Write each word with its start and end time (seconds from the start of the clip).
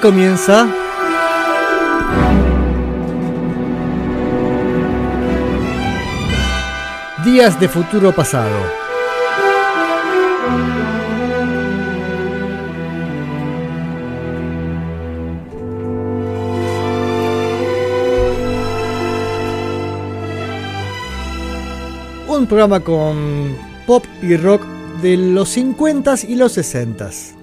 Comienza 0.00 0.68
Días 7.24 7.58
de 7.58 7.68
futuro 7.68 8.12
pasado. 8.12 8.56
Un 22.28 22.46
programa 22.46 22.80
con 22.80 23.56
pop 23.86 24.04
y 24.22 24.36
rock 24.36 24.64
de 25.02 25.16
los 25.16 25.56
50s 25.56 26.28
y 26.28 26.36
los 26.36 26.56
60s. 26.56 27.37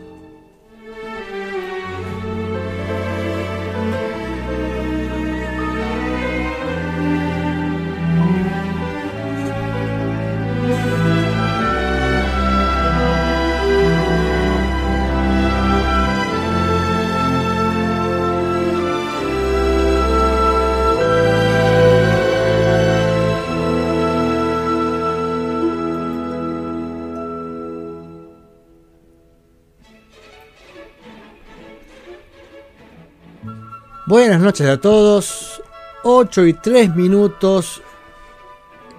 Noches 34.46 34.68
a 34.68 34.78
todos. 34.78 35.60
8 36.04 36.46
y 36.46 36.54
3 36.54 36.96
minutos. 36.96 37.82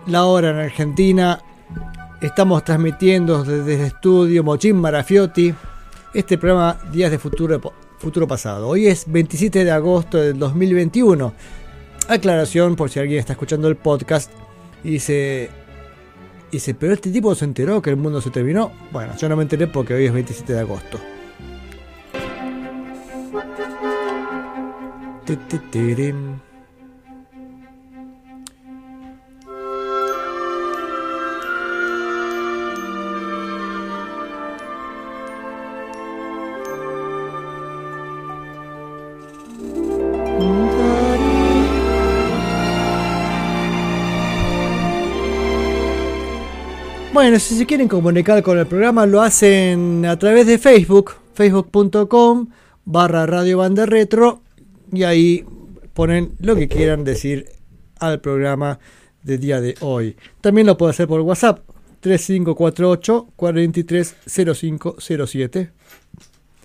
La 0.07 0.25
hora 0.25 0.51
en 0.51 0.57
Argentina. 0.57 1.41
Estamos 2.21 2.65
transmitiendo 2.65 3.45
desde 3.45 3.75
el 3.77 3.81
estudio 3.83 4.43
Mochín 4.43 4.77
Marafiotti. 4.81 5.55
Este 6.13 6.37
programa 6.37 6.77
Días 6.91 7.13
de 7.13 7.21
Futuro, 7.21 7.61
Futuro 7.99 8.27
Pasado. 8.27 8.67
Hoy 8.67 8.89
es 8.89 9.05
27 9.07 9.65
de 9.65 9.71
agosto 9.71 10.19
del 10.19 10.37
2021. 10.37 11.33
Aclaración 12.09 12.75
por 12.75 12.91
si 12.91 12.99
alguien 12.99 13.21
está 13.21 13.35
escuchando 13.35 13.69
el 13.69 13.77
podcast 13.77 14.33
y 14.83 14.91
dice. 14.91 15.51
Dice, 16.51 16.75
pero 16.75 16.93
este 16.93 17.11
tipo 17.11 17.35
se 17.37 17.45
enteró 17.45 17.81
que 17.81 17.91
el 17.91 17.97
mundo 17.97 18.21
se 18.21 18.31
terminó. 18.31 18.73
Bueno, 18.91 19.17
yo 19.17 19.29
no 19.29 19.37
me 19.37 19.43
enteré 19.43 19.69
porque 19.69 19.95
hoy 19.95 20.07
es 20.07 20.13
27 20.13 20.55
de 20.55 20.61
agosto. 20.61 20.99
Bueno, 47.13 47.41
si 47.41 47.57
se 47.57 47.67
quieren 47.67 47.89
comunicar 47.89 48.43
con 48.45 48.59
el 48.59 48.67
programa 48.67 49.07
lo 49.07 49.23
hacen 49.23 50.07
a 50.07 50.17
través 50.19 50.47
de 50.47 50.59
Facebook, 50.59 51.15
facebook.com 51.35 52.49
barra 52.85 53.27
Radio 53.27 53.59
Banda 53.59 53.87
Retro 53.87 54.46
y 54.93 55.05
ahí 55.05 55.45
ponen 55.95 56.33
lo 56.41 56.57
que 56.57 56.69
quieran 56.69 57.05
decir 57.05 57.47
al 57.99 58.21
programa 58.21 58.79
de 59.23 59.39
día 59.39 59.61
de 59.61 59.77
hoy. 59.81 60.17
También 60.41 60.67
lo 60.67 60.77
puede 60.77 60.91
hacer 60.91 61.07
por 61.09 61.21
WhatsApp 61.21 61.61
3548 62.01 63.29
430507 63.37 65.71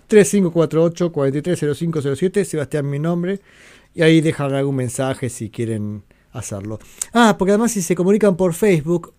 3548 0.06 1.12
430507 1.12 2.44
Sebastián 2.44 2.88
mi 2.88 2.98
nombre 2.98 3.40
y 3.94 4.02
ahí 4.02 4.20
dejan 4.20 4.54
algún 4.54 4.76
mensaje 4.76 5.28
si 5.28 5.50
quieren 5.50 6.02
hacerlo. 6.32 6.78
Ah, 7.12 7.36
porque 7.38 7.52
además 7.52 7.72
si 7.72 7.82
se 7.82 7.94
comunican 7.94 8.36
por 8.36 8.54
Facebook, 8.54 9.14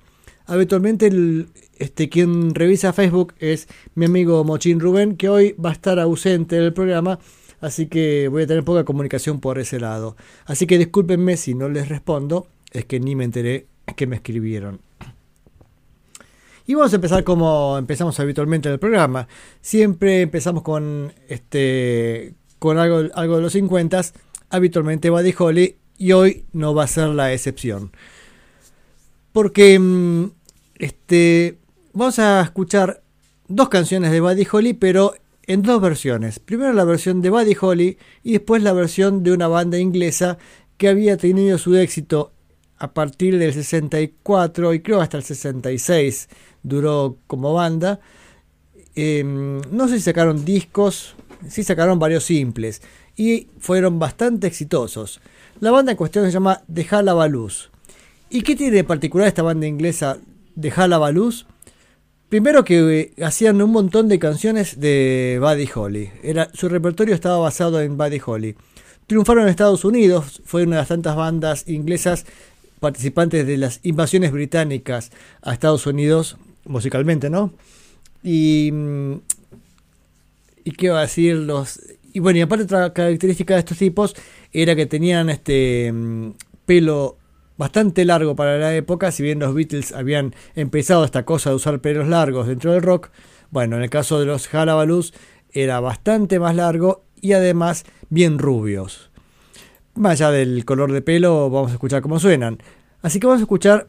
habitualmente 0.45 1.07
el, 1.07 1.47
este, 1.77 2.09
quien 2.09 2.55
revisa 2.55 2.93
Facebook 2.93 3.33
es 3.39 3.67
mi 3.95 4.05
amigo 4.05 4.43
Mochín 4.43 4.79
Rubén, 4.79 5.15
que 5.15 5.29
hoy 5.29 5.53
va 5.53 5.71
a 5.71 5.73
estar 5.73 5.99
ausente 5.99 6.55
del 6.55 6.73
programa, 6.73 7.19
así 7.63 7.87
que 7.87 8.27
voy 8.27 8.43
a 8.43 8.47
tener 8.47 8.63
poca 8.63 8.83
comunicación 8.83 9.39
por 9.39 9.57
ese 9.57 9.79
lado. 9.79 10.15
Así 10.45 10.67
que 10.67 10.77
discúlpenme 10.77 11.37
si 11.37 11.55
no 11.55 11.69
les 11.69 11.89
respondo, 11.89 12.47
es 12.71 12.85
que 12.85 12.99
ni 12.99 13.15
me 13.15 13.23
enteré 13.23 13.67
que 13.95 14.05
me 14.05 14.17
escribieron. 14.17 14.81
Y 16.65 16.75
vamos 16.75 16.93
a 16.93 16.95
empezar 16.95 17.23
como 17.23 17.77
empezamos 17.77 18.19
habitualmente 18.19 18.69
en 18.69 18.73
el 18.73 18.79
programa. 18.79 19.27
Siempre 19.61 20.21
empezamos 20.21 20.63
con 20.63 21.13
este 21.27 22.33
con 22.59 22.77
algo, 22.77 23.09
algo 23.15 23.35
de 23.37 23.41
los 23.41 23.53
50, 23.53 24.01
habitualmente 24.49 25.09
Buddy 25.09 25.33
Holly, 25.37 25.75
y 25.97 26.13
hoy 26.13 26.45
no 26.53 26.73
va 26.73 26.83
a 26.83 26.87
ser 26.87 27.09
la 27.09 27.33
excepción. 27.33 27.91
Porque 29.33 29.77
mm, 29.79 30.31
este, 30.79 31.57
vamos 31.93 32.19
a 32.19 32.41
escuchar 32.41 33.03
dos 33.47 33.67
canciones 33.69 34.11
de 34.11 34.21
Buddy 34.21 34.47
Holly, 34.49 34.73
pero 34.73 35.13
en 35.47 35.61
dos 35.61 35.81
versiones. 35.81 36.39
Primero 36.39 36.73
la 36.73 36.83
versión 36.83 37.21
de 37.21 37.29
Buddy 37.29 37.55
Holly 37.59 37.97
y 38.23 38.33
después 38.33 38.63
la 38.63 38.73
versión 38.73 39.23
de 39.23 39.31
una 39.31 39.47
banda 39.47 39.77
inglesa 39.77 40.37
que 40.77 40.87
había 40.87 41.17
tenido 41.17 41.57
su 41.57 41.75
éxito 41.75 42.31
a 42.77 42.93
partir 42.93 43.37
del 43.37 43.53
64 43.53 44.73
y 44.73 44.81
creo 44.81 45.01
hasta 45.01 45.17
el 45.17 45.23
66 45.23 46.29
duró 46.63 47.17
como 47.27 47.53
banda. 47.53 47.99
Eh, 48.95 49.23
no 49.23 49.87
sé 49.87 49.97
si 49.97 50.03
sacaron 50.03 50.45
discos, 50.45 51.15
sí 51.47 51.63
sacaron 51.63 51.99
varios 51.99 52.25
simples 52.25 52.81
y 53.15 53.47
fueron 53.59 53.99
bastante 53.99 54.47
exitosos. 54.47 55.21
La 55.59 55.71
banda 55.71 55.91
en 55.91 55.97
cuestión 55.97 56.25
se 56.25 56.31
llama 56.31 56.61
The 56.73 56.87
Halabaloo's. 56.89 57.69
¿Y 58.29 58.41
qué 58.41 58.55
tiene 58.55 58.77
de 58.77 58.83
particular 58.83 59.27
esta 59.27 59.43
banda 59.43 59.67
inglesa 59.67 60.17
de 60.55 60.73
Halabaloo's? 60.75 61.45
Primero 62.33 62.65
que 62.65 62.99
eh, 62.99 63.23
hacían 63.23 63.61
un 63.61 63.69
montón 63.69 64.07
de 64.07 64.17
canciones 64.17 64.79
de 64.79 65.37
Buddy 65.39 65.69
Holly. 65.71 66.09
Era, 66.23 66.49
su 66.55 66.67
repertorio 66.67 67.13
estaba 67.13 67.37
basado 67.37 67.79
en 67.79 67.95
Buddy 67.95 68.19
Holly. 68.25 68.55
Triunfaron 69.05 69.43
en 69.43 69.49
Estados 69.49 69.85
Unidos, 69.85 70.41
fue 70.43 70.63
una 70.63 70.77
de 70.77 70.81
las 70.81 70.87
tantas 70.87 71.15
bandas 71.15 71.67
inglesas 71.67 72.25
participantes 72.79 73.45
de 73.45 73.57
las 73.57 73.81
invasiones 73.83 74.31
británicas 74.31 75.11
a 75.43 75.53
Estados 75.53 75.85
Unidos, 75.85 76.37
musicalmente, 76.65 77.29
¿no? 77.29 77.53
Y, 78.23 78.71
mm, 78.73 79.13
y 80.63 80.71
qué 80.71 80.89
va 80.89 80.97
a 80.97 81.01
decir 81.01 81.35
los... 81.35 81.81
Y 82.13 82.19
bueno, 82.19 82.39
y 82.39 82.41
aparte 82.41 82.63
otra 82.63 82.93
característica 82.93 83.53
de 83.53 83.59
estos 83.59 83.77
tipos 83.77 84.15
era 84.51 84.75
que 84.75 84.87
tenían 84.87 85.29
este 85.29 85.91
mm, 85.93 86.31
pelo 86.65 87.15
bastante 87.57 88.05
largo 88.05 88.35
para 88.35 88.57
la 88.57 88.75
época, 88.75 89.11
si 89.11 89.23
bien 89.23 89.39
los 89.39 89.53
Beatles 89.53 89.91
habían 89.91 90.33
empezado 90.55 91.05
esta 91.05 91.25
cosa 91.25 91.49
de 91.49 91.57
usar 91.57 91.79
pelos 91.79 92.07
largos 92.07 92.47
dentro 92.47 92.73
del 92.73 92.81
rock, 92.81 93.09
bueno, 93.51 93.77
en 93.77 93.83
el 93.83 93.89
caso 93.89 94.19
de 94.19 94.25
los 94.25 94.53
Halabalus 94.53 95.13
era 95.51 95.79
bastante 95.79 96.39
más 96.39 96.55
largo 96.55 97.03
y 97.21 97.33
además 97.33 97.85
bien 98.09 98.39
rubios. 98.39 99.11
Más 99.95 100.13
allá 100.13 100.31
del 100.31 100.65
color 100.65 100.91
de 100.91 101.01
pelo, 101.01 101.49
vamos 101.49 101.69
a 101.69 101.75
escuchar 101.75 102.01
cómo 102.01 102.19
suenan. 102.19 102.57
Así 103.01 103.19
que 103.19 103.27
vamos 103.27 103.41
a 103.41 103.43
escuchar 103.43 103.87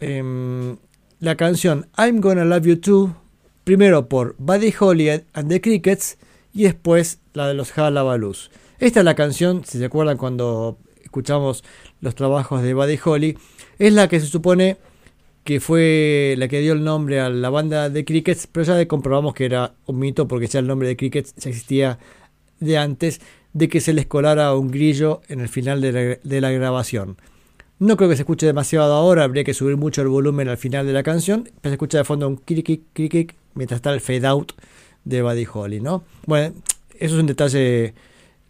em, 0.00 0.76
la 1.18 1.36
canción 1.36 1.88
I'm 1.96 2.20
Gonna 2.20 2.44
Love 2.44 2.66
You 2.66 2.80
Too, 2.80 3.16
primero 3.64 4.08
por 4.08 4.34
Buddy 4.38 4.74
Holly 4.78 5.08
and 5.32 5.48
the 5.48 5.60
Crickets 5.60 6.18
y 6.52 6.64
después 6.64 7.20
la 7.32 7.48
de 7.48 7.54
los 7.54 7.76
Halabalus. 7.76 8.50
Esta 8.78 9.00
es 9.00 9.04
la 9.04 9.14
canción, 9.14 9.64
si 9.64 9.78
se 9.78 9.86
acuerdan 9.86 10.16
cuando 10.16 10.78
escuchamos 11.02 11.64
los 12.00 12.14
trabajos 12.14 12.62
de 12.62 12.74
Buddy 12.74 12.98
Holly, 13.04 13.38
es 13.78 13.92
la 13.92 14.08
que 14.08 14.20
se 14.20 14.26
supone 14.26 14.76
que 15.44 15.60
fue 15.60 16.34
la 16.38 16.48
que 16.48 16.60
dio 16.60 16.74
el 16.74 16.84
nombre 16.84 17.20
a 17.20 17.30
la 17.30 17.50
banda 17.50 17.88
de 17.88 18.04
Crickets, 18.04 18.46
pero 18.46 18.64
ya 18.64 18.86
comprobamos 18.86 19.34
que 19.34 19.46
era 19.46 19.74
un 19.86 19.98
mito 19.98 20.28
porque 20.28 20.46
ya 20.46 20.60
el 20.60 20.66
nombre 20.66 20.88
de 20.88 20.96
Crickets 20.96 21.34
ya 21.36 21.50
existía 21.50 21.98
de 22.60 22.76
antes 22.78 23.20
de 23.52 23.68
que 23.68 23.80
se 23.80 23.92
les 23.92 24.06
colara 24.06 24.54
un 24.54 24.70
grillo 24.70 25.22
en 25.28 25.40
el 25.40 25.48
final 25.48 25.80
de 25.80 26.40
la, 26.40 26.50
grabación. 26.50 27.16
No 27.78 27.96
creo 27.96 28.10
que 28.10 28.16
se 28.16 28.22
escuche 28.22 28.46
demasiado 28.46 28.92
ahora, 28.92 29.24
habría 29.24 29.42
que 29.42 29.54
subir 29.54 29.76
mucho 29.76 30.02
el 30.02 30.08
volumen 30.08 30.48
al 30.48 30.58
final 30.58 30.86
de 30.86 30.92
la 30.92 31.02
canción, 31.02 31.48
pero 31.60 31.70
se 31.70 31.74
escucha 31.74 31.98
de 31.98 32.04
fondo 32.04 32.28
un 32.28 32.36
crick 32.36 32.82
crick 32.92 33.34
mientras 33.54 33.78
está 33.78 33.92
el 33.92 34.00
fade 34.00 34.26
out 34.26 34.52
de 35.04 35.22
Buddy 35.22 35.46
Holly, 35.50 35.80
¿no? 35.80 36.04
Bueno, 36.26 36.54
eso 36.98 37.14
es 37.14 37.20
un 37.20 37.26
detalle 37.26 37.94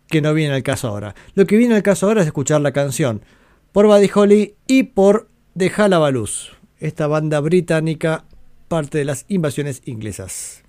que 0.08 0.20
no 0.20 0.35
viene 0.35 0.55
al 0.55 0.64
caso 0.64 0.88
ahora. 0.88 1.14
Lo 1.35 1.46
que 1.46 1.56
viene 1.56 1.76
al 1.76 1.85
caso 1.85 2.08
ahora 2.08 2.23
es 2.23 2.26
escuchar 2.26 2.61
la 2.61 2.73
canción 2.73 3.23
por 3.72 3.87
Buddy 3.87 4.11
Holly 4.12 4.55
y 4.67 4.84
por 4.84 5.28
The 5.56 5.70
Halabalus, 5.76 6.52
esta 6.78 7.06
banda 7.06 7.40
británica 7.40 8.25
parte 8.69 8.99
de 8.99 9.05
las 9.05 9.25
invasiones 9.28 9.82
inglesas. 9.84 10.62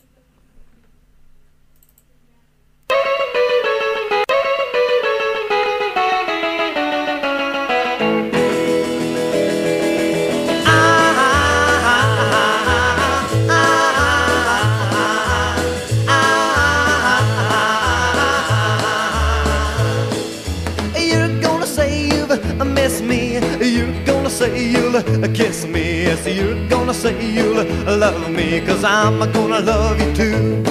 You're 26.35 26.67
gonna 26.69 26.93
say 26.93 27.13
you'll 27.33 27.63
love 27.85 28.29
me, 28.29 28.61
cause 28.61 28.83
I'm 28.83 29.19
gonna 29.31 29.59
love 29.59 29.99
you 29.99 30.13
too. 30.13 30.63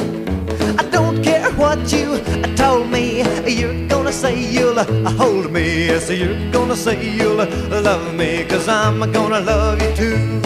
I 0.79 0.85
don't 0.91 1.23
care 1.23 1.51
what 1.53 1.93
you 1.93 2.19
told 2.57 2.89
me, 2.91 3.23
you're 3.47 3.87
gonna 3.89 4.13
say 4.13 4.35
you'll 4.39 4.83
hold 5.19 5.53
me. 5.53 5.87
Yes, 5.87 6.11
you're 6.11 6.51
gonna 6.51 6.77
say 6.77 6.97
you'll 7.17 7.45
love 7.89 8.15
me, 8.15 8.45
cause 8.45 8.69
I'm 8.69 9.01
gonna 9.13 9.41
love 9.41 9.81
you 9.83 9.93
too. 9.95 10.41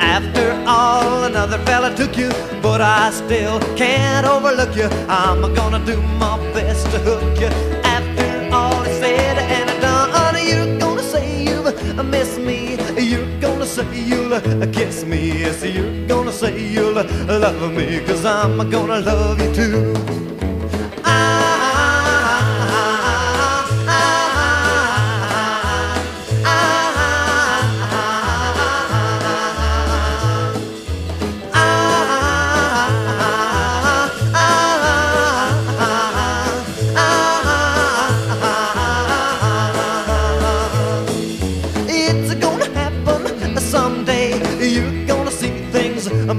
After 0.00 0.52
all, 0.66 1.24
another 1.24 1.58
fella 1.58 1.94
took 1.94 2.16
you, 2.16 2.30
but 2.60 2.80
I 2.80 3.10
still 3.10 3.58
can't 3.76 4.26
overlook 4.26 4.76
you. 4.76 4.88
I'm 5.08 5.40
gonna 5.54 5.84
do 5.84 6.00
my 6.18 6.36
best 6.52 6.86
to 6.92 6.98
hook 6.98 7.40
you. 7.40 7.50
After 7.84 8.54
all 8.54 8.82
is 8.82 8.98
said 8.98 9.38
say 13.82 14.00
you'll 14.04 14.40
kiss 14.72 15.04
me. 15.04 15.40
Yes, 15.40 15.64
you're 15.64 16.06
gonna 16.06 16.32
say 16.32 16.58
you'll 16.58 16.94
love 16.94 17.72
me. 17.72 18.00
Cause 18.06 18.24
I'm 18.24 18.70
gonna 18.70 19.00
love 19.00 19.40
you 19.40 19.54
too. 19.54 19.94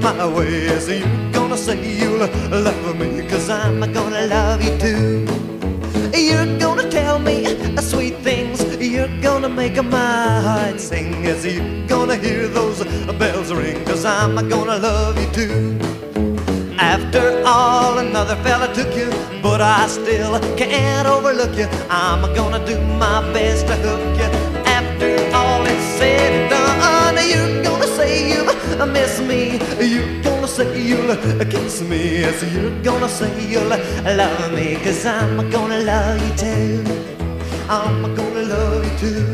My 0.02 0.26
way. 0.26 0.68
So 0.80 0.92
you're 0.92 1.32
gonna 1.32 1.58
say 1.58 1.78
you'll 2.00 2.20
love 2.20 3.00
me, 3.00 3.28
cause 3.28 3.50
I'm 3.50 3.80
gonna 3.94 4.28
love 4.28 4.62
you 4.64 4.78
too. 4.78 5.28
You're 6.18 6.58
gonna 6.60 6.90
tell 6.90 7.20
me 7.20 7.46
sweet 7.82 8.18
things, 8.18 8.60
you're 8.80 9.22
gonna 9.22 9.50
make 9.50 9.76
my 9.84 10.42
heart 10.42 10.80
sing. 10.80 11.26
As 11.26 11.46
you're 11.46 11.88
gonna 11.88 12.16
hear 12.16 12.48
those 12.48 12.84
bells 13.20 13.54
ring, 13.54 13.84
cause 13.86 14.04
I'm 14.06 14.36
gonna 14.50 14.78
love 14.78 15.18
you 15.22 15.30
too. 15.32 15.80
After 16.80 17.44
all, 17.46 18.00
another 18.00 18.36
fella 18.44 18.74
took 18.74 18.96
you, 18.96 19.10
but 19.42 19.62
I 19.62 19.88
still 19.88 20.40
can't 20.58 21.08
overlook 21.08 21.56
you. 21.56 21.68
I'm 21.90 22.22
gonna 22.34 22.66
do 22.66 22.80
my 22.98 23.22
best 23.34 23.68
to 23.68 23.76
hook 23.76 24.18
you. 24.18 24.30
After 24.66 25.10
all 25.36 25.64
is 25.66 25.84
said 26.00 26.41
miss 29.02 29.20
me. 29.30 29.40
You're 29.94 30.22
gonna 30.22 30.48
say 30.48 30.70
you'll 30.90 31.16
kiss 31.54 31.82
me. 31.82 32.02
Yes, 32.24 32.40
you're 32.54 32.76
gonna 32.84 33.10
say 33.10 33.32
you'll 33.52 33.74
love 34.22 34.54
me. 34.54 34.76
Cause 34.84 35.06
I'm 35.06 35.50
gonna 35.50 35.80
love 35.92 36.20
you 36.26 36.34
too. 36.44 36.84
I'm 37.78 38.16
gonna 38.16 38.44
love 38.54 38.84
you 38.88 38.94
too. 39.04 39.26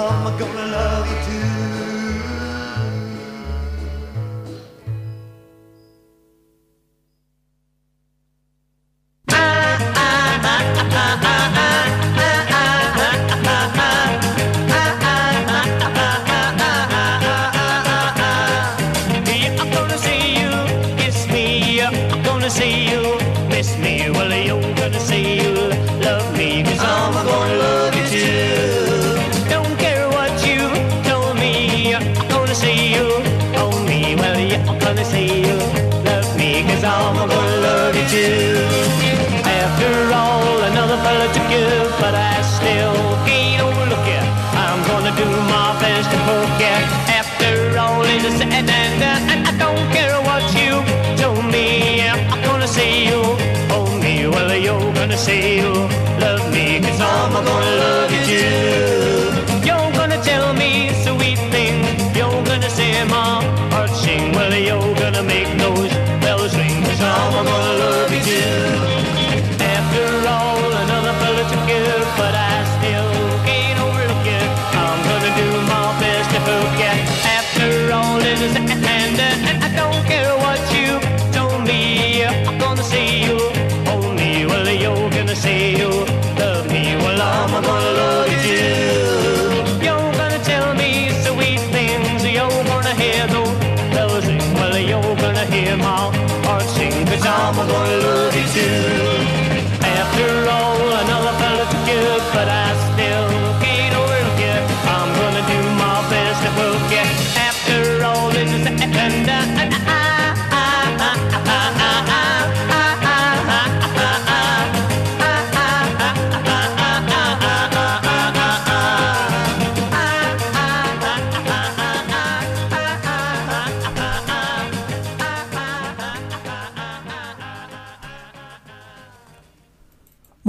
I'm 0.00 0.38
gonna 0.40 0.66
love 0.76 1.06
you 1.10 1.18
too. 1.26 1.39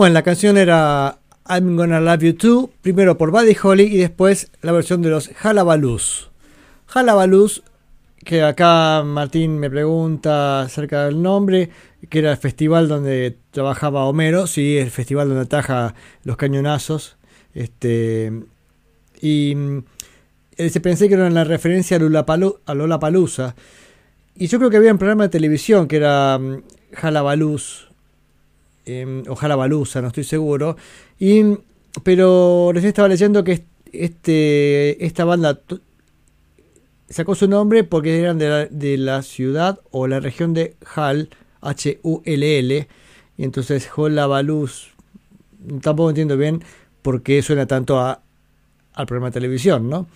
Bueno, 0.02 0.16
la 0.16 0.24
canción 0.24 0.58
era 0.58 1.20
I'm 1.48 1.76
Gonna 1.76 2.02
Love 2.02 2.24
You 2.24 2.34
Too, 2.34 2.72
primero 2.82 3.20
por 3.20 3.30
Buddy 3.30 3.56
Holly 3.62 3.84
y 3.84 3.98
después 3.98 4.50
la 4.64 4.72
versión 4.72 5.04
de 5.04 5.12
los 5.12 5.28
Jalabalus. 5.28 6.32
Jalabalus, 6.88 7.62
que 8.26 8.42
acá 8.42 9.04
Martín 9.04 9.60
me 9.60 9.70
pregunta 9.70 10.62
acerca 10.62 11.06
del 11.06 11.22
nombre, 11.22 11.70
que 12.10 12.18
era 12.18 12.32
el 12.32 12.38
festival 12.38 12.88
donde 12.88 13.38
trabajaba 13.52 14.06
Homero, 14.06 14.48
sí, 14.48 14.76
el 14.80 14.90
festival 14.90 15.28
donde 15.28 15.44
ataja 15.44 15.94
los 16.24 16.36
cañonazos. 16.36 17.18
Este, 17.54 18.34
y 19.22 19.54
mm, 19.56 19.84
se 20.58 20.82
pensé 20.82 21.10
que 21.10 21.14
era 21.14 21.28
una 21.28 21.44
referencia 21.44 21.98
a 21.98 22.74
Lola 22.74 23.00
Palusa. 23.00 23.54
Y 24.36 24.48
yo 24.48 24.58
creo 24.58 24.72
que 24.72 24.78
había 24.78 24.94
un 24.94 24.98
programa 24.98 25.26
de 25.26 25.30
televisión 25.30 25.88
que 25.88 25.98
era 25.98 26.40
mm, 26.40 26.64
Jalabaluz, 26.94 27.91
eh, 28.86 29.24
o 29.28 29.36
Jalabalusa, 29.36 30.02
no 30.02 30.08
estoy 30.08 30.24
seguro. 30.24 30.78
Y, 31.20 31.44
pero 32.04 32.72
recién 32.74 32.90
estaba 32.90 33.08
leyendo 33.08 33.44
que 33.44 33.66
este, 33.92 35.06
esta 35.06 35.26
banda 35.26 35.60
sacó 37.10 37.36
su 37.36 37.48
nombre 37.48 37.84
porque 37.84 38.20
eran 38.20 38.38
de 38.38 38.50
la, 38.50 38.66
de 38.66 38.98
la 38.98 39.22
ciudad 39.22 39.80
o 39.92 40.08
la 40.08 40.20
región 40.20 40.54
de 40.54 40.76
Hal, 40.96 41.30
H-U-L-L. 41.62 42.88
Y 43.38 43.44
entonces 43.44 43.88
Jalabaluz, 43.88 44.90
tampoco 45.82 46.10
entiendo 46.10 46.38
bien 46.38 46.64
por 47.02 47.22
qué 47.22 47.42
suena 47.42 47.66
tanto 47.66 48.00
a, 48.00 48.22
al 48.94 49.06
programa 49.06 49.30
de 49.30 49.34
televisión, 49.34 49.90
¿no? 49.90 50.08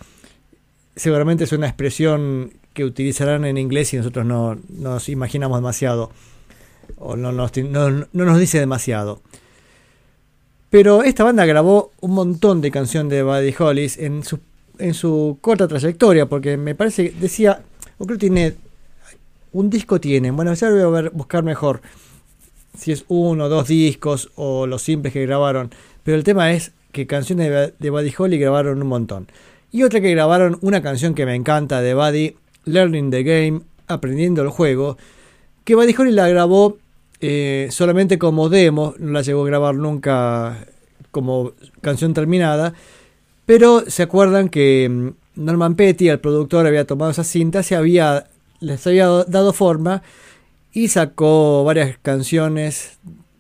Seguramente 0.96 1.44
es 1.44 1.52
una 1.52 1.68
expresión 1.68 2.54
que 2.74 2.86
utilizarán 2.86 3.46
en 3.46 3.58
inglés 3.58 3.94
y 3.94 3.98
nosotros 3.98 4.26
no 4.26 4.58
nos 4.70 5.10
imaginamos 5.10 5.58
demasiado 5.58 6.12
o 6.98 7.16
no 7.16 7.32
nos, 7.32 7.52
no, 7.58 8.08
nos 8.12 8.40
dice 8.40 8.60
demasiado. 8.60 9.22
Pero 10.70 11.04
esta 11.04 11.24
banda 11.24 11.46
grabó 11.46 11.92
un 12.02 12.12
montón 12.12 12.62
de 12.62 12.72
canciones 12.72 13.12
de 13.12 13.24
Buddy 13.24 13.56
Hollis 13.58 13.98
en 13.98 14.24
su, 14.24 14.40
en 14.78 14.94
su 14.94 15.38
corta 15.42 15.68
trayectoria, 15.68 16.28
porque 16.28 16.58
me 16.58 16.76
parece 16.76 17.12
que 17.12 17.20
decía, 17.20 17.62
o 17.98 18.06
creo 18.06 18.18
que 18.18 18.28
tiene, 18.28 18.56
un 19.54 19.70
disco 19.70 20.02
tiene, 20.02 20.32
bueno, 20.32 20.54
ya 20.54 20.70
lo 20.70 20.90
voy 20.90 21.00
a 21.00 21.02
ver, 21.02 21.12
buscar 21.12 21.44
mejor 21.44 21.82
si 22.78 22.92
es 22.92 23.06
uno 23.08 23.46
o 23.46 23.50
dos 23.50 23.68
discos 23.70 24.32
o 24.36 24.68
los 24.68 24.82
simples 24.82 25.14
que 25.14 25.26
grabaron, 25.26 25.72
pero 26.04 26.18
el 26.18 26.24
tema 26.24 26.52
es 26.52 26.74
que 26.92 27.08
canciones 27.08 27.50
de, 27.50 27.74
de 27.80 27.90
Buddy 27.90 28.14
Holly 28.18 28.38
grabaron 28.38 28.82
un 28.82 28.88
montón. 28.88 29.28
Y 29.72 29.84
otra 29.84 30.02
que 30.02 30.12
grabaron 30.12 30.58
una 30.62 30.82
canción 30.82 31.16
que 31.16 31.26
me 31.26 31.36
encanta 31.36 31.82
de 31.82 31.94
Buddy, 31.94 32.36
Learning 32.66 33.12
the 33.12 33.24
Game, 33.24 33.62
aprendiendo 33.88 34.42
el 34.42 34.50
juego, 34.50 34.98
que 35.66 35.76
Buddy 35.76 35.94
Holly 35.98 36.12
la 36.12 36.30
grabó 36.30 36.78
eh, 37.20 37.68
solamente 37.72 38.18
como 38.18 38.50
demo, 38.50 38.94
no 39.00 39.12
la 39.12 39.22
llegó 39.22 39.44
a 39.44 39.48
grabar 39.48 39.76
nunca 39.76 40.68
como 41.12 41.54
canción 41.82 42.14
terminada, 42.14 42.74
pero 43.46 43.84
se 43.88 44.04
acuerdan 44.04 44.50
que 44.50 44.88
mm, 44.90 45.44
Norman 45.44 45.76
Petty, 45.76 46.08
el 46.08 46.20
productor, 46.20 46.68
había 46.68 46.86
tomado 46.86 47.12
esa 47.12 47.24
cinta, 47.24 47.64
se 47.64 47.76
había, 47.76 48.28
les 48.60 48.86
había 48.86 49.08
dado 49.08 49.54
forma 49.54 50.04
y 50.72 50.90
sacó 50.90 51.64
varias 51.64 51.98
canciones 52.02 53.00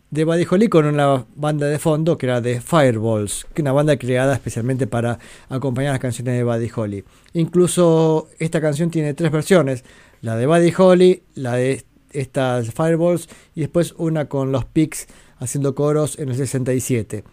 de 0.09 0.23
Buddy 0.23 0.47
Holly 0.49 0.67
con 0.69 0.85
una 0.85 1.25
banda 1.35 1.67
de 1.67 1.77
fondo 1.77 2.17
que 2.17 2.25
era 2.25 2.41
de 2.41 2.61
Fireballs, 2.61 3.45
que 3.53 3.61
una 3.61 3.73
banda 3.73 3.97
creada 3.97 4.33
especialmente 4.33 4.87
para 4.87 5.19
acompañar 5.49 5.91
las 5.91 5.99
canciones 5.99 6.35
de 6.35 6.43
Buddy 6.43 6.71
Holly. 6.73 7.03
Incluso 7.33 8.29
esta 8.39 8.61
canción 8.61 8.89
tiene 8.89 9.13
tres 9.13 9.31
versiones, 9.31 9.83
la 10.21 10.37
de 10.37 10.47
Buddy 10.47 10.73
Holly, 10.77 11.23
la 11.35 11.53
de 11.55 11.83
estas 12.19 12.71
Fireballs 12.73 13.29
y 13.55 13.61
después 13.61 13.93
una 13.97 14.25
con 14.25 14.51
los 14.51 14.65
Pigs 14.65 15.07
haciendo 15.37 15.75
coros 15.75 16.17
en 16.19 16.29
el 16.29 16.35
67. 16.35 17.23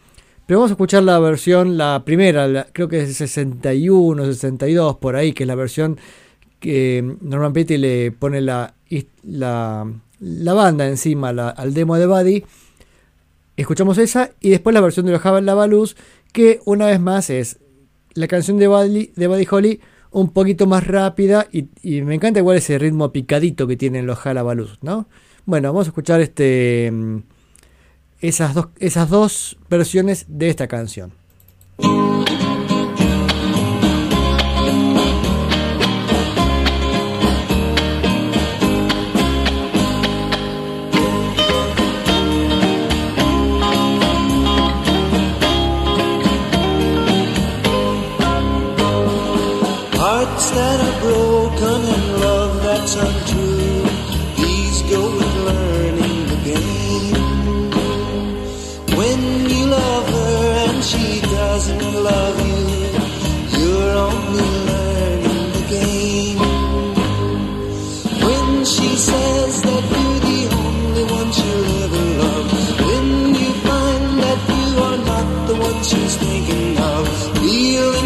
Pero 0.46 0.58
vamos 0.58 0.70
a 0.70 0.74
escuchar 0.74 1.04
la 1.04 1.18
versión, 1.18 1.76
la 1.76 2.02
primera, 2.04 2.66
creo 2.72 2.88
que 2.88 3.02
es 3.02 3.08
el 3.08 3.14
61, 3.14 4.24
62, 4.26 4.96
por 4.96 5.16
ahí, 5.16 5.32
que 5.32 5.44
es 5.44 5.46
la 5.46 5.54
versión 5.54 5.98
que 6.58 7.16
Norman 7.20 7.52
Petty 7.52 7.76
le 7.76 8.12
pone 8.12 8.40
la, 8.40 8.74
la, 9.22 9.84
banda 10.54 10.86
encima 10.88 11.30
al 11.30 11.74
demo 11.74 11.96
de 11.96 12.06
Buddy. 12.06 12.44
Escuchamos 13.56 13.98
esa 13.98 14.30
y 14.40 14.50
después 14.50 14.74
la 14.74 14.80
versión 14.80 15.06
de 15.06 15.12
los 15.12 15.68
Luz 15.68 15.96
que 16.32 16.60
una 16.64 16.86
vez 16.86 17.00
más 17.00 17.30
es 17.30 17.58
la 18.14 18.28
canción 18.28 18.58
de 18.58 18.68
Buddy, 18.68 19.12
de 19.14 19.26
Buddy 19.26 19.46
Holly 19.50 19.80
un 20.12 20.28
poquito 20.30 20.66
más 20.66 20.86
rápida 20.86 21.48
y, 21.50 21.68
me 22.02 22.14
encanta 22.14 22.40
igual 22.40 22.58
ese 22.58 22.78
ritmo 22.78 23.12
picadito 23.12 23.66
que 23.66 23.76
tienen 23.76 24.06
los 24.06 24.18
Jalabalus, 24.18 24.78
¿no? 24.82 25.06
Bueno, 25.44 25.72
vamos 25.72 25.86
a 25.86 25.90
escuchar 25.90 26.20
este, 26.20 26.90
mm, 26.92 27.18
esas, 28.20 28.54
dos, 28.54 28.68
esas 28.78 29.08
dos 29.08 29.56
versiones 29.68 30.26
de 30.28 30.50
esta 30.50 30.68
canción. 30.68 31.12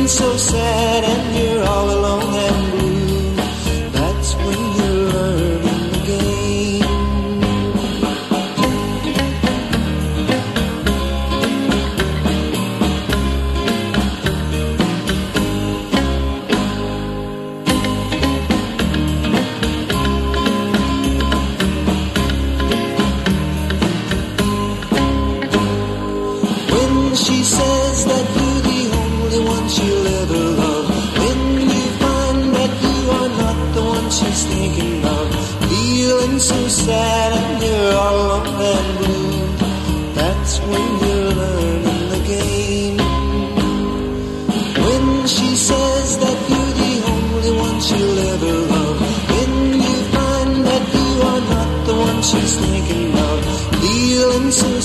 so 0.06 0.36
sad 0.36 1.02
and 1.02 1.35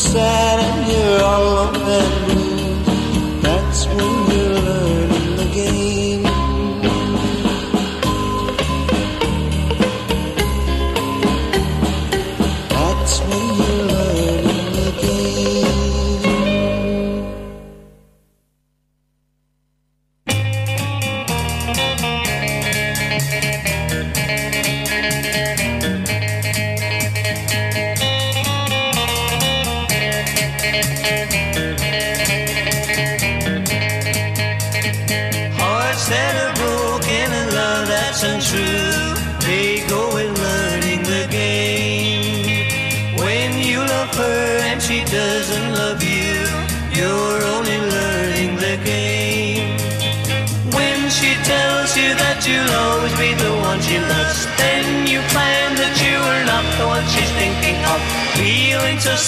sad 0.01 0.59
and 0.59 0.91
you're 0.91 1.23
all 1.23 1.69
alone 1.75 2.40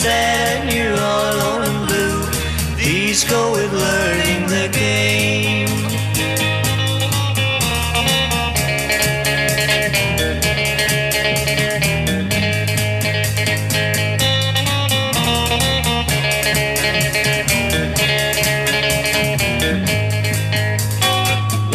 sad 0.03 0.67
and 0.67 0.74
you're 0.75 1.00
all 1.00 1.25
alone 1.33 1.63
and 1.69 1.88
blue. 1.88 2.19
These 2.75 3.24
go 3.24 3.53
with 3.53 3.72
learning 3.72 4.43
the 4.48 4.67
game. 4.67 5.69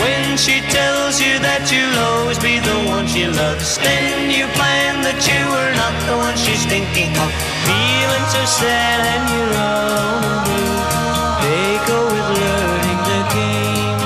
When 0.03 0.37
she 0.37 0.61
tells 0.77 1.19
you 1.19 1.39
that 1.47 1.63
you'll 1.73 1.99
always 2.11 2.39
be 2.39 2.68
loves, 3.39 3.79
then 3.79 4.31
you 4.31 4.47
find 4.59 4.97
that 5.07 5.21
you 5.31 5.41
were 5.55 5.73
not 5.79 5.95
the 6.11 6.17
one 6.19 6.35
she's 6.35 6.65
thinking 6.67 7.11
of. 7.15 7.31
Feeling 7.67 8.27
so 8.35 8.43
sad 8.61 8.99
and 9.15 9.25
you're 9.33 9.55
all 9.55 10.43
blue. 10.47 10.79
They 11.47 11.71
go 11.87 12.01
with 12.15 12.29
learning 12.43 13.01
the 13.11 13.23
game. 13.39 13.99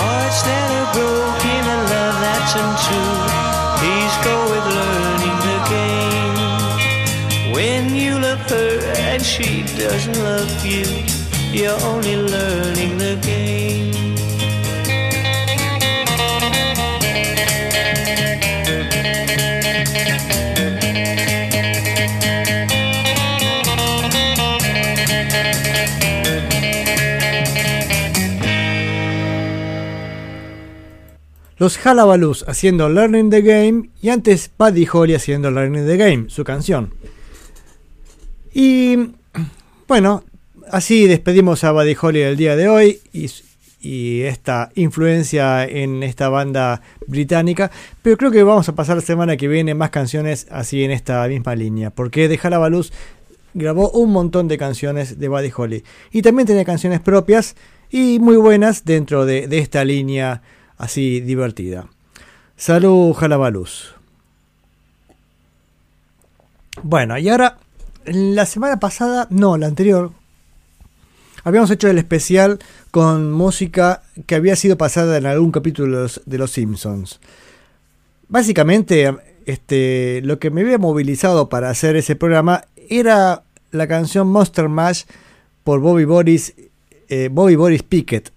Hearts 0.00 0.40
that 0.48 0.68
are 0.80 0.90
broken 0.96 1.62
and 1.72 1.82
love 1.92 2.16
that's 2.24 2.54
untrue. 2.64 3.16
Please 3.80 4.14
go 4.24 4.36
with 4.52 4.66
learning 4.80 5.38
the 5.48 5.58
game. 5.76 6.36
When 7.56 7.82
you 7.94 8.12
love 8.26 8.42
her 8.48 8.80
and 9.12 9.22
she 9.22 9.62
doesn't 9.76 10.18
love 10.30 10.52
you, 10.64 10.88
you're 11.52 11.80
only 11.92 12.16
learning 12.16 12.65
Los 31.58 31.84
Halabalus 31.86 32.44
haciendo 32.48 32.90
Learning 32.90 33.30
the 33.30 33.40
Game 33.40 33.88
y 34.02 34.10
antes 34.10 34.50
Buddy 34.58 34.86
Holly 34.92 35.14
haciendo 35.14 35.50
Learning 35.50 35.86
the 35.86 35.96
Game, 35.96 36.26
su 36.28 36.44
canción. 36.44 36.92
Y 38.52 39.12
bueno, 39.88 40.24
así 40.70 41.06
despedimos 41.06 41.64
a 41.64 41.72
Buddy 41.72 41.96
Holly 42.00 42.20
el 42.20 42.36
día 42.36 42.56
de 42.56 42.68
hoy 42.68 43.00
y, 43.12 43.30
esta 44.22 44.70
influencia 44.74 45.64
en 45.64 46.02
esta 46.02 46.28
banda 46.28 46.82
británica. 47.06 47.70
Pero 48.02 48.16
creo 48.16 48.30
que 48.32 48.42
vamos 48.42 48.68
a 48.68 48.74
pasar 48.74 48.96
la 48.96 49.02
semana 49.02 49.36
que 49.36 49.46
viene 49.46 49.74
más 49.74 49.90
canciones 49.90 50.48
así 50.50 50.82
en 50.82 50.90
esta 50.90 51.26
misma 51.28 51.54
línea, 51.54 51.90
porque 51.90 52.28
The 52.28 52.40
Halabalus 52.42 52.92
grabó 53.54 53.90
un 53.92 54.10
montón 54.10 54.48
de 54.48 54.58
canciones 54.58 55.20
de 55.20 55.28
Buddy 55.28 55.52
Holly 55.56 55.84
y 56.10 56.22
también 56.22 56.46
tenía 56.46 56.64
canciones 56.64 57.00
propias 57.00 57.54
y 57.88 58.18
muy 58.18 58.36
buenas 58.36 58.84
dentro 58.84 59.24
de, 59.24 59.46
de 59.46 59.58
esta 59.58 59.84
línea 59.84 60.42
así 60.78 61.20
divertida. 61.20 61.88
Salud, 62.56 63.12
Jalabaluz. 63.14 63.94
Bueno, 66.82 67.18
y 67.18 67.28
ahora, 67.28 67.58
la 68.04 68.46
semana 68.46 68.78
pasada, 68.78 69.26
no, 69.30 69.56
la 69.56 69.66
anterior, 69.66 70.12
habíamos 71.42 71.70
hecho 71.70 71.88
el 71.88 71.98
especial 71.98 72.58
con 72.90 73.32
música 73.32 74.02
que 74.26 74.34
había 74.34 74.56
sido 74.56 74.76
pasada 74.76 75.16
en 75.16 75.26
algún 75.26 75.52
capítulo 75.52 76.06
de 76.26 76.38
los, 76.38 76.50
Simpsons. 76.50 77.20
Básicamente, 78.28 79.14
este, 79.46 80.20
lo 80.24 80.38
que 80.38 80.50
me 80.50 80.62
había 80.62 80.78
movilizado 80.78 81.48
para 81.48 81.70
hacer 81.70 81.96
ese 81.96 82.16
programa 82.16 82.64
era 82.88 83.42
la 83.70 83.86
canción 83.86 84.28
Monster 84.28 84.68
Mash 84.68 85.04
por 85.64 85.80
Bobby 85.80 86.04
Boris, 86.04 86.54
eh, 87.08 87.28
Bobby 87.30 87.56
Boris 87.56 87.82
Pickett. 87.82 88.32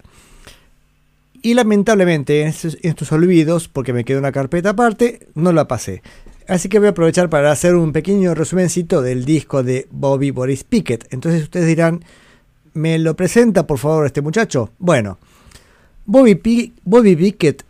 Y 1.41 1.53
lamentablemente 1.53 2.41
en 2.41 2.47
estos, 2.47 3.11
olvidos, 3.11 3.67
porque 3.67 3.93
me 3.93 4.03
quedó 4.03 4.19
una 4.19 4.31
carpeta 4.31 4.71
aparte, 4.71 5.27
no 5.35 5.51
la 5.53 5.67
pasé. 5.67 6.01
Así 6.47 6.67
que 6.67 6.79
voy 6.79 6.87
a 6.87 6.91
aprovechar 6.91 7.29
para 7.29 7.51
hacer 7.51 7.75
un 7.75 7.93
pequeño 7.93 8.33
resumencito 8.33 9.01
del 9.01 9.23
disco 9.23 9.63
de 9.63 9.87
Bobby 9.91 10.31
Boris 10.31 10.63
Pickett. 10.63 11.07
Entonces 11.13 11.43
ustedes 11.43 11.67
dirán, 11.67 12.03
¿me 12.73 12.99
lo 12.99 13.15
presenta 13.15 13.67
por 13.67 13.77
favor 13.77 14.05
este 14.05 14.21
muchacho? 14.21 14.71
Bueno, 14.79 15.19
Bobby, 16.05 16.73
Bobby 16.83 17.15
Pickett, 17.15 17.63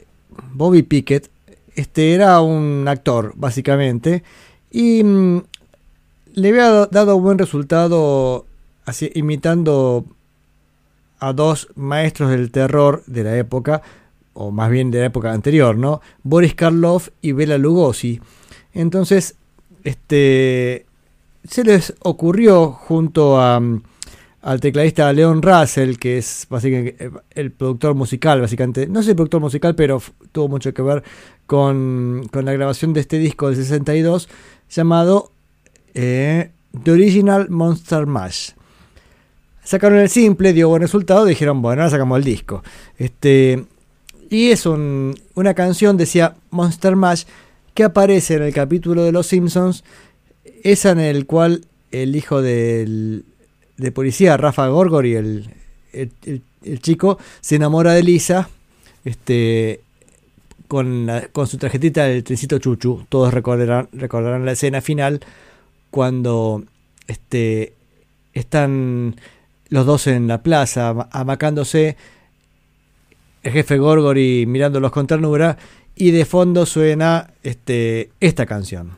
Bobby 0.54 0.84
Pickett 0.84 1.30
este, 1.76 2.14
era 2.14 2.42
un 2.42 2.88
actor 2.88 3.34
básicamente 3.36 4.24
y 4.72 5.04
mmm, 5.04 5.42
le 6.34 6.50
había 6.50 6.86
dado 6.88 7.20
buen 7.20 7.38
resultado 7.38 8.46
así, 8.86 9.12
imitando 9.14 10.06
a 11.20 11.34
dos 11.34 11.70
maestros 11.76 12.30
del 12.32 12.52
terror 12.52 13.04
de 13.06 13.24
la 13.24 13.38
época, 13.38 13.82
o 14.34 14.52
más 14.52 14.70
bien 14.70 14.92
de 14.92 15.00
la 15.00 15.06
época 15.08 15.32
anterior, 15.32 15.78
¿no? 15.78 16.02
Boris 16.24 16.56
Karloff 16.56 17.10
y 17.22 17.34
Bela 17.34 17.58
Lugosi. 17.58 18.22
Entonces, 18.74 19.36
este, 19.84 20.86
se 21.44 21.64
les 21.64 21.94
ocurrió 22.02 22.72
junto 22.72 23.40
a, 23.40 23.62
al 24.42 24.60
tecladista 24.60 25.12
Leon 25.12 25.42
Russell, 25.42 25.98
que 25.98 26.18
es 26.18 26.48
básicamente 26.50 27.10
el 27.32 27.52
productor 27.52 27.96
musical, 27.96 28.42
básicamente, 28.42 28.88
no 28.88 29.04
sé 29.04 29.12
el 29.12 29.16
productor 29.16 29.42
musical, 29.42 29.76
pero 29.76 30.02
tuvo 30.32 30.48
mucho 30.48 30.74
que 30.74 30.82
ver 30.82 31.04
con, 31.46 32.28
con 32.32 32.46
la 32.46 32.54
grabación 32.54 32.94
de 32.94 33.02
este 33.02 33.20
disco 33.20 33.48
del 33.48 33.58
62, 33.58 34.30
llamado 34.70 35.32
eh, 35.94 36.52
The 36.84 36.92
Original 36.92 37.50
Monster 37.50 38.06
Mash 38.06 38.52
sacaron 39.70 40.00
el 40.00 40.10
simple, 40.10 40.52
dio 40.52 40.68
buen 40.68 40.82
resultado, 40.82 41.26
dijeron, 41.26 41.62
bueno, 41.62 41.84
ahora 41.84 41.92
sacamos 41.92 42.18
el 42.18 42.24
disco. 42.24 42.64
Este, 42.98 43.66
y 44.28 44.50
es 44.50 44.66
un, 44.66 45.14
una 45.36 45.54
canción, 45.54 45.96
decía 45.96 46.34
Monster 46.50 46.96
Mash, 46.96 47.26
que 47.76 47.84
aparece 47.84 48.34
en 48.34 48.42
el 48.42 48.52
capítulo 48.52 49.04
de 49.04 49.12
Los 49.12 49.28
Simpsons, 49.28 49.84
esa 50.64 50.90
en 50.90 51.00
el 51.00 51.28
cual 51.28 51.66
el 51.92 52.16
hijo 52.16 52.42
del, 52.42 53.26
de 53.78 53.92
policía, 53.92 54.38
Rafa 54.38 54.68
Gorgori, 54.70 55.14
el, 55.14 55.52
el, 55.94 56.80
chico, 56.82 57.20
se 57.40 57.58
enamora 57.58 57.94
de 57.94 58.02
Lisa, 58.02 58.50
este, 59.06 59.82
con 60.68 61.08
su 61.46 61.60
tarjetita 61.60 62.06
del 62.06 62.24
trencito 62.24 62.58
chuchu. 62.58 63.06
Todos 63.08 63.32
recordarán, 63.32 63.88
recordarán 63.94 64.46
la 64.46 64.54
escena 64.54 64.82
final 64.82 65.20
cuando 65.92 66.64
este, 67.08 67.74
están 68.34 69.16
los 69.70 69.86
dos 69.86 70.08
en 70.08 70.28
la 70.28 70.42
plaza, 70.42 71.08
amacándose, 71.12 71.98
el 73.44 73.52
jefe 73.52 73.78
Gorgori 73.78 74.46
mirándolos 74.46 74.92
con 74.92 75.08
ternura, 75.08 75.58
y 75.96 76.12
de 76.12 76.26
fondo 76.26 76.66
suena 76.66 77.32
este, 77.44 78.12
esta 78.20 78.46
canción. 78.46 78.98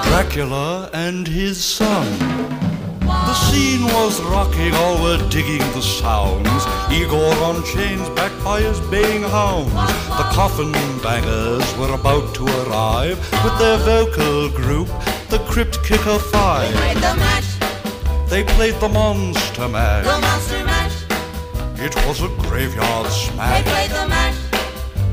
Dracula, 0.08 0.90
and 0.92 1.26
his 1.26 1.62
son. 1.62 2.06
The 3.00 3.34
scene 3.34 3.84
was 3.84 4.20
rocking, 4.22 4.74
all 4.74 5.02
were 5.02 5.18
digging 5.30 5.58
the 5.72 5.82
sounds. 5.82 6.64
Igor 6.92 7.34
on 7.44 7.64
chains, 7.64 8.08
backed 8.10 8.42
by 8.44 8.60
his 8.60 8.80
baying 8.90 9.22
hounds. 9.22 9.72
The 9.72 10.26
coffin 10.32 10.72
bangers 11.02 11.76
were 11.76 11.94
about 11.94 12.34
to 12.36 12.44
arrive 12.46 13.18
with 13.44 13.58
their 13.58 13.78
vocal 13.78 14.48
group, 14.50 14.88
the 15.28 15.38
Crypt 15.48 15.82
Kicker 15.84 16.18
Five. 16.18 16.72
They 16.72 16.78
Played 16.78 16.96
the 16.96 17.14
mash, 17.16 17.58
They 18.30 18.44
played 18.44 18.74
the 18.80 18.88
Monster 18.88 19.62
the 19.62 19.68
monster 19.68 20.64
mash. 20.64 21.04
It 21.78 21.94
was 22.06 22.22
a 22.22 22.28
graveyard 22.28 23.06
They 23.06 23.10
smash. 23.10 23.64
played 23.64 23.90
the 23.90 24.08
mash, 24.08 24.19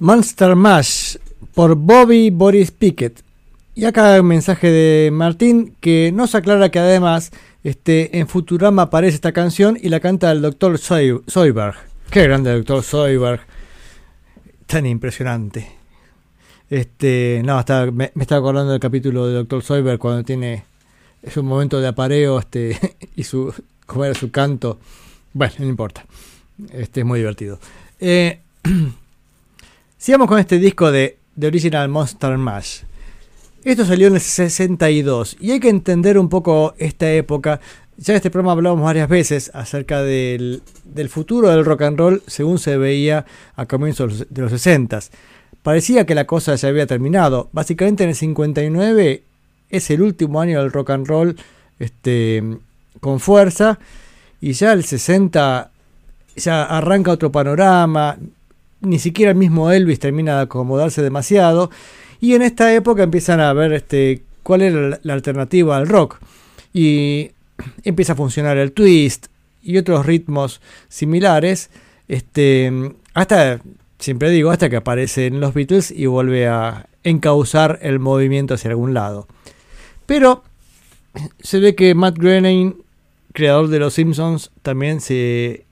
Monster 0.00 0.54
Mash 0.56 1.16
por 1.52 1.74
Bobby 1.74 2.30
Boris 2.30 2.70
Pickett. 2.70 3.20
Y 3.74 3.84
acá 3.84 4.14
hay 4.14 4.20
un 4.20 4.26
mensaje 4.26 4.70
de 4.70 5.10
Martín 5.10 5.74
que 5.80 6.12
nos 6.12 6.34
aclara 6.34 6.70
que 6.70 6.78
además 6.78 7.30
este, 7.64 8.18
en 8.18 8.28
Futurama 8.28 8.82
aparece 8.82 9.16
esta 9.16 9.32
canción 9.32 9.76
y 9.80 9.88
la 9.88 10.00
canta 10.00 10.30
el. 10.30 10.42
Zoy- 10.42 11.22
Zoidberg. 11.30 11.74
Qué 12.10 12.22
grande 12.24 12.52
el 12.52 12.64
Dr. 12.64 12.82
Zoidberg. 12.82 13.40
Tan 14.66 14.86
impresionante. 14.86 15.70
Este, 16.70 17.42
no, 17.44 17.62
me, 17.92 18.12
estaba 18.20 18.38
acordando 18.40 18.72
del 18.72 18.80
capítulo 18.80 19.26
de 19.26 19.34
Dr. 19.34 19.62
Zoidberg 19.62 19.98
cuando 19.98 20.22
tiene 20.24 20.64
su 21.32 21.42
momento 21.42 21.80
de 21.80 21.88
apareo 21.88 22.38
este, 22.38 22.78
y 23.16 23.24
su, 23.24 23.52
era 24.04 24.14
su 24.14 24.30
canto. 24.30 24.78
Bueno, 25.32 25.54
no 25.58 25.66
importa. 25.66 26.04
Este 26.72 27.00
es 27.00 27.06
muy 27.06 27.20
divertido. 27.20 27.58
Eh, 28.00 28.40
Sigamos 29.98 30.28
con 30.28 30.38
este 30.38 30.58
disco 30.58 30.92
de 30.92 31.18
The 31.38 31.46
Original 31.48 31.88
Monster 31.88 32.36
Mash. 32.38 32.82
Esto 33.68 33.84
salió 33.84 34.06
en 34.06 34.14
el 34.14 34.20
62 34.22 35.36
y 35.40 35.50
hay 35.50 35.60
que 35.60 35.68
entender 35.68 36.18
un 36.18 36.30
poco 36.30 36.72
esta 36.78 37.12
época. 37.12 37.60
Ya 37.98 38.14
en 38.14 38.16
este 38.16 38.30
programa 38.30 38.52
hablamos 38.52 38.82
varias 38.82 39.10
veces 39.10 39.50
acerca 39.52 40.02
del, 40.02 40.62
del 40.84 41.10
futuro 41.10 41.50
del 41.50 41.66
rock 41.66 41.82
and 41.82 41.98
roll 41.98 42.22
según 42.26 42.58
se 42.58 42.78
veía 42.78 43.26
a 43.56 43.66
comienzos 43.66 44.26
de 44.30 44.40
los 44.40 44.52
60. 44.52 45.00
Parecía 45.62 46.06
que 46.06 46.14
la 46.14 46.26
cosa 46.26 46.54
ya 46.54 46.68
había 46.70 46.86
terminado. 46.86 47.50
Básicamente 47.52 48.04
en 48.04 48.08
el 48.08 48.16
59 48.16 49.22
es 49.68 49.90
el 49.90 50.00
último 50.00 50.40
año 50.40 50.62
del 50.62 50.72
rock 50.72 50.88
and 50.88 51.06
roll 51.06 51.36
este, 51.78 52.42
con 53.00 53.20
fuerza 53.20 53.78
y 54.40 54.52
ya 54.52 54.72
el 54.72 54.82
60 54.82 55.70
ya 56.36 56.64
arranca 56.64 57.10
otro 57.10 57.30
panorama, 57.30 58.16
ni 58.80 58.98
siquiera 58.98 59.32
el 59.32 59.36
mismo 59.36 59.70
Elvis 59.70 59.98
termina 59.98 60.36
de 60.36 60.42
acomodarse 60.44 61.02
demasiado. 61.02 61.70
Y 62.20 62.34
en 62.34 62.42
esta 62.42 62.74
época 62.74 63.02
empiezan 63.02 63.40
a 63.40 63.52
ver 63.52 63.72
este, 63.72 64.22
cuál 64.42 64.62
era 64.62 64.98
la, 65.02 65.12
alternativa 65.14 65.76
al 65.76 65.88
rock. 65.88 66.18
Y 66.72 67.30
empieza 67.84 68.14
a 68.14 68.16
funcionar 68.16 68.56
el 68.56 68.72
twist 68.72 69.26
y 69.62 69.76
otros 69.78 70.06
ritmos 70.06 70.60
similares. 70.88 71.70
Este, 72.08 72.72
hasta, 73.14 73.60
siempre 73.98 74.30
digo, 74.30 74.50
hasta 74.50 74.70
que 74.70 74.76
aparecen 74.76 75.40
los 75.40 75.54
Beatles 75.54 75.90
y 75.90 76.06
vuelve 76.06 76.48
a 76.48 76.86
encauzar 77.04 77.78
el 77.82 77.98
movimiento 77.98 78.54
hacia 78.54 78.70
algún 78.70 78.94
lado. 78.94 79.28
Pero 80.06 80.42
se 81.40 81.58
ve 81.58 81.74
que 81.74 81.94
Matt 81.94 82.18
Groening, 82.18 82.82
creador 83.32 83.68
de 83.68 83.78
Los 83.78 83.94
Simpsons, 83.94 84.50
también 84.62 85.00
se 85.00 85.64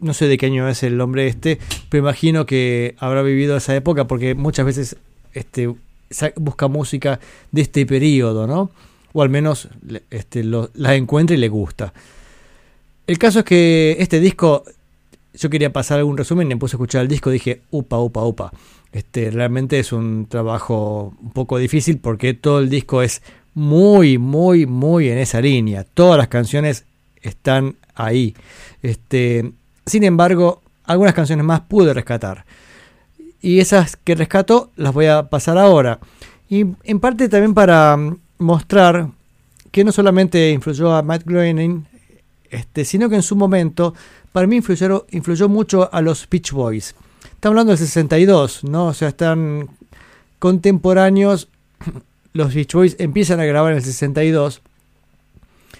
no 0.00 0.12
sé 0.12 0.26
de 0.26 0.38
qué 0.38 0.46
año 0.46 0.68
es 0.68 0.82
el 0.82 1.00
hombre 1.00 1.28
este, 1.28 1.58
pero 1.88 2.02
imagino 2.02 2.46
que 2.46 2.96
habrá 2.98 3.22
vivido 3.22 3.56
esa 3.56 3.76
época 3.76 4.06
porque 4.06 4.34
muchas 4.34 4.66
veces 4.66 4.96
este, 5.38 5.74
busca 6.36 6.68
música 6.68 7.18
de 7.52 7.62
este 7.62 7.86
periodo, 7.86 8.46
¿no? 8.46 8.70
O 9.12 9.22
al 9.22 9.28
menos 9.30 9.68
este, 10.10 10.44
lo- 10.44 10.70
la 10.74 10.94
encuentra 10.94 11.34
y 11.36 11.40
le 11.40 11.48
gusta. 11.48 11.92
El 13.06 13.18
caso 13.18 13.38
es 13.40 13.44
que 13.44 13.96
este 13.98 14.20
disco, 14.20 14.64
yo 15.34 15.48
quería 15.50 15.72
pasar 15.72 15.98
algún 15.98 16.16
resumen 16.16 16.46
me 16.48 16.56
puse 16.56 16.76
a 16.76 16.76
escuchar 16.76 17.02
el 17.02 17.08
disco 17.08 17.30
dije, 17.30 17.62
upa, 17.70 17.98
upa, 17.98 18.24
upa. 18.24 18.52
Este, 18.92 19.30
realmente 19.30 19.78
es 19.78 19.92
un 19.92 20.26
trabajo 20.28 21.14
un 21.22 21.30
poco 21.30 21.58
difícil 21.58 21.98
porque 21.98 22.34
todo 22.34 22.58
el 22.60 22.68
disco 22.70 23.02
es 23.02 23.22
muy, 23.54 24.18
muy, 24.18 24.66
muy 24.66 25.08
en 25.08 25.18
esa 25.18 25.40
línea. 25.40 25.84
Todas 25.84 26.16
las 26.18 26.28
canciones 26.28 26.84
están 27.22 27.76
ahí. 27.94 28.34
Este, 28.82 29.52
sin 29.86 30.04
embargo, 30.04 30.62
algunas 30.84 31.14
canciones 31.14 31.44
más 31.44 31.60
pude 31.60 31.92
rescatar. 31.92 32.44
Y 33.40 33.60
esas 33.60 33.96
que 33.96 34.14
rescato 34.14 34.70
las 34.76 34.92
voy 34.92 35.06
a 35.06 35.28
pasar 35.30 35.58
ahora. 35.58 36.00
Y 36.48 36.64
en 36.84 37.00
parte 37.00 37.28
también 37.28 37.54
para 37.54 37.96
mm, 37.96 38.18
mostrar 38.38 39.10
que 39.70 39.84
no 39.84 39.92
solamente 39.92 40.50
influyó 40.50 40.94
a 40.94 41.02
Matt 41.02 41.24
Groening, 41.24 41.86
este, 42.50 42.84
sino 42.84 43.08
que 43.08 43.16
en 43.16 43.22
su 43.22 43.36
momento 43.36 43.94
para 44.32 44.46
mí 44.46 44.56
influyó, 44.56 45.06
influyó 45.10 45.48
mucho 45.48 45.92
a 45.92 46.00
los 46.00 46.28
Beach 46.28 46.52
Boys. 46.52 46.94
Estamos 47.24 47.52
hablando 47.52 47.72
del 47.72 47.78
62, 47.78 48.64
¿no? 48.64 48.86
O 48.86 48.94
sea, 48.94 49.08
están 49.08 49.68
contemporáneos. 50.38 51.48
Los 52.32 52.54
Beach 52.54 52.72
Boys 52.74 52.96
empiezan 52.98 53.40
a 53.40 53.44
grabar 53.44 53.72
en 53.72 53.78
el 53.78 53.84
62, 53.84 54.60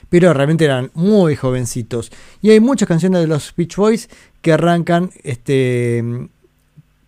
pero 0.08 0.32
realmente 0.32 0.64
eran 0.64 0.90
muy 0.94 1.36
jovencitos. 1.36 2.10
Y 2.42 2.50
hay 2.50 2.58
muchas 2.58 2.88
canciones 2.88 3.20
de 3.20 3.26
los 3.26 3.54
Beach 3.54 3.76
Boys 3.76 4.08
que 4.40 4.52
arrancan, 4.52 5.10
este, 5.22 6.02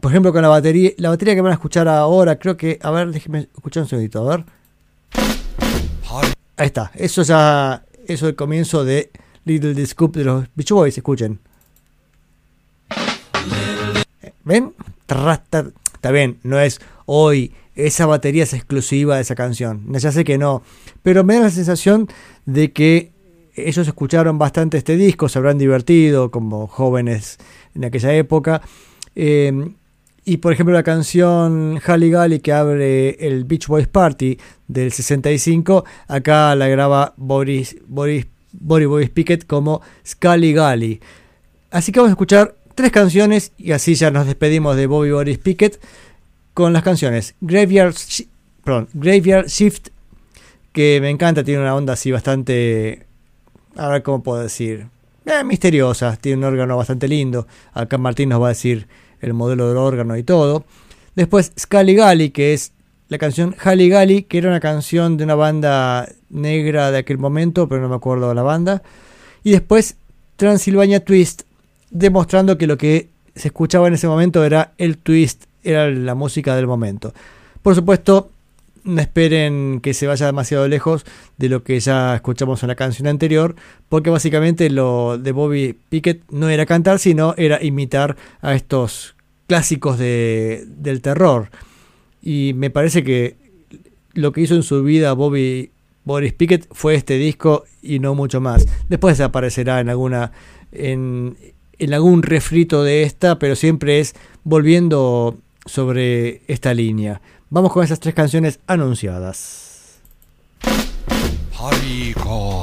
por 0.00 0.10
ejemplo, 0.12 0.32
con 0.32 0.42
la 0.42 0.48
batería, 0.48 0.90
la 0.96 1.10
batería 1.10 1.34
que 1.34 1.40
van 1.40 1.52
a 1.52 1.54
escuchar 1.54 1.88
ahora. 1.88 2.38
Creo 2.38 2.56
que, 2.56 2.78
a 2.82 2.90
ver, 2.90 3.10
déjenme 3.10 3.48
escuchar 3.54 3.82
un 3.84 3.88
segundito, 3.88 4.28
a 4.30 4.36
ver. 4.36 4.44
Ahí 6.56 6.66
está, 6.66 6.90
eso 6.94 7.22
ya, 7.22 7.84
eso 8.06 8.26
es 8.26 8.30
el 8.30 8.36
comienzo 8.36 8.84
de 8.84 9.10
Little 9.44 9.74
the 9.74 9.86
Scoop 9.86 10.16
de 10.16 10.24
los 10.24 10.44
Beach 10.54 10.70
Boys, 10.70 10.96
escuchen. 10.96 11.40
¿Ven? 14.44 14.74
Está 15.08 16.10
bien, 16.12 16.38
no 16.42 16.60
es 16.60 16.80
hoy, 17.06 17.52
esa 17.74 18.06
batería 18.06 18.42
es 18.42 18.52
exclusiva 18.52 19.16
de 19.16 19.22
esa 19.22 19.34
canción. 19.34 19.86
Ya 19.92 20.12
sé 20.12 20.24
que 20.24 20.38
no, 20.38 20.62
pero 21.02 21.24
me 21.24 21.34
da 21.34 21.40
la 21.40 21.50
sensación 21.50 22.08
de 22.46 22.72
que 22.72 23.12
ellos 23.54 23.86
escucharon 23.86 24.38
bastante 24.38 24.78
este 24.78 24.96
disco, 24.96 25.28
se 25.28 25.38
habrán 25.38 25.58
divertido 25.58 26.30
como 26.30 26.66
jóvenes 26.66 27.38
en 27.74 27.84
aquella 27.84 28.12
época. 28.14 28.62
eh, 29.16 29.72
Y 30.24 30.36
por 30.36 30.52
ejemplo 30.52 30.74
la 30.74 30.82
canción 30.82 31.80
Halle 31.84 32.10
Gally 32.10 32.40
que 32.40 32.52
abre 32.52 33.26
el 33.26 33.44
Beach 33.44 33.66
Boys 33.66 33.88
Party 33.88 34.38
del 34.68 34.92
65, 34.92 35.84
acá 36.08 36.54
la 36.54 36.68
graba 36.68 37.14
Boris, 37.16 37.76
Boris, 37.86 38.26
Boris 38.52 39.10
Pickett 39.10 39.46
como 39.46 39.80
Scully 40.06 40.52
Gally. 40.52 41.00
Así 41.70 41.90
que 41.90 42.00
vamos 42.00 42.10
a 42.10 42.12
escuchar 42.12 42.54
tres 42.74 42.90
canciones 42.90 43.52
y 43.56 43.72
así 43.72 43.94
ya 43.94 44.10
nos 44.10 44.26
despedimos 44.26 44.76
de 44.76 44.86
Bobby 44.86 45.10
Boris 45.10 45.38
Pickett 45.38 45.80
con 46.54 46.72
las 46.72 46.82
canciones 46.82 47.34
Graveyard, 47.40 47.94
perdón, 48.62 48.88
Graveyard 48.92 49.46
Shift, 49.46 49.88
que 50.72 50.98
me 51.00 51.10
encanta, 51.10 51.42
tiene 51.42 51.62
una 51.62 51.74
onda 51.74 51.94
así 51.94 52.10
bastante, 52.10 53.06
a 53.76 53.88
ver 53.88 54.02
cómo 54.02 54.22
puedo 54.22 54.42
decir, 54.42 54.86
eh, 55.26 55.44
misteriosa, 55.44 56.16
tiene 56.16 56.38
un 56.38 56.44
órgano 56.44 56.76
bastante 56.76 57.06
lindo. 57.06 57.46
Acá 57.72 57.98
Martín 57.98 58.30
nos 58.30 58.40
va 58.40 58.46
a 58.46 58.50
decir 58.50 58.88
el 59.20 59.34
modelo 59.34 59.68
del 59.68 59.76
órgano 59.76 60.16
y 60.16 60.22
todo. 60.22 60.64
Después 61.14 61.52
Scully 61.58 61.94
Gally, 61.94 62.30
que 62.30 62.54
es 62.54 62.72
la 63.08 63.18
canción 63.18 63.56
Halle 63.58 63.88
Gally, 63.88 64.22
que 64.22 64.38
era 64.38 64.48
una 64.48 64.60
canción 64.60 65.16
de 65.16 65.24
una 65.24 65.34
banda 65.34 66.08
negra 66.30 66.92
de 66.92 66.98
aquel 66.98 67.18
momento, 67.18 67.68
pero 67.68 67.82
no 67.82 67.88
me 67.88 67.96
acuerdo 67.96 68.28
de 68.28 68.34
la 68.36 68.42
banda. 68.42 68.82
Y 69.42 69.50
después 69.50 69.96
Transylvania 70.36 71.04
Twist, 71.04 71.42
demostrando 71.90 72.56
que 72.56 72.68
lo 72.68 72.78
que 72.78 73.08
se 73.34 73.48
escuchaba 73.48 73.88
en 73.88 73.94
ese 73.94 74.06
momento 74.06 74.44
era 74.44 74.72
el 74.78 74.96
twist, 74.96 75.44
era 75.64 75.90
la 75.90 76.14
música 76.14 76.54
del 76.54 76.68
momento. 76.68 77.12
Por 77.62 77.74
supuesto, 77.74 78.30
no 78.84 79.00
esperen 79.00 79.80
que 79.82 79.94
se 79.94 80.06
vaya 80.06 80.26
demasiado 80.26 80.66
lejos 80.68 81.04
de 81.38 81.48
lo 81.48 81.62
que 81.62 81.78
ya 81.80 82.14
escuchamos 82.14 82.62
en 82.62 82.68
la 82.68 82.74
canción 82.74 83.08
anterior, 83.08 83.54
porque 83.88 84.10
básicamente 84.10 84.68
lo 84.70 85.18
de 85.18 85.32
Bobby 85.32 85.76
Pickett 85.88 86.22
no 86.30 86.48
era 86.48 86.66
cantar, 86.66 86.98
sino 86.98 87.34
era 87.36 87.62
imitar 87.62 88.16
a 88.40 88.54
estos 88.54 89.14
clásicos 89.46 89.98
de- 89.98 90.64
del 90.66 91.00
terror. 91.00 91.50
Y 92.22 92.52
me 92.54 92.70
parece 92.70 93.02
que 93.04 93.36
lo 94.14 94.32
que 94.32 94.40
hizo 94.42 94.54
en 94.54 94.62
su 94.62 94.82
vida 94.82 95.12
Bobby 95.12 95.70
Boris 96.04 96.32
Pickett 96.32 96.66
fue 96.72 96.94
este 96.94 97.14
disco 97.18 97.64
y 97.82 97.98
no 97.98 98.14
mucho 98.14 98.40
más. 98.40 98.66
Después 98.88 99.20
aparecerá 99.20 99.80
en 99.80 99.88
alguna 99.90 100.32
en, 100.72 101.36
en 101.78 101.94
algún 101.94 102.22
refrito 102.22 102.82
de 102.84 103.02
esta, 103.02 103.38
pero 103.38 103.54
siempre 103.56 104.00
es 104.00 104.14
volviendo 104.44 105.36
sobre 105.66 106.42
esta 106.46 106.74
línea. 106.74 107.20
Vamos 107.52 107.72
con 107.72 107.82
esas 107.82 107.98
tres 107.98 108.14
canciones 108.14 108.60
anunciadas. 108.68 109.98
Hariko, 111.52 112.62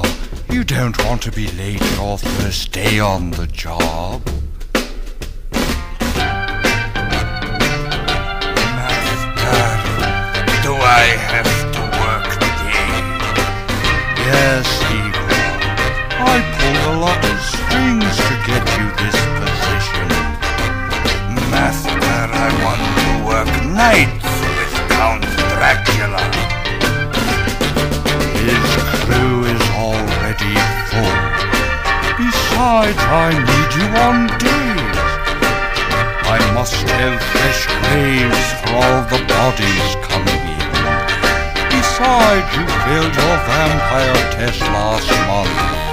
you 0.50 0.64
don't 0.64 0.96
want 1.04 1.20
to 1.22 1.30
be 1.30 1.46
late 1.58 1.82
your 1.96 2.16
first 2.16 2.72
day 2.72 2.98
on 2.98 3.30
the 3.32 3.46
job. 3.48 4.22
Master, 8.72 9.60
do 10.64 10.72
I 10.72 11.04
have 11.28 11.52
to 11.70 11.82
work 12.00 12.32
today? 12.40 12.88
Yes, 14.24 14.64
Igor. 14.88 15.28
I 16.18 16.40
pulled 16.56 16.96
a 16.96 16.98
lot 16.98 17.22
of 17.22 17.38
strings 17.44 18.16
to 18.16 18.34
get 18.48 18.64
you 18.78 18.88
this 18.96 19.18
position. 19.36 20.08
Master, 21.50 22.00
I 22.00 22.48
want 22.64 22.80
to 22.96 23.10
work 23.28 23.52
nights 23.76 24.24
with 24.40 24.47
Count 24.98 25.22
Dracula. 25.54 26.24
His 28.42 28.66
crew 29.06 29.44
is 29.54 29.64
already 29.78 30.54
full. 30.90 31.18
Besides, 32.18 33.02
I 33.06 33.30
need 33.48 33.70
you 33.78 33.86
on 34.06 34.26
days. 34.42 34.98
I 36.34 36.38
must 36.52 36.74
have 36.98 37.14
fresh 37.30 37.62
graves 37.78 38.46
for 38.58 38.70
all 38.74 39.00
the 39.14 39.22
bodies 39.30 39.88
coming 40.10 40.42
in. 40.58 40.66
Besides, 41.70 42.48
you 42.58 42.66
failed 42.82 43.14
your 43.14 43.36
vampire 43.46 44.18
test 44.34 44.60
last 44.62 45.10
month. 45.30 45.87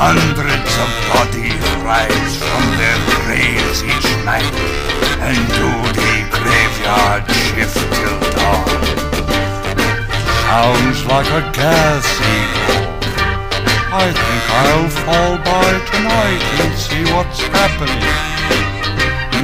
Hundreds 0.00 0.72
of 0.80 0.88
bodies 1.12 1.60
rise 1.84 2.34
from 2.40 2.64
their 2.80 3.00
graves 3.20 3.84
each 3.84 4.08
night 4.24 4.48
and 5.20 5.36
do 5.52 5.68
the 5.92 6.24
graveyard 6.40 7.28
shift 7.28 7.76
till 7.76 8.20
dawn. 8.32 8.80
Sounds 10.48 11.04
like 11.04 11.28
a 11.36 11.44
gas, 11.52 12.08
Igor. 12.16 12.80
I 13.92 14.08
think 14.08 14.42
I'll 14.64 14.88
fall 15.04 15.36
by 15.44 15.68
tonight 15.92 16.44
and 16.64 16.72
see 16.80 17.04
what's 17.12 17.44
happening. 17.52 18.00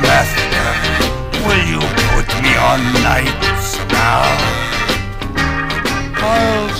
Master, 0.01 0.73
will 1.45 1.65
you 1.69 1.85
put 2.17 2.29
me 2.41 2.57
on 2.57 2.81
nights 3.05 3.77
now? 3.93 4.25
I'll 6.17 6.76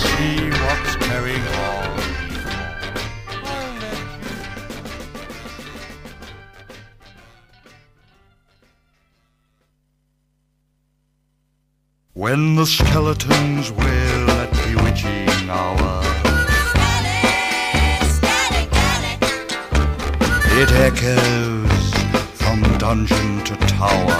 When 12.29 12.55
the 12.55 12.65
skeletons 12.65 13.71
wail 13.71 14.31
at 14.31 14.51
bewitching 14.51 15.49
hour 15.49 16.01
It 20.59 20.69
echoes 20.87 21.87
from 22.33 22.63
dungeon 22.79 23.45
to 23.45 23.55
tower. 23.67 24.19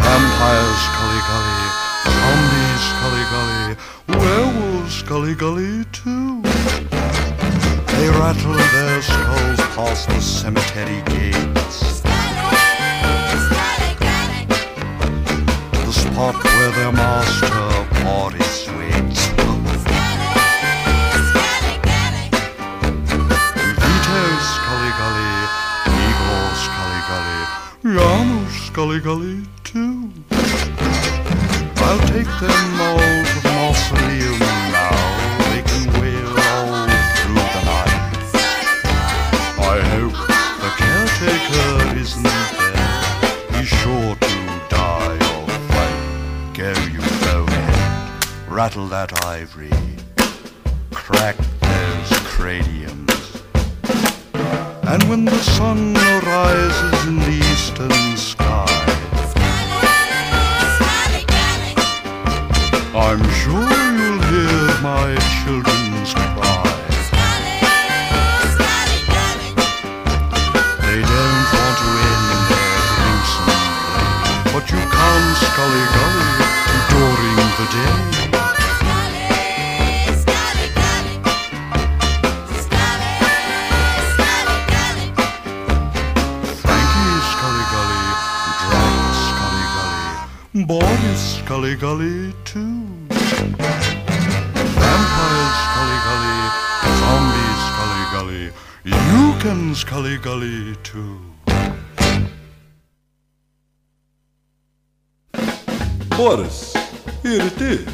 Vampires 0.00 0.80
Scully 0.86 1.20
Gully, 1.28 1.68
zombies 2.16 2.82
Scully 2.92 3.24
Gully, 3.32 3.76
werewolves 4.08 4.94
Scully 4.94 5.34
Gully 5.34 5.84
too. 5.92 6.40
They 7.92 8.08
rattle 8.08 8.54
their 8.54 9.02
skulls 9.02 9.60
past 9.76 10.08
the 10.08 10.20
cemetery 10.22 11.02
gates 11.12 11.95
hot 16.16 16.34
with 16.34 16.74
their 16.76 16.92
master 16.92 17.46
party 18.00 18.42
switch. 18.44 19.20
Vito's 23.82 24.44
Scully 24.56 24.92
Scully 26.64 27.00
Scully 28.66 29.00
Gully 29.00 29.44
too. 29.62 30.10
I'll 31.84 32.00
take 32.08 32.32
them 32.40 32.80
all. 32.80 33.15
Rattle 48.76 48.90
that 48.90 49.24
ivory. 49.24 49.70
Crack 50.92 51.36
those 51.62 52.18
craniums. 52.28 53.42
And 54.82 55.02
when 55.04 55.24
the 55.24 55.38
sun 55.38 55.96
arises 55.96 57.06
in 57.06 57.16
the 57.16 57.38
eastern 57.52 58.16
sky, 58.18 58.66
I'm 62.94 63.22
sure 63.40 63.76
you'll 63.96 64.22
hear 64.28 64.80
my 64.82 65.16
children's 65.40 65.85
Gully 100.26 100.74
too. 100.82 101.20
Boris, 106.16 106.74
here 107.22 107.46
it 107.46 107.60
is. 107.60 107.86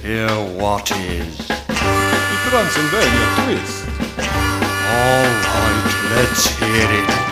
Here 0.00 0.26
what 0.58 0.90
is? 0.90 1.36
The 1.36 2.38
Transylvania 2.48 3.26
twist. 3.44 3.88
All 4.16 5.28
right, 5.44 6.12
let's 6.16 6.46
hear 6.58 6.88
it. 6.90 7.27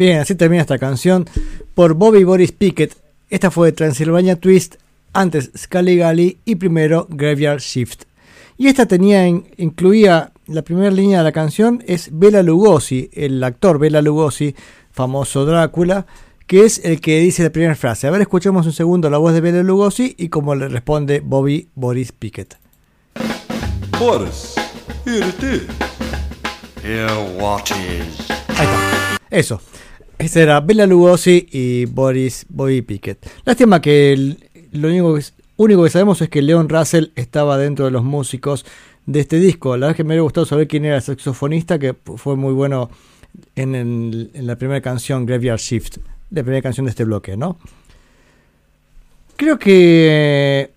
Bien, 0.00 0.18
así 0.20 0.34
termina 0.34 0.62
esta 0.62 0.78
canción 0.78 1.26
por 1.74 1.92
Bobby 1.92 2.24
Boris 2.24 2.52
Pickett. 2.52 2.96
Esta 3.28 3.50
fue 3.50 3.70
Transylvania 3.72 4.34
Twist, 4.36 4.76
antes 5.12 5.50
Gully 5.70 6.38
y 6.46 6.54
primero 6.54 7.06
Graveyard 7.10 7.60
Shift. 7.60 8.04
Y 8.56 8.68
esta 8.68 8.86
tenía 8.86 9.28
in- 9.28 9.44
incluía 9.58 10.32
la 10.46 10.62
primera 10.62 10.90
línea 10.90 11.18
de 11.18 11.24
la 11.24 11.32
canción 11.32 11.84
es 11.86 12.08
Bela 12.12 12.42
Lugosi, 12.42 13.10
el 13.12 13.44
actor 13.44 13.78
Bela 13.78 14.00
Lugosi, 14.00 14.54
famoso 14.90 15.44
Drácula, 15.44 16.06
que 16.46 16.64
es 16.64 16.82
el 16.82 16.98
que 17.02 17.20
dice 17.20 17.42
la 17.42 17.50
primera 17.50 17.74
frase. 17.74 18.06
A 18.06 18.10
ver, 18.10 18.22
escuchemos 18.22 18.64
un 18.64 18.72
segundo 18.72 19.10
la 19.10 19.18
voz 19.18 19.34
de 19.34 19.42
Bela 19.42 19.62
Lugosi 19.62 20.14
y 20.16 20.30
cómo 20.30 20.54
le 20.54 20.68
responde 20.68 21.20
Bobby 21.22 21.68
Boris 21.74 22.10
Pickett. 22.12 22.56
Boris, 23.98 24.54
here 25.04 25.28
it 25.28 25.42
is. 25.42 25.62
Here 26.82 27.06
what 27.38 27.64
is? 27.66 28.30
Ahí 28.56 28.64
está. 28.66 29.20
Eso. 29.28 29.60
Ese 30.20 30.42
era 30.42 30.60
Bela 30.60 30.86
Lugosi 30.86 31.48
y 31.50 31.86
Boris 31.86 32.44
Bobby 32.50 32.82
Pickett. 32.82 33.26
Lástima 33.46 33.80
que 33.80 34.36
lo 34.70 34.88
único 34.88 35.14
que, 35.84 35.90
sabemos 35.90 36.20
es 36.20 36.28
que 36.28 36.42
Leon 36.42 36.68
Russell 36.68 37.06
estaba 37.16 37.56
dentro 37.56 37.86
de 37.86 37.90
los 37.90 38.04
músicos 38.04 38.66
de 39.06 39.20
este 39.20 39.40
disco. 39.40 39.70
La 39.78 39.86
verdad 39.86 39.90
es 39.92 39.96
que 39.96 40.04
me 40.04 40.08
hubiera 40.08 40.22
gustado 40.24 40.44
saber 40.44 40.68
quién 40.68 40.84
era 40.84 40.96
el 40.96 41.02
saxofonista, 41.02 41.78
que 41.78 41.94
fue 41.94 42.36
muy 42.36 42.52
bueno 42.52 42.90
en, 43.56 43.74
en 43.74 44.46
la 44.46 44.56
primera 44.56 44.82
canción, 44.82 45.24
Graveyard 45.24 45.58
Shift, 45.58 45.96
la 46.30 46.42
primera 46.42 46.60
canción 46.60 46.84
de 46.84 46.90
este 46.90 47.04
bloque, 47.04 47.38
¿no? 47.38 47.56
Creo 49.36 49.58
que 49.58 50.70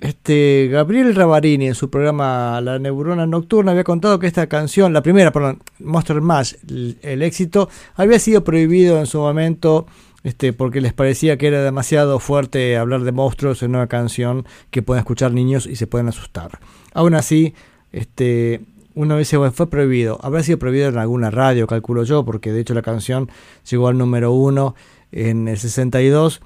este 0.00 0.68
Gabriel 0.70 1.14
Ravarini 1.14 1.68
en 1.68 1.74
su 1.74 1.88
programa 1.88 2.60
La 2.60 2.78
Neurona 2.78 3.26
Nocturna 3.26 3.72
había 3.72 3.84
contado 3.84 4.18
que 4.18 4.26
esta 4.26 4.46
canción, 4.46 4.92
la 4.92 5.02
primera, 5.02 5.32
perdón, 5.32 5.62
Monster 5.78 6.20
Mash, 6.20 6.54
el, 6.68 7.22
éxito, 7.22 7.68
había 7.94 8.18
sido 8.18 8.44
prohibido 8.44 8.98
en 8.98 9.06
su 9.06 9.18
momento 9.18 9.86
este, 10.22 10.52
porque 10.52 10.80
les 10.80 10.92
parecía 10.92 11.38
que 11.38 11.46
era 11.46 11.62
demasiado 11.62 12.18
fuerte 12.18 12.76
hablar 12.76 13.04
de 13.04 13.12
monstruos 13.12 13.62
en 13.62 13.70
una 13.70 13.86
canción 13.86 14.44
que 14.70 14.82
pueden 14.82 15.00
escuchar 15.00 15.32
niños 15.32 15.66
y 15.66 15.76
se 15.76 15.86
pueden 15.86 16.08
asustar. 16.08 16.58
Aún 16.92 17.14
así, 17.14 17.54
este, 17.92 18.60
una 18.94 19.14
vez 19.14 19.28
se 19.28 19.38
fue 19.50 19.70
prohibido. 19.70 20.18
Habrá 20.22 20.42
sido 20.42 20.58
prohibido 20.58 20.88
en 20.88 20.98
alguna 20.98 21.30
radio, 21.30 21.66
calculo 21.66 22.02
yo, 22.02 22.24
porque 22.24 22.52
de 22.52 22.60
hecho 22.60 22.74
la 22.74 22.82
canción 22.82 23.30
llegó 23.70 23.88
al 23.88 23.96
número 23.96 24.32
uno 24.32 24.74
en 25.12 25.48
el 25.48 25.58
62. 25.58 26.42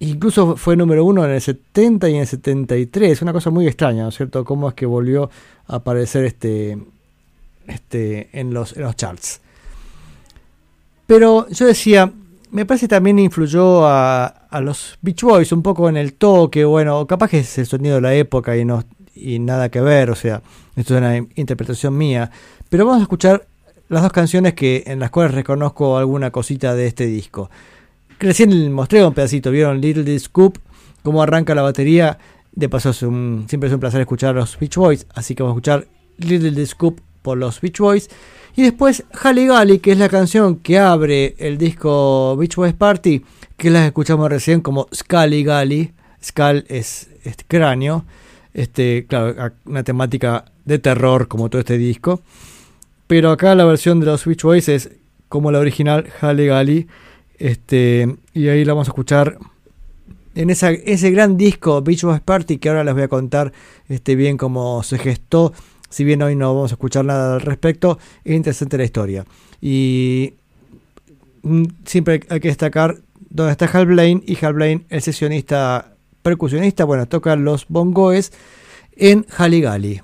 Incluso 0.00 0.56
fue 0.56 0.76
número 0.76 1.04
uno 1.04 1.24
en 1.26 1.30
el 1.30 1.40
70 1.40 2.08
y 2.08 2.14
en 2.14 2.20
el 2.22 2.26
73. 2.26 3.20
Una 3.20 3.34
cosa 3.34 3.50
muy 3.50 3.66
extraña, 3.66 4.02
¿no 4.02 4.08
es 4.08 4.16
cierto? 4.16 4.44
Cómo 4.44 4.68
es 4.68 4.74
que 4.74 4.86
volvió 4.86 5.30
a 5.66 5.76
aparecer 5.76 6.24
este, 6.24 6.78
este, 7.66 8.30
en, 8.32 8.54
los, 8.54 8.74
en 8.76 8.82
los 8.82 8.96
charts. 8.96 9.42
Pero 11.06 11.46
yo 11.50 11.66
decía, 11.66 12.10
me 12.50 12.64
parece 12.64 12.86
que 12.86 12.90
también 12.96 13.18
influyó 13.18 13.86
a, 13.86 14.24
a 14.26 14.60
los 14.62 14.98
Beach 15.02 15.22
Boys 15.22 15.52
un 15.52 15.62
poco 15.62 15.88
en 15.90 15.98
el 15.98 16.14
toque. 16.14 16.64
Bueno, 16.64 17.06
capaz 17.06 17.28
que 17.28 17.40
es 17.40 17.58
el 17.58 17.66
sonido 17.66 17.96
de 17.96 18.00
la 18.00 18.14
época 18.14 18.56
y, 18.56 18.64
no, 18.64 18.82
y 19.14 19.38
nada 19.38 19.68
que 19.68 19.82
ver. 19.82 20.08
O 20.10 20.14
sea, 20.14 20.40
esto 20.76 20.94
es 20.94 20.98
una 20.98 21.16
interpretación 21.34 21.98
mía. 21.98 22.30
Pero 22.70 22.86
vamos 22.86 23.00
a 23.00 23.02
escuchar 23.02 23.46
las 23.90 24.02
dos 24.02 24.12
canciones 24.12 24.54
que, 24.54 24.84
en 24.86 24.98
las 24.98 25.10
cuales 25.10 25.34
reconozco 25.34 25.98
alguna 25.98 26.30
cosita 26.30 26.74
de 26.74 26.86
este 26.86 27.04
disco. 27.04 27.50
Recién 28.20 28.70
mostré 28.72 29.04
un 29.04 29.14
pedacito, 29.14 29.50
vieron 29.50 29.80
Little 29.80 30.18
Scoop, 30.18 30.58
cómo 31.02 31.22
arranca 31.22 31.54
la 31.54 31.62
batería. 31.62 32.18
De 32.52 32.68
paso, 32.68 32.90
es 32.90 33.02
un- 33.02 33.46
siempre 33.48 33.68
es 33.68 33.74
un 33.74 33.80
placer 33.80 34.00
escuchar 34.00 34.30
a 34.36 34.40
los 34.40 34.58
Beach 34.58 34.76
Boys, 34.76 35.06
así 35.14 35.34
que 35.34 35.42
vamos 35.42 35.54
a 35.54 35.58
escuchar 35.58 35.86
Little 36.18 36.66
Scoop 36.66 37.00
por 37.22 37.38
los 37.38 37.60
Beach 37.60 37.78
Boys. 37.78 38.10
Y 38.56 38.62
después 38.62 39.04
Halle 39.22 39.46
Gally, 39.46 39.78
que 39.78 39.92
es 39.92 39.98
la 39.98 40.08
canción 40.08 40.56
que 40.56 40.78
abre 40.78 41.34
el 41.38 41.56
disco 41.56 42.36
Beach 42.36 42.56
Boys 42.56 42.74
Party, 42.74 43.24
que 43.56 43.70
la 43.70 43.86
escuchamos 43.86 44.28
recién 44.28 44.60
como 44.60 44.88
Scully 44.94 45.44
Gally. 45.44 45.92
Skull 46.22 46.64
es, 46.68 47.08
cráneo, 47.48 48.04
este, 48.52 49.06
claro, 49.08 49.52
una 49.64 49.82
temática 49.84 50.44
de 50.66 50.78
terror 50.78 51.28
como 51.28 51.48
todo 51.48 51.60
este 51.60 51.78
disco. 51.78 52.20
Pero 53.06 53.30
acá 53.30 53.54
la 53.54 53.64
versión 53.64 54.00
de 54.00 54.06
los 54.06 54.26
Beach 54.26 54.42
Boys 54.42 54.68
es 54.68 54.90
como 55.30 55.50
la 55.52 55.60
original 55.60 56.08
Halle 56.20 56.46
Gally. 56.46 56.88
Este, 57.40 58.16
y 58.34 58.48
ahí 58.48 58.64
la 58.66 58.74
vamos 58.74 58.86
a 58.86 58.92
escuchar 58.92 59.38
en 60.34 60.50
esa, 60.50 60.70
ese 60.70 61.10
gran 61.10 61.36
disco 61.36 61.82
Beach 61.82 62.02
Boys 62.02 62.20
Party 62.20 62.58
que 62.58 62.68
ahora 62.68 62.84
les 62.84 62.94
voy 62.94 63.02
a 63.02 63.08
contar 63.08 63.52
este, 63.88 64.14
bien 64.14 64.36
cómo 64.36 64.82
se 64.82 64.98
gestó. 64.98 65.52
Si 65.88 66.04
bien 66.04 66.22
hoy 66.22 66.36
no 66.36 66.54
vamos 66.54 66.70
a 66.70 66.74
escuchar 66.74 67.04
nada 67.04 67.34
al 67.34 67.40
respecto, 67.40 67.98
es 68.24 68.36
interesante 68.36 68.78
la 68.78 68.84
historia. 68.84 69.24
Y 69.60 70.34
mm, 71.42 71.64
siempre 71.84 72.20
hay 72.28 72.40
que 72.40 72.48
destacar 72.48 72.98
dónde 73.30 73.52
está 73.52 73.64
Hal 73.66 73.86
Blaine 73.86 74.22
y 74.24 74.36
Hal 74.44 74.52
Blaine, 74.52 74.84
el 74.90 75.00
sesionista 75.00 75.96
percusionista, 76.22 76.84
bueno, 76.84 77.06
toca 77.08 77.34
los 77.36 77.66
bongoes 77.68 78.32
en 78.92 79.26
Haligali. 79.36 80.02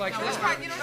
Like 0.00 0.18
this. 0.18 0.79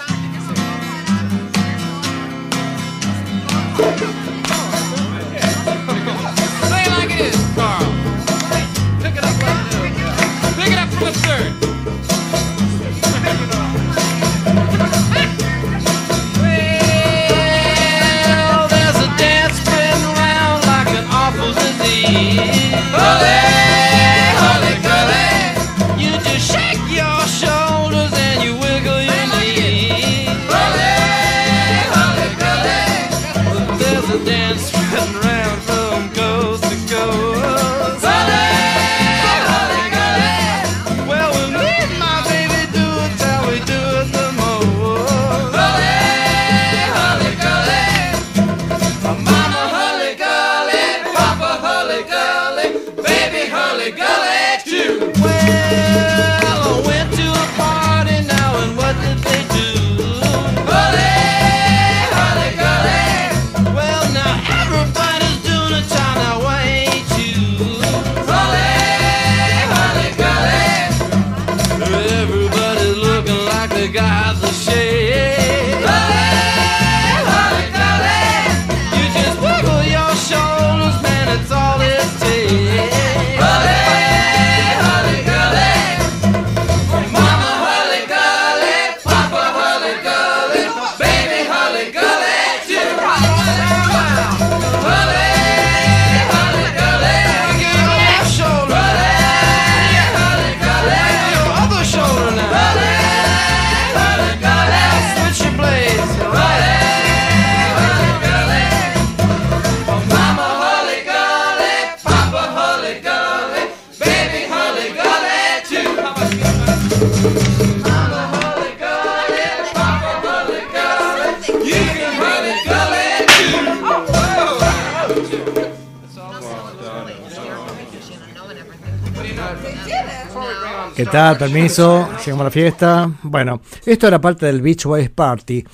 Permiso, 131.36 132.08
llegamos 132.24 132.40
a 132.40 132.44
la 132.44 132.50
fiesta. 132.50 133.12
Bueno, 133.22 133.60
esto 133.84 134.06
era 134.06 134.20
parte 134.20 134.46
del 134.46 134.62
Beach 134.62 134.84
Boys 134.84 135.10
Party, 135.10 135.64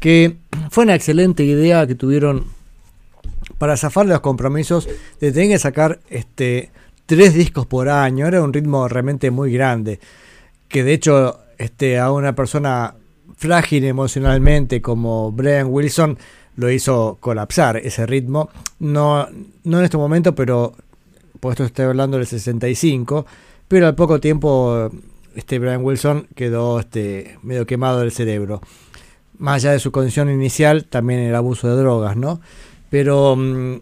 que 0.00 0.36
fue 0.70 0.84
una 0.84 0.94
excelente 0.94 1.44
idea 1.44 1.86
que 1.86 1.94
tuvieron 1.94 2.46
para 3.58 3.76
zafar 3.76 4.06
los 4.06 4.20
compromisos 4.20 4.88
de 5.20 5.30
tener 5.30 5.50
que 5.50 5.58
sacar 5.58 6.00
este 6.10 6.70
tres 7.06 7.34
discos 7.34 7.66
por 7.66 7.88
año. 7.88 8.26
Era 8.26 8.42
un 8.42 8.52
ritmo 8.52 8.88
realmente 8.88 9.30
muy 9.30 9.52
grande, 9.52 10.00
que 10.68 10.82
de 10.82 10.94
hecho 10.94 11.38
este, 11.58 11.98
a 11.98 12.10
una 12.10 12.34
persona 12.34 12.94
frágil 13.36 13.84
emocionalmente 13.84 14.80
como 14.80 15.30
Brian 15.32 15.68
Wilson 15.68 16.18
lo 16.56 16.70
hizo 16.70 17.18
colapsar 17.20 17.76
ese 17.76 18.06
ritmo. 18.06 18.48
No, 18.78 19.28
no 19.64 19.78
en 19.78 19.84
este 19.84 19.96
momento, 19.96 20.34
pero 20.34 20.74
por 21.40 21.52
esto 21.52 21.64
estoy 21.64 21.84
hablando 21.84 22.16
del 22.16 22.26
65, 22.26 23.26
pero 23.74 23.88
al 23.88 23.96
poco 23.96 24.20
tiempo 24.20 24.88
este 25.34 25.58
Brian 25.58 25.82
Wilson 25.82 26.28
quedó 26.36 26.78
este, 26.78 27.40
medio 27.42 27.66
quemado 27.66 27.98
del 27.98 28.12
cerebro. 28.12 28.60
Más 29.36 29.56
allá 29.56 29.72
de 29.72 29.80
su 29.80 29.90
condición 29.90 30.30
inicial, 30.30 30.84
también 30.84 31.18
el 31.18 31.34
abuso 31.34 31.66
de 31.66 31.74
drogas, 31.74 32.16
¿no? 32.16 32.40
Pero 32.88 33.34
mm, 33.34 33.80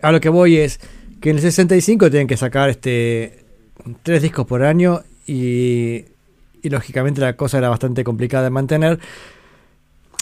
a 0.00 0.10
lo 0.10 0.20
que 0.22 0.30
voy 0.30 0.56
es 0.56 0.80
que 1.20 1.28
en 1.28 1.36
el 1.36 1.42
65 1.42 2.08
tienen 2.08 2.28
que 2.28 2.38
sacar 2.38 2.70
este 2.70 3.44
tres 4.02 4.22
discos 4.22 4.46
por 4.46 4.62
año 4.62 5.02
y, 5.26 6.06
y 6.62 6.70
lógicamente 6.70 7.20
la 7.20 7.36
cosa 7.36 7.58
era 7.58 7.68
bastante 7.68 8.02
complicada 8.02 8.44
de 8.44 8.50
mantener. 8.50 9.00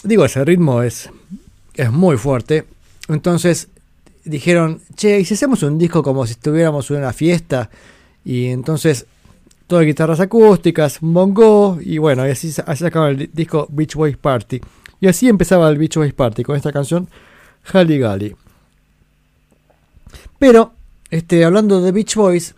Digo, 0.03 0.25
ese 0.25 0.43
ritmo 0.43 0.83
es, 0.83 1.09
es 1.73 1.89
muy 1.89 2.17
fuerte. 2.17 2.65
Entonces 3.07 3.69
dijeron, 4.25 4.81
che, 4.97 5.21
¿y 5.21 5.23
si 5.23 5.35
hacemos 5.35 5.63
un 5.63 5.77
disco 5.77 6.03
como 6.03 6.27
si 6.27 6.33
estuviéramos 6.33 6.91
en 6.91 6.97
una 6.97 7.13
fiesta? 7.13 7.69
Y 8.25 8.47
entonces, 8.47 9.05
todas 9.67 9.85
guitarras 9.85 10.19
acústicas, 10.19 10.97
bongo, 11.01 11.79
y 11.81 11.97
bueno, 11.97 12.27
y 12.27 12.31
así, 12.31 12.53
así 12.65 12.85
el 12.85 13.17
di- 13.17 13.29
disco 13.31 13.67
Beach 13.69 13.95
Boys 13.95 14.17
Party. 14.17 14.59
Y 14.99 15.07
así 15.07 15.29
empezaba 15.29 15.69
el 15.69 15.77
Beach 15.77 15.95
Boys 15.95 16.13
Party 16.13 16.43
con 16.43 16.55
esta 16.55 16.71
canción, 16.71 17.07
Hally 17.71 17.99
Gally. 17.99 18.35
Pero, 20.37 20.73
este, 21.09 21.43
hablando 21.45 21.81
de 21.81 21.91
Beach 21.91 22.15
Boys, 22.15 22.55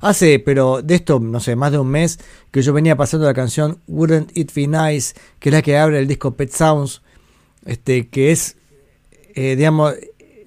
hace, 0.00 0.38
pero 0.38 0.82
de 0.82 0.94
esto, 0.94 1.20
no 1.20 1.40
sé, 1.40 1.56
más 1.56 1.72
de 1.72 1.78
un 1.78 1.88
mes, 1.88 2.18
que 2.50 2.62
yo 2.62 2.72
venía 2.72 2.96
pasando 2.96 3.26
la 3.26 3.34
canción 3.34 3.78
Wouldn't 3.86 4.36
It 4.36 4.52
Be 4.54 4.66
Nice, 4.66 5.14
que 5.38 5.48
es 5.50 5.52
la 5.54 5.62
que 5.62 5.78
abre 5.78 5.98
el 5.98 6.08
disco 6.08 6.34
Pet 6.34 6.50
Sounds, 6.50 7.02
este, 7.64 8.08
que 8.08 8.32
es, 8.32 8.56
eh, 9.34 9.56
digamos, 9.56 9.94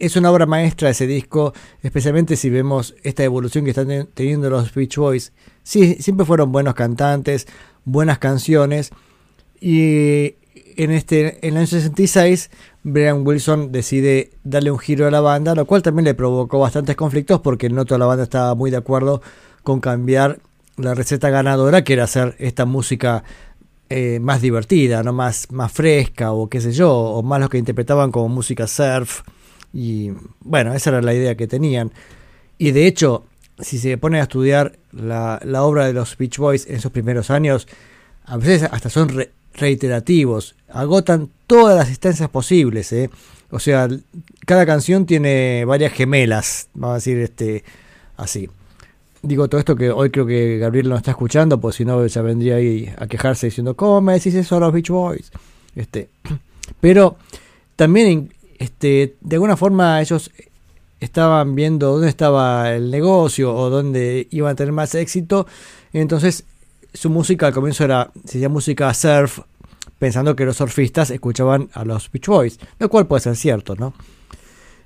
es 0.06 0.16
una 0.16 0.32
obra 0.32 0.46
maestra 0.46 0.90
ese 0.90 1.08
disco, 1.08 1.54
especialmente 1.82 2.36
si 2.36 2.50
vemos 2.50 2.96
esta 3.04 3.24
evolución 3.24 3.64
que 3.66 3.72
están 3.72 3.88
ten- 3.88 4.10
teniendo 4.14 4.50
los 4.50 4.74
Beach 4.74 4.98
Boys. 4.98 5.34
Sí, 5.64 5.96
siempre 6.00 6.26
fueron 6.26 6.52
buenos 6.52 6.74
cantantes, 6.76 7.48
buenas 7.84 8.20
canciones, 8.20 8.92
y 9.60 10.36
en 10.78 10.92
este 10.92 11.46
en 11.48 11.54
el 11.54 11.58
año 11.58 11.68
66 11.68 12.50
Brian 12.84 13.26
Wilson 13.26 13.72
decide 13.72 14.32
darle 14.44 14.72
un 14.72 14.80
giro 14.80 15.08
a 15.08 15.12
la 15.12 15.22
banda, 15.22 15.56
lo 15.56 15.66
cual 15.66 15.82
también 15.82 16.06
le 16.06 16.14
provocó 16.14 16.60
bastantes 16.60 16.96
conflictos 16.96 17.40
porque 17.42 17.70
no 17.70 17.86
toda 17.86 17.98
la 18.00 18.06
banda 18.06 18.24
estaba 18.24 18.54
muy 18.56 18.72
de 18.72 18.78
acuerdo 18.78 19.22
con 19.64 19.80
cambiar 19.80 20.40
la 20.78 20.94
receta 20.94 21.30
ganadora, 21.30 21.84
que 21.84 21.94
era 21.94 22.04
hacer 22.04 22.36
esta 22.38 22.66
música 22.66 23.24
eh, 23.90 24.20
más 24.20 24.42
divertida, 24.42 25.02
no 25.04 25.14
más, 25.14 25.52
más 25.52 25.72
fresca 25.72 26.34
o 26.34 26.50
qué 26.50 26.60
sé 26.60 26.74
yo, 26.74 26.92
o 26.94 27.24
más 27.24 27.40
los 27.40 27.50
que 27.50 27.58
interpretaban 27.58 28.12
como 28.12 28.28
música 28.30 28.68
surf. 28.68 29.22
Y 29.78 30.12
bueno, 30.40 30.74
esa 30.74 30.90
era 30.92 31.02
la 31.02 31.14
idea 31.14 31.36
que 31.36 31.48
tenían. 31.48 31.92
Y 32.58 32.72
de 32.72 32.88
hecho, 32.88 33.26
si 33.60 33.78
se 33.78 33.98
pone 33.98 34.20
a 34.22 34.24
estudiar 34.24 34.78
la, 34.94 35.42
la 35.44 35.64
obra 35.64 35.86
de 35.86 35.92
los 35.92 36.18
Beach 36.18 36.38
Boys 36.38 36.66
en 36.68 36.80
sus 36.80 36.92
primeros 36.94 37.30
años, 37.30 37.68
a 38.24 38.38
veces 38.38 38.64
hasta 38.72 38.90
son 38.90 39.10
re- 39.10 39.32
reiterativos, 39.54 40.56
agotan 40.70 41.30
todas 41.46 41.76
las 41.78 41.90
instancias 41.90 42.30
posibles. 42.30 42.94
¿eh? 42.94 43.10
O 43.52 43.60
sea, 43.60 43.90
cada 44.46 44.66
canción 44.66 45.06
tiene 45.06 45.66
varias 45.66 45.92
gemelas, 45.92 46.70
vamos 46.74 46.94
a 46.94 46.96
decir 46.96 47.18
este 47.20 47.66
así. 48.16 48.50
Digo 49.22 49.50
todo 49.50 49.60
esto 49.60 49.76
que 49.76 49.90
hoy 49.92 50.10
creo 50.10 50.26
que 50.26 50.58
Gabriel 50.58 50.88
no 50.88 50.96
está 50.96 51.12
escuchando, 51.12 51.60
pues 51.60 51.76
si 51.76 51.84
no 51.84 52.06
ya 52.08 52.22
vendría 52.22 52.56
ahí 52.56 52.90
a 52.98 53.08
quejarse 53.08 53.48
diciendo, 53.48 53.76
¿cómo 53.76 54.00
me 54.00 54.14
decís 54.14 54.36
eso 54.36 54.56
a 54.56 54.60
los 54.62 54.72
Beach 54.72 54.90
Boys? 54.90 55.32
Este, 55.76 56.08
pero 56.80 57.18
también 57.76 58.32
este, 58.60 59.16
de 59.22 59.36
alguna 59.36 59.58
forma 59.58 60.02
ellos 60.02 60.32
estaban 61.00 61.56
viendo 61.56 61.92
dónde 61.92 62.10
estaba 62.10 62.74
el 62.74 62.90
negocio 62.90 63.54
o 63.54 63.70
dónde 63.70 64.28
iban 64.32 64.54
a 64.54 64.56
tener 64.56 64.74
más 64.74 64.96
éxito. 64.96 65.46
Entonces 65.94 66.46
su 66.94 67.10
música 67.10 67.48
al 67.48 67.54
comienzo 67.54 67.84
era, 67.84 68.12
sería 68.26 68.50
música 68.50 68.94
surf, 68.94 69.40
pensando 70.00 70.36
que 70.36 70.46
los 70.46 70.58
surfistas 70.58 71.10
escuchaban 71.12 71.70
a 71.74 71.86
los 71.86 72.12
Beach 72.12 72.28
Boys, 72.28 72.60
lo 72.80 72.90
cual 72.90 73.08
puede 73.08 73.22
ser 73.22 73.36
cierto, 73.36 73.76
¿no? 73.76 73.94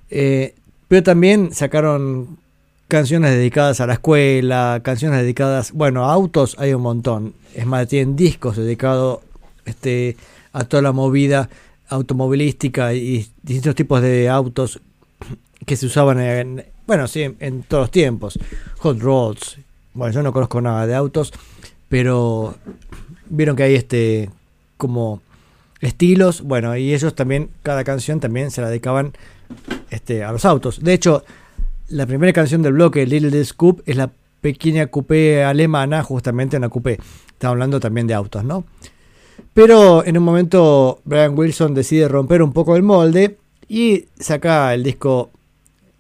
Eh, 0.10 0.56
pero 0.88 1.04
también 1.04 1.54
sacaron 1.54 2.40
canciones 2.88 3.32
dedicadas 3.32 3.80
a 3.80 3.88
la 3.88 3.94
escuela, 3.94 4.82
canciones 4.84 5.22
dedicadas, 5.22 5.72
bueno, 5.72 6.06
a 6.06 6.14
autos 6.14 6.56
hay 6.60 6.74
un 6.74 6.82
montón. 6.82 7.36
Es 7.54 7.66
más, 7.66 7.88
tienen 7.88 8.16
discos 8.16 8.58
dedicados 8.58 9.20
este, 9.66 10.18
a 10.52 10.64
toda 10.64 10.82
la 10.82 10.92
movida 10.92 11.50
automovilística 11.90 12.94
y 12.94 13.28
distintos 13.42 13.76
tipos 13.76 14.02
de 14.02 14.30
autos 14.30 14.80
que 15.66 15.76
se 15.76 15.86
usaban 15.86 16.20
en, 16.20 16.66
bueno, 16.88 17.08
sí, 17.08 17.24
en, 17.40 17.64
todos 17.64 17.84
los 17.84 17.92
tiempos. 17.92 18.40
Hot 18.80 19.00
rods. 19.00 19.58
Bueno, 19.94 20.14
yo 20.14 20.24
no 20.24 20.32
conozco 20.32 20.62
nada 20.62 20.88
de 20.88 20.96
autos, 20.96 21.34
pero 21.90 22.56
vieron 23.30 23.56
que 23.56 23.64
hay 23.64 23.76
este 23.76 24.30
como 24.78 25.22
estilos, 25.82 26.42
bueno, 26.42 26.76
y 26.76 26.94
ellos 26.94 27.16
también 27.16 27.50
cada 27.64 27.84
canción 27.84 28.20
también 28.20 28.52
se 28.52 28.62
la 28.62 28.70
dedicaban 28.70 29.14
este 29.90 30.24
a 30.24 30.32
los 30.32 30.46
autos. 30.46 30.84
De 30.84 30.94
hecho, 30.94 31.24
la 31.90 32.06
primera 32.06 32.34
canción 32.34 32.62
del 32.62 32.74
bloque, 32.74 33.06
Little 33.06 33.44
Scoop, 33.44 33.82
es 33.86 33.98
la 33.98 34.12
pequeña 34.42 34.88
coupé 34.88 35.44
alemana, 35.44 36.04
justamente 36.04 36.58
una 36.58 36.70
coupé. 36.70 37.00
Estamos 37.28 37.56
hablando 37.56 37.80
también 37.80 38.08
de 38.08 38.14
autos, 38.14 38.44
¿no? 38.44 38.66
Pero 39.54 40.06
en 40.06 40.18
un 40.18 40.24
momento 40.24 41.00
Brian 41.06 41.38
Wilson 41.38 41.74
decide 41.74 42.08
romper 42.08 42.42
un 42.42 42.54
poco 42.54 42.76
el 42.76 42.84
molde 42.84 43.38
y 43.68 44.06
saca 44.20 44.74
el 44.74 44.84
disco, 44.84 45.32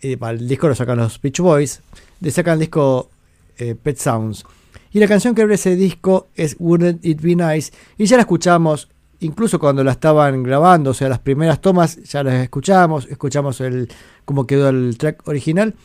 eh, 0.01 0.17
el 0.19 0.47
disco 0.47 0.67
lo 0.67 0.75
sacan 0.75 0.97
los 0.97 1.21
Beach 1.21 1.39
Boys, 1.39 1.81
le 2.21 2.31
sacan 2.31 2.53
el 2.53 2.59
disco 2.61 3.09
eh, 3.57 3.75
Pet 3.75 3.97
Sounds. 3.97 4.43
Y 4.91 4.99
la 4.99 5.07
canción 5.07 5.35
que 5.35 5.43
abre 5.43 5.55
ese 5.55 5.75
disco 5.75 6.27
es 6.35 6.55
Wouldn't 6.59 7.05
It 7.05 7.21
Be 7.21 7.35
Nice 7.35 7.71
y 7.97 8.05
ya 8.05 8.17
la 8.17 8.21
escuchamos 8.21 8.89
incluso 9.19 9.59
cuando 9.59 9.83
la 9.83 9.91
estaban 9.91 10.43
grabando, 10.43 10.91
o 10.91 10.93
sea, 10.93 11.09
las 11.09 11.19
primeras 11.19 11.61
tomas 11.61 12.01
ya 12.03 12.23
las 12.23 12.35
escuchamos, 12.35 13.05
escuchamos 13.09 13.61
el 13.61 13.89
cómo 14.25 14.47
quedó 14.47 14.69
el 14.69 14.97
track 14.97 15.27
original, 15.27 15.75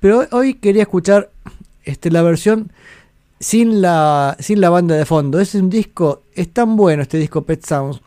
pero 0.00 0.26
hoy 0.30 0.54
quería 0.54 0.82
escuchar 0.82 1.30
este, 1.82 2.10
la 2.10 2.22
versión 2.22 2.72
sin 3.40 3.80
la, 3.80 4.36
sin 4.38 4.60
la 4.60 4.70
banda 4.70 4.94
de 4.96 5.04
fondo. 5.04 5.40
Es 5.40 5.54
un 5.54 5.70
disco, 5.70 6.22
es 6.34 6.52
tan 6.52 6.76
bueno 6.76 7.02
este 7.02 7.18
disco 7.18 7.42
Pet 7.42 7.64
Sounds, 7.64 8.00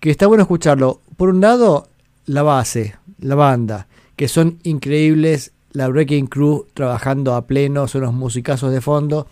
que 0.00 0.10
está 0.10 0.26
bueno 0.26 0.42
escucharlo. 0.42 1.00
Por 1.16 1.30
un 1.30 1.40
lado, 1.40 1.88
la 2.26 2.42
base, 2.42 2.96
la 3.20 3.34
banda, 3.34 3.86
que 4.16 4.28
son 4.28 4.58
increíbles, 4.62 5.52
la 5.72 5.88
Breaking 5.88 6.26
Crew 6.26 6.66
trabajando 6.74 7.34
a 7.34 7.46
pleno, 7.46 7.88
son 7.88 8.02
los 8.02 8.14
musicazos 8.14 8.72
de 8.72 8.80
fondo, 8.80 9.26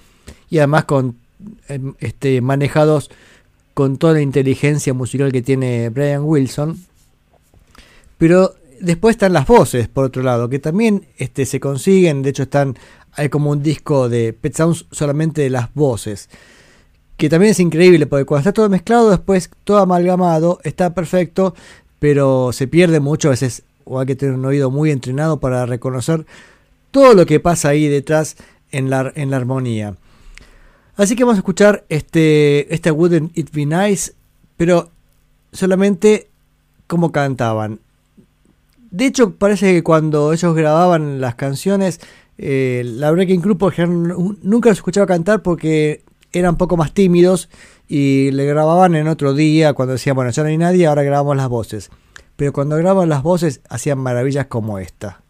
y 0.50 0.58
además 0.58 0.84
con 0.84 1.16
em, 1.68 1.94
este, 2.00 2.40
manejados 2.40 3.10
con 3.74 3.96
toda 3.96 4.14
la 4.14 4.20
inteligencia 4.20 4.92
musical 4.92 5.32
que 5.32 5.42
tiene 5.42 5.88
Brian 5.88 6.24
Wilson. 6.24 6.78
Pero 8.18 8.54
después 8.80 9.14
están 9.14 9.32
las 9.32 9.46
voces, 9.46 9.88
por 9.88 10.04
otro 10.04 10.22
lado, 10.22 10.48
que 10.48 10.58
también 10.58 11.06
este, 11.16 11.46
se 11.46 11.60
consiguen, 11.60 12.22
de 12.22 12.30
hecho 12.30 12.42
están, 12.44 12.76
hay 13.14 13.28
como 13.28 13.50
un 13.50 13.62
disco 13.62 14.08
de 14.08 14.32
Pet 14.32 14.54
Sounds 14.54 14.86
solamente 14.90 15.42
de 15.42 15.50
las 15.50 15.72
voces, 15.74 16.28
que 17.16 17.28
también 17.28 17.52
es 17.52 17.60
increíble, 17.60 18.06
porque 18.06 18.24
cuando 18.24 18.40
está 18.40 18.52
todo 18.52 18.68
mezclado, 18.68 19.10
después 19.10 19.50
todo 19.64 19.78
amalgamado, 19.78 20.60
está 20.64 20.94
perfecto, 20.94 21.54
pero 21.98 22.52
se 22.52 22.66
pierde 22.66 23.00
mucho, 23.00 23.28
a 23.28 23.32
veces 23.32 23.62
o 23.84 24.00
hay 24.00 24.06
que 24.06 24.16
tener 24.16 24.34
un 24.34 24.44
oído 24.44 24.70
muy 24.70 24.90
entrenado 24.90 25.40
para 25.40 25.66
reconocer 25.66 26.26
todo 26.90 27.14
lo 27.14 27.26
que 27.26 27.40
pasa 27.40 27.70
ahí 27.70 27.88
detrás 27.88 28.36
en 28.70 28.90
la, 28.90 29.12
en 29.14 29.30
la 29.30 29.36
armonía. 29.36 29.96
Así 30.96 31.16
que 31.16 31.24
vamos 31.24 31.36
a 31.36 31.40
escuchar 31.40 31.84
este, 31.88 32.72
este 32.72 32.90
Wouldn't 32.90 33.36
It 33.36 33.50
Be 33.52 33.66
Nice, 33.66 34.12
pero 34.56 34.90
solamente 35.52 36.28
como 36.86 37.12
cantaban. 37.12 37.80
De 38.90 39.06
hecho, 39.06 39.34
parece 39.36 39.72
que 39.72 39.82
cuando 39.82 40.32
ellos 40.34 40.54
grababan 40.54 41.20
las 41.20 41.34
canciones, 41.34 42.00
eh, 42.44 42.82
la 42.84 43.12
Breaking 43.12 43.40
ejemplo, 43.68 44.16
nunca 44.42 44.68
los 44.70 44.78
escuchaba 44.78 45.06
cantar 45.06 45.42
porque 45.42 46.02
eran 46.32 46.54
un 46.54 46.56
poco 46.56 46.76
más 46.76 46.92
tímidos 46.92 47.48
y 47.86 48.32
le 48.32 48.44
grababan 48.46 48.96
en 48.96 49.06
otro 49.06 49.32
día 49.32 49.74
cuando 49.74 49.92
decían, 49.92 50.16
bueno, 50.16 50.32
ya 50.32 50.42
no 50.42 50.48
hay 50.48 50.58
nadie, 50.58 50.88
ahora 50.88 51.04
grabamos 51.04 51.36
las 51.36 51.48
voces. 51.48 51.90
Pero 52.34 52.52
cuando 52.52 52.76
grababan 52.76 53.08
las 53.08 53.22
voces 53.22 53.60
hacían 53.68 53.98
maravillas 53.98 54.46
como 54.46 54.80
esta. 54.80 55.22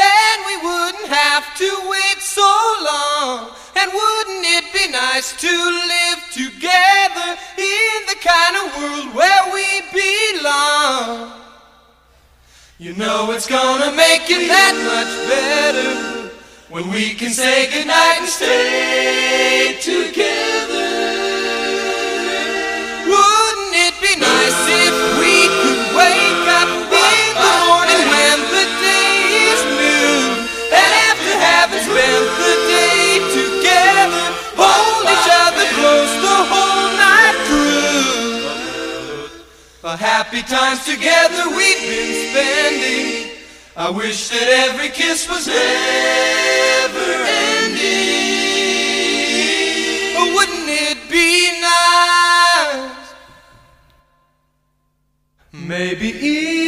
Then 0.00 0.36
we 0.48 0.56
wouldn't 0.68 1.08
have 1.08 1.46
to 1.62 1.70
wait 1.92 2.20
so 2.20 2.52
long. 2.90 3.50
And 3.78 3.88
wouldn't 3.92 4.44
it 4.58 4.66
be 4.72 4.86
nice 4.90 5.28
to 5.44 5.52
live 5.94 6.20
together 6.42 7.28
in 7.58 7.96
the 8.10 8.18
kind 8.32 8.54
of 8.60 8.64
world 8.78 9.08
where 9.18 9.44
we 9.56 9.68
belong? 9.92 11.32
You 12.78 12.94
know 12.94 13.30
it's 13.32 13.46
gonna 13.46 13.92
make 13.92 14.24
it 14.36 14.48
that 14.48 14.74
much 14.92 15.12
better 15.32 15.92
when 16.70 16.90
we 16.90 17.12
can 17.20 17.30
say 17.30 17.68
goodnight 17.70 18.20
and 18.20 18.28
stay 18.28 19.76
together. 19.82 20.88
Wouldn't 23.12 23.74
it 23.86 23.96
be 24.06 24.12
nice 24.16 24.60
if 24.86 25.19
The 39.82 39.96
happy 39.96 40.42
times 40.42 40.84
together 40.84 41.48
we've 41.56 41.80
been 41.80 42.12
spending. 42.28 43.32
I 43.74 43.88
wish 43.88 44.28
that 44.28 44.68
every 44.68 44.90
kiss 44.90 45.26
was 45.26 45.46
never 45.46 47.12
ending. 47.56 47.80
Oh, 50.18 50.34
wouldn't 50.36 50.68
it 50.68 50.98
be 51.08 51.62
nice? 51.62 53.14
Maybe 55.50 56.10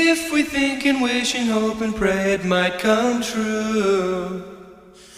if 0.09 0.33
we 0.33 0.43
think 0.43 0.87
and 0.87 1.03
wish 1.03 1.35
and 1.35 1.51
hope 1.51 1.83
and 1.83 1.95
pray 1.95 2.33
it 2.33 2.47
might 2.47 2.79
come 2.79 3.21
true. 3.21 4.43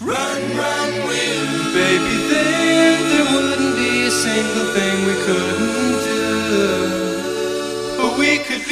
Run, 0.01 0.43
run, 0.57 0.93
will. 1.07 1.75
Baby, 1.75 2.17
then 2.27 3.09
there 3.09 3.27
wouldn't 3.33 3.77
be 3.77 4.07
a 4.07 4.11
single 4.11 4.65
thing 4.75 5.07
we 5.07 5.15
couldn't 5.25 5.84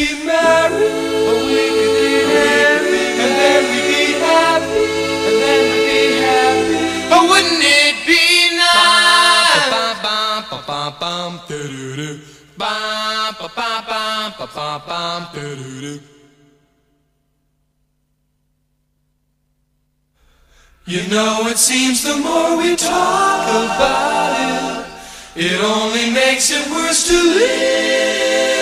be 0.03 0.25
married. 0.27 1.13
bum 11.03 11.41
da 11.49 11.59
doo 11.73 11.97
doo 11.99 12.19
bum 12.59 13.35
ba 13.39 13.49
ba 13.57 13.71
bum 13.89 14.33
ba 14.39 14.47
ba 14.55 14.69
bum 14.87 15.23
da 15.35 15.47
doo 15.59 16.01
You 20.85 21.03
know 21.13 21.47
it 21.47 21.59
seems 21.59 22.03
the 22.03 22.17
more 22.17 22.57
we 22.57 22.75
talk 22.77 23.45
about 23.65 24.33
it, 24.49 25.47
it 25.47 25.61
only 25.77 26.11
makes 26.11 26.51
it 26.51 26.65
worse 26.71 27.07
to 27.09 27.19
live. 27.39 28.62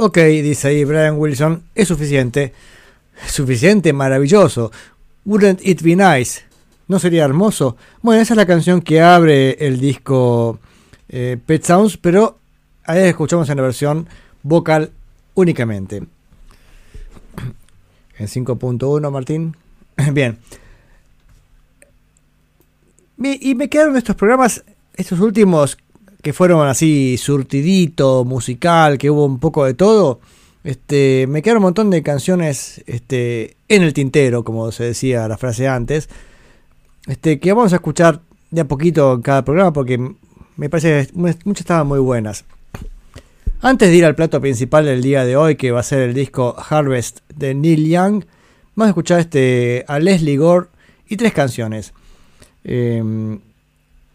Ok, 0.00 0.16
dice 0.16 0.68
ahí 0.68 0.84
Brian 0.84 1.18
Wilson, 1.18 1.64
es 1.74 1.88
suficiente. 1.88 2.54
Suficiente, 3.26 3.92
maravilloso. 3.92 4.70
Wouldn't 5.26 5.60
it 5.62 5.82
be 5.82 5.96
nice? 5.96 6.42
¿No 6.86 7.00
sería 7.00 7.24
hermoso? 7.24 7.76
Bueno, 8.00 8.22
esa 8.22 8.34
es 8.34 8.38
la 8.38 8.46
canción 8.46 8.80
que 8.80 9.00
abre 9.00 9.56
el 9.66 9.80
disco 9.80 10.60
eh, 11.08 11.36
Pet 11.44 11.64
Sounds, 11.64 11.96
pero 11.96 12.38
ahí 12.84 13.00
escuchamos 13.00 13.50
en 13.50 13.56
la 13.56 13.64
versión 13.64 14.08
vocal 14.42 14.92
únicamente. 15.38 16.02
En 18.18 18.26
5.1, 18.26 19.10
Martín. 19.10 19.56
Bien. 20.12 20.38
Y 23.20 23.54
me 23.54 23.68
quedaron 23.68 23.96
estos 23.96 24.16
programas, 24.16 24.64
estos 24.96 25.20
últimos 25.20 25.78
que 26.22 26.32
fueron 26.32 26.66
así 26.66 27.16
surtidito, 27.16 28.24
musical, 28.24 28.98
que 28.98 29.10
hubo 29.10 29.24
un 29.24 29.38
poco 29.38 29.64
de 29.64 29.74
todo. 29.74 30.20
Este, 30.64 31.26
me 31.28 31.40
quedaron 31.40 31.62
un 31.62 31.68
montón 31.68 31.90
de 31.90 32.02
canciones 32.02 32.82
este, 32.86 33.56
en 33.68 33.82
el 33.82 33.92
tintero, 33.92 34.42
como 34.42 34.72
se 34.72 34.84
decía 34.84 35.28
la 35.28 35.38
frase 35.38 35.68
antes. 35.68 36.08
Este, 37.06 37.38
que 37.38 37.52
vamos 37.52 37.72
a 37.72 37.76
escuchar 37.76 38.20
de 38.50 38.62
a 38.62 38.64
poquito 38.66 39.14
en 39.14 39.22
cada 39.22 39.44
programa 39.44 39.72
porque 39.72 39.98
me 40.56 40.68
parece 40.68 41.06
que 41.06 41.12
muchas 41.14 41.60
estaban 41.60 41.86
muy 41.86 42.00
buenas. 42.00 42.44
Antes 43.60 43.90
de 43.90 43.96
ir 43.96 44.04
al 44.04 44.14
plato 44.14 44.40
principal 44.40 44.84
del 44.84 45.02
día 45.02 45.24
de 45.24 45.36
hoy, 45.36 45.56
que 45.56 45.72
va 45.72 45.80
a 45.80 45.82
ser 45.82 45.98
el 46.02 46.14
disco 46.14 46.54
Harvest 46.70 47.28
de 47.34 47.54
Neil 47.54 47.88
Young, 47.88 48.24
vamos 48.76 48.86
a 48.86 48.90
escuchar 48.90 49.18
este, 49.18 49.84
a 49.88 49.98
Leslie 49.98 50.36
Gore 50.36 50.68
y 51.08 51.16
tres 51.16 51.32
canciones. 51.32 51.92
Eh, 52.62 53.02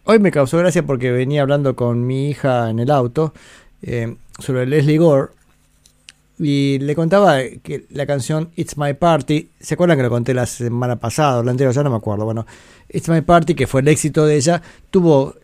hoy 0.04 0.18
me 0.18 0.30
causó 0.30 0.56
gracia 0.56 0.86
porque 0.86 1.12
venía 1.12 1.42
hablando 1.42 1.76
con 1.76 2.06
mi 2.06 2.30
hija 2.30 2.70
en 2.70 2.78
el 2.78 2.90
auto 2.90 3.34
eh, 3.82 4.16
sobre 4.38 4.64
Leslie 4.64 4.96
Gore 4.96 5.32
y 6.38 6.78
le 6.78 6.94
contaba 6.94 7.40
que 7.62 7.84
la 7.90 8.06
canción 8.06 8.48
It's 8.56 8.78
My 8.78 8.94
Party, 8.94 9.50
¿se 9.60 9.74
acuerdan 9.74 9.98
que 9.98 10.04
lo 10.04 10.10
conté 10.10 10.32
la 10.32 10.46
semana 10.46 10.96
pasada 10.96 11.42
la 11.42 11.50
anterior? 11.50 11.74
Ya 11.74 11.82
no 11.82 11.90
me 11.90 11.96
acuerdo. 11.96 12.24
Bueno, 12.24 12.46
It's 12.88 13.10
My 13.10 13.20
Party, 13.20 13.54
que 13.54 13.66
fue 13.66 13.82
el 13.82 13.88
éxito 13.88 14.24
de 14.24 14.36
ella, 14.36 14.62
tuvo, 14.90 15.34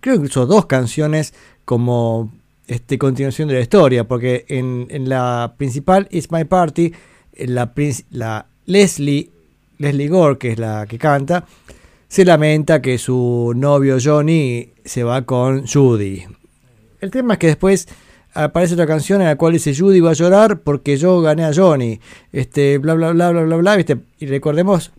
creo 0.00 0.14
incluso 0.14 0.46
dos 0.46 0.64
canciones 0.64 1.34
como 1.66 2.39
este, 2.70 2.98
continuación 2.98 3.48
de 3.48 3.54
la 3.54 3.60
historia, 3.60 4.06
porque 4.06 4.44
en, 4.46 4.86
en 4.90 5.08
la 5.08 5.54
principal 5.56 6.06
It's 6.12 6.30
My 6.30 6.44
Party, 6.44 6.92
en 7.34 7.54
la, 7.56 7.72
la 8.10 8.46
Leslie, 8.64 9.28
Leslie 9.78 10.06
Gore, 10.06 10.38
que 10.38 10.52
es 10.52 10.58
la 10.60 10.86
que 10.88 10.96
canta, 10.96 11.46
se 12.06 12.24
lamenta 12.24 12.80
que 12.80 12.96
su 12.98 13.52
novio 13.56 13.98
Johnny 14.00 14.72
se 14.84 15.02
va 15.02 15.22
con 15.22 15.66
Judy. 15.66 16.22
El 17.00 17.10
tema 17.10 17.34
es 17.34 17.38
que 17.40 17.48
después 17.48 17.88
aparece 18.34 18.74
otra 18.74 18.86
canción 18.86 19.20
en 19.20 19.26
la 19.26 19.36
cual 19.36 19.54
dice 19.54 19.74
Judy 19.74 19.98
va 19.98 20.10
a 20.10 20.14
llorar 20.14 20.60
porque 20.60 20.96
yo 20.96 21.20
gané 21.20 21.46
a 21.46 21.52
Johnny. 21.52 21.98
Este, 22.32 22.78
bla 22.78 22.94
bla 22.94 23.10
bla 23.10 23.32
bla 23.32 23.42
bla 23.42 23.56
bla. 23.56 23.84
Y 24.20 24.26
recordemos 24.26 24.92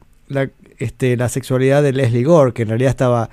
este, 0.77 1.15
la 1.15 1.29
sexualidad 1.29 1.83
de 1.83 1.93
Leslie 1.93 2.23
Gore, 2.23 2.51
que 2.51 2.63
en 2.63 2.67
realidad 2.67 2.89
estaba, 2.89 3.29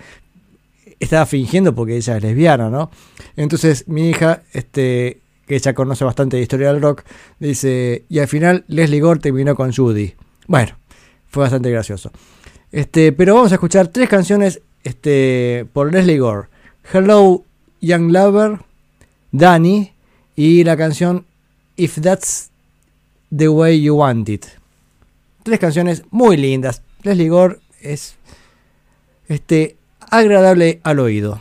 estaba 1.00 1.26
fingiendo 1.26 1.74
porque 1.74 1.96
ella 1.96 2.16
es 2.16 2.22
lesbiana, 2.22 2.70
¿no? 2.70 2.90
Entonces 3.36 3.86
mi 3.88 4.10
hija, 4.10 4.42
este, 4.52 5.20
que 5.46 5.56
ella 5.56 5.74
conoce 5.74 6.04
bastante 6.04 6.36
de 6.36 6.42
historia 6.42 6.72
del 6.72 6.82
rock, 6.82 7.04
dice, 7.38 8.04
y 8.08 8.18
al 8.18 8.28
final 8.28 8.64
Leslie 8.68 9.00
Gore 9.00 9.20
terminó 9.20 9.54
con 9.54 9.72
Judy. 9.72 10.14
Bueno, 10.46 10.76
fue 11.28 11.42
bastante 11.42 11.70
gracioso. 11.70 12.10
Este, 12.70 13.12
pero 13.12 13.34
vamos 13.34 13.52
a 13.52 13.54
escuchar 13.54 13.88
tres 13.88 14.08
canciones 14.08 14.60
este, 14.84 15.66
por 15.72 15.92
Leslie 15.92 16.18
Gore. 16.18 16.48
Hello 16.92 17.44
Young 17.80 18.10
Lover, 18.10 18.58
Danny 19.32 19.92
y 20.36 20.64
la 20.64 20.76
canción 20.76 21.24
If 21.76 22.00
That's 22.00 22.50
the 23.34 23.48
Way 23.48 23.82
You 23.82 23.96
Want 23.96 24.28
It. 24.28 24.46
Tres 25.42 25.58
canciones 25.58 26.02
muy 26.10 26.36
lindas. 26.36 26.82
Leslie 27.02 27.28
Gore 27.28 27.58
es 27.80 28.16
este, 29.28 29.77
agradable 30.10 30.80
al 30.84 31.00
oído. 31.00 31.40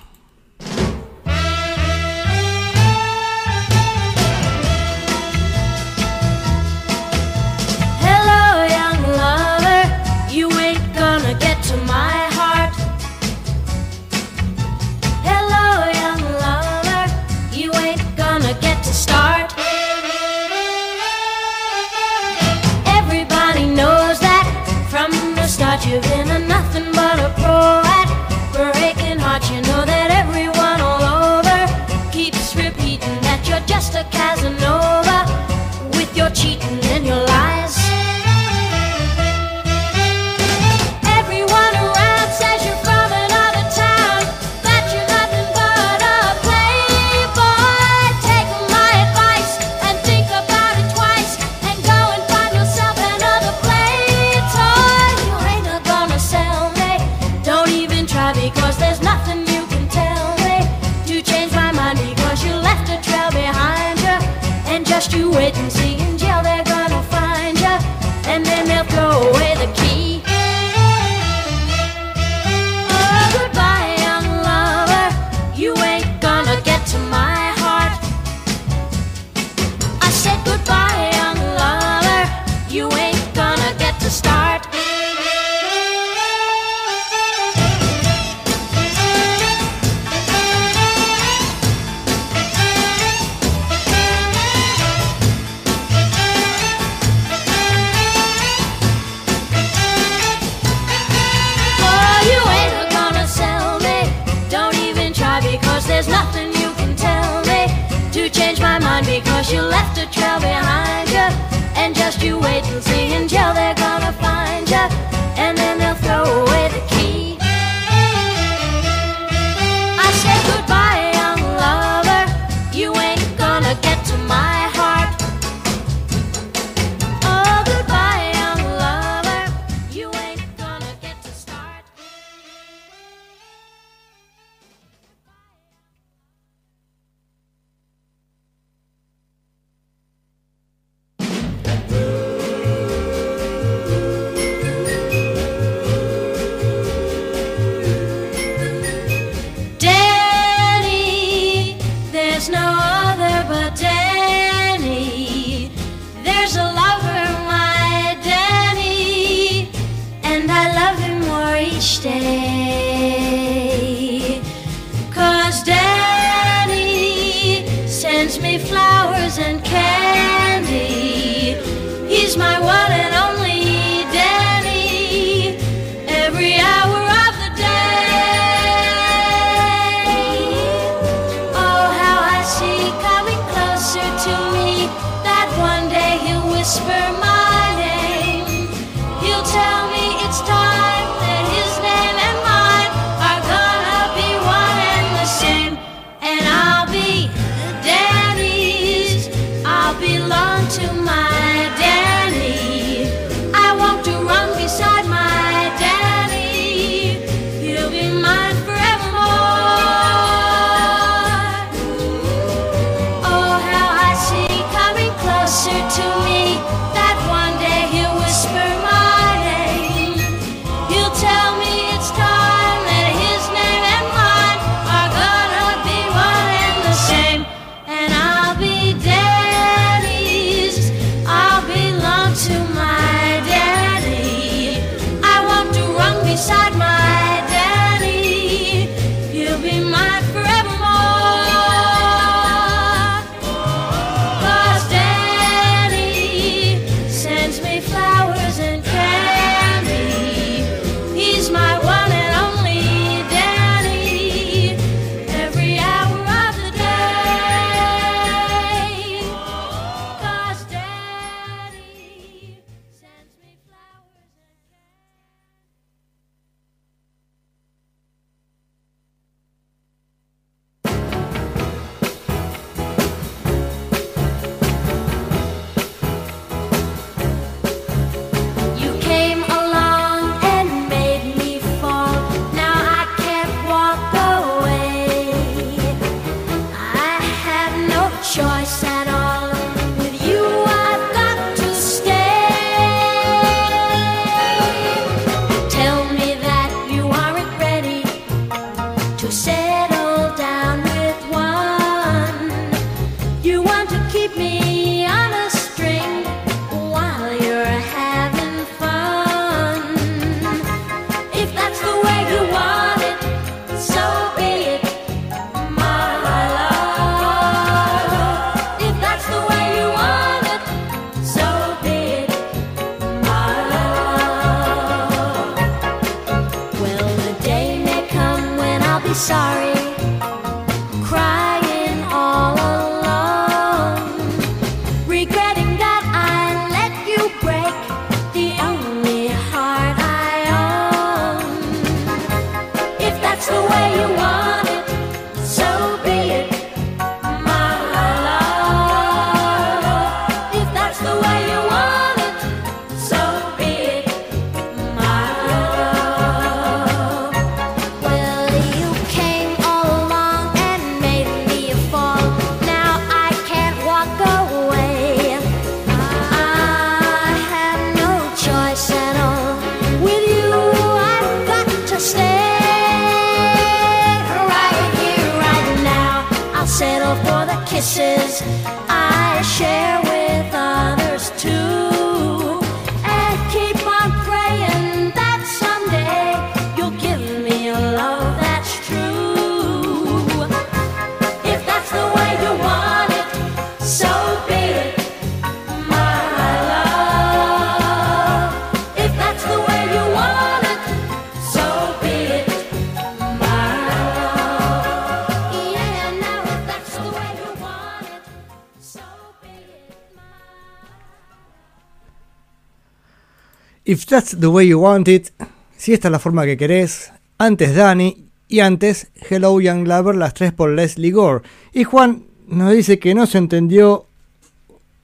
That's 414.08 414.39
the 414.39 414.47
way 414.47 414.68
you 414.68 414.80
want 414.80 415.10
it. 415.10 415.32
Si 415.76 415.93
esta 415.93 416.08
es 416.08 416.12
la 416.14 416.20
forma 416.20 416.45
que 416.45 416.55
querés. 416.55 417.12
Antes 417.38 417.76
Danny 417.76 418.26
y 418.47 418.62
antes 418.62 419.10
Hello 419.30 419.60
Young 419.60 419.86
Lover, 419.86 420.16
las 420.16 420.34
tres 420.34 420.53
por 420.53 420.70
Leslie 420.70 421.12
Gore. 421.12 421.43
Y 421.74 421.84
Juan 421.84 422.24
nos 422.47 422.72
dice 422.72 422.99
que 422.99 423.14
no 423.14 423.26
se 423.26 423.38
entendió 423.38 424.05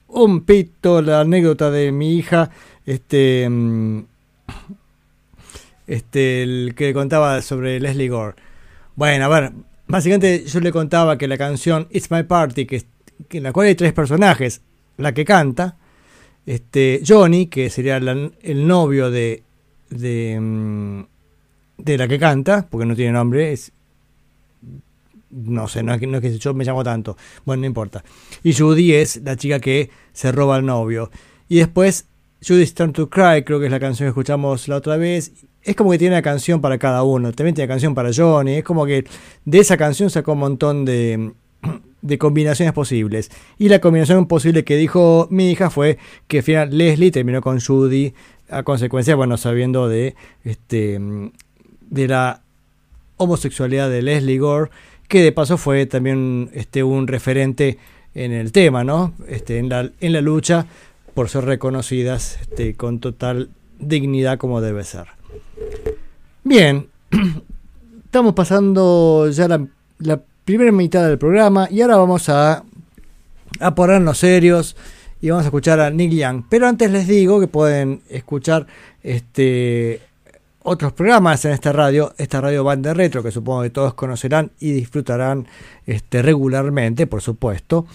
un 0.08 0.40
pito 0.40 1.02
la 1.02 1.20
anécdota 1.20 1.70
de 1.70 1.92
mi 1.92 2.16
hija. 2.16 2.50
Este. 2.86 3.46
Mm, 3.48 4.04
este, 5.86 6.42
el 6.42 6.74
que 6.74 6.94
contaba 6.94 7.42
sobre 7.42 7.78
Leslie 7.80 8.08
Gore. 8.08 8.36
Bueno, 8.96 9.26
a 9.26 9.28
ver, 9.28 9.52
básicamente 9.86 10.46
yo 10.46 10.60
le 10.60 10.72
contaba 10.72 11.18
que 11.18 11.28
la 11.28 11.36
canción 11.36 11.88
It's 11.90 12.10
My 12.10 12.22
Party, 12.22 12.64
que, 12.64 12.84
que 13.28 13.36
en 13.36 13.44
la 13.44 13.52
cual 13.52 13.66
hay 13.66 13.74
tres 13.74 13.92
personajes, 13.92 14.62
la 14.96 15.12
que 15.12 15.26
canta, 15.26 15.76
este, 16.46 17.00
Johnny, 17.06 17.46
que 17.46 17.70
sería 17.70 17.96
el 17.96 18.66
novio 18.66 19.10
de, 19.10 19.42
de, 19.90 20.38
mm, 20.40 21.02
de, 21.78 21.98
la 21.98 22.08
que 22.08 22.18
canta, 22.18 22.66
porque 22.70 22.86
no 22.86 22.94
tiene 22.94 23.12
nombre, 23.12 23.52
es, 23.52 23.72
no 25.30 25.66
sé, 25.68 25.82
no 25.82 25.94
es, 25.94 26.00
que, 26.00 26.06
no 26.06 26.18
es 26.18 26.22
que 26.22 26.38
yo 26.38 26.54
me 26.54 26.64
llamo 26.64 26.84
tanto, 26.84 27.16
bueno, 27.44 27.62
no 27.62 27.66
importa. 27.66 28.04
Y 28.42 28.52
Judy 28.52 28.92
es 28.94 29.22
la 29.24 29.36
chica 29.36 29.58
que 29.58 29.90
se 30.12 30.32
roba 30.32 30.56
al 30.56 30.66
novio. 30.66 31.10
Y 31.48 31.56
después 31.56 32.06
Judy 32.46 32.66
Turn 32.66 32.92
to 32.92 33.08
Cry, 33.08 33.42
creo 33.44 33.58
que 33.58 33.66
es 33.66 33.72
la 33.72 33.80
canción 33.80 34.06
que 34.06 34.10
escuchamos 34.10 34.68
la 34.68 34.76
otra 34.76 34.96
vez. 34.96 35.32
Es 35.62 35.74
como 35.76 35.90
que 35.90 35.98
tiene 35.98 36.14
una 36.14 36.22
canción 36.22 36.60
para 36.60 36.78
cada 36.78 37.02
uno, 37.04 37.32
también 37.32 37.54
tiene 37.54 37.68
canción 37.68 37.94
para 37.94 38.10
Johnny, 38.14 38.56
es 38.56 38.64
como 38.64 38.84
que 38.84 39.06
de 39.46 39.58
esa 39.58 39.78
canción 39.78 40.10
sacó 40.10 40.32
un 40.32 40.40
montón 40.40 40.84
de, 40.84 41.32
de 42.02 42.18
combinaciones 42.18 42.74
posibles. 42.74 43.30
Y 43.58 43.68
la 43.68 43.80
combinación 43.80 44.26
posible 44.26 44.64
que 44.64 44.76
dijo 44.76 45.26
mi 45.30 45.50
hija 45.50 45.70
fue 45.70 45.98
que 46.28 46.38
al 46.38 46.42
final 46.44 46.78
Leslie 46.78 47.10
terminó 47.10 47.40
con 47.40 47.60
Judy 47.60 48.14
a 48.50 48.62
consecuencia, 48.62 49.14
bueno, 49.14 49.36
sabiendo 49.36 49.88
de, 49.88 50.14
este, 50.44 51.00
de 51.90 52.08
la 52.08 52.42
homosexualidad 53.16 53.88
de 53.88 54.02
Leslie 54.02 54.38
Gore, 54.38 54.70
que 55.08 55.22
de 55.22 55.32
paso 55.32 55.56
fue 55.56 55.86
también 55.86 56.50
este, 56.52 56.82
un 56.82 57.06
referente 57.06 57.78
en 58.14 58.32
el 58.32 58.52
tema, 58.52 58.84
¿no? 58.84 59.14
Este, 59.28 59.58
en, 59.58 59.68
la, 59.68 59.90
en 60.00 60.12
la 60.12 60.20
lucha 60.20 60.66
por 61.14 61.28
ser 61.28 61.44
reconocidas 61.44 62.38
este, 62.40 62.74
con 62.74 63.00
total 63.00 63.48
dignidad 63.78 64.38
como 64.38 64.60
debe 64.60 64.84
ser. 64.84 65.06
Bien, 66.42 66.88
estamos 68.04 68.34
pasando 68.34 69.30
ya 69.30 69.48
la 69.48 70.20
primera 70.44 70.72
mitad 70.72 71.06
del 71.06 71.18
programa 71.18 71.68
y 71.70 71.80
ahora 71.80 71.96
vamos 71.96 72.28
a, 72.28 72.64
a 73.60 73.74
ponernos 73.74 74.18
serios 74.18 74.76
y 75.20 75.30
vamos 75.30 75.44
a 75.44 75.48
escuchar 75.48 75.80
a 75.80 75.90
Nick 75.90 76.12
Young. 76.12 76.44
Pero 76.48 76.66
antes 76.66 76.90
les 76.90 77.06
digo 77.06 77.40
que 77.40 77.46
pueden 77.46 78.02
escuchar 78.10 78.66
este 79.02 80.00
otros 80.64 80.92
programas 80.94 81.44
en 81.44 81.52
esta 81.52 81.72
radio, 81.72 82.14
esta 82.16 82.40
radio 82.40 82.64
Banda 82.64 82.94
Retro, 82.94 83.22
que 83.22 83.30
supongo 83.30 83.62
que 83.62 83.70
todos 83.70 83.94
conocerán 83.94 84.50
y 84.58 84.72
disfrutarán 84.72 85.46
este, 85.86 86.22
regularmente, 86.22 87.06
por 87.06 87.20
supuesto. 87.20 87.86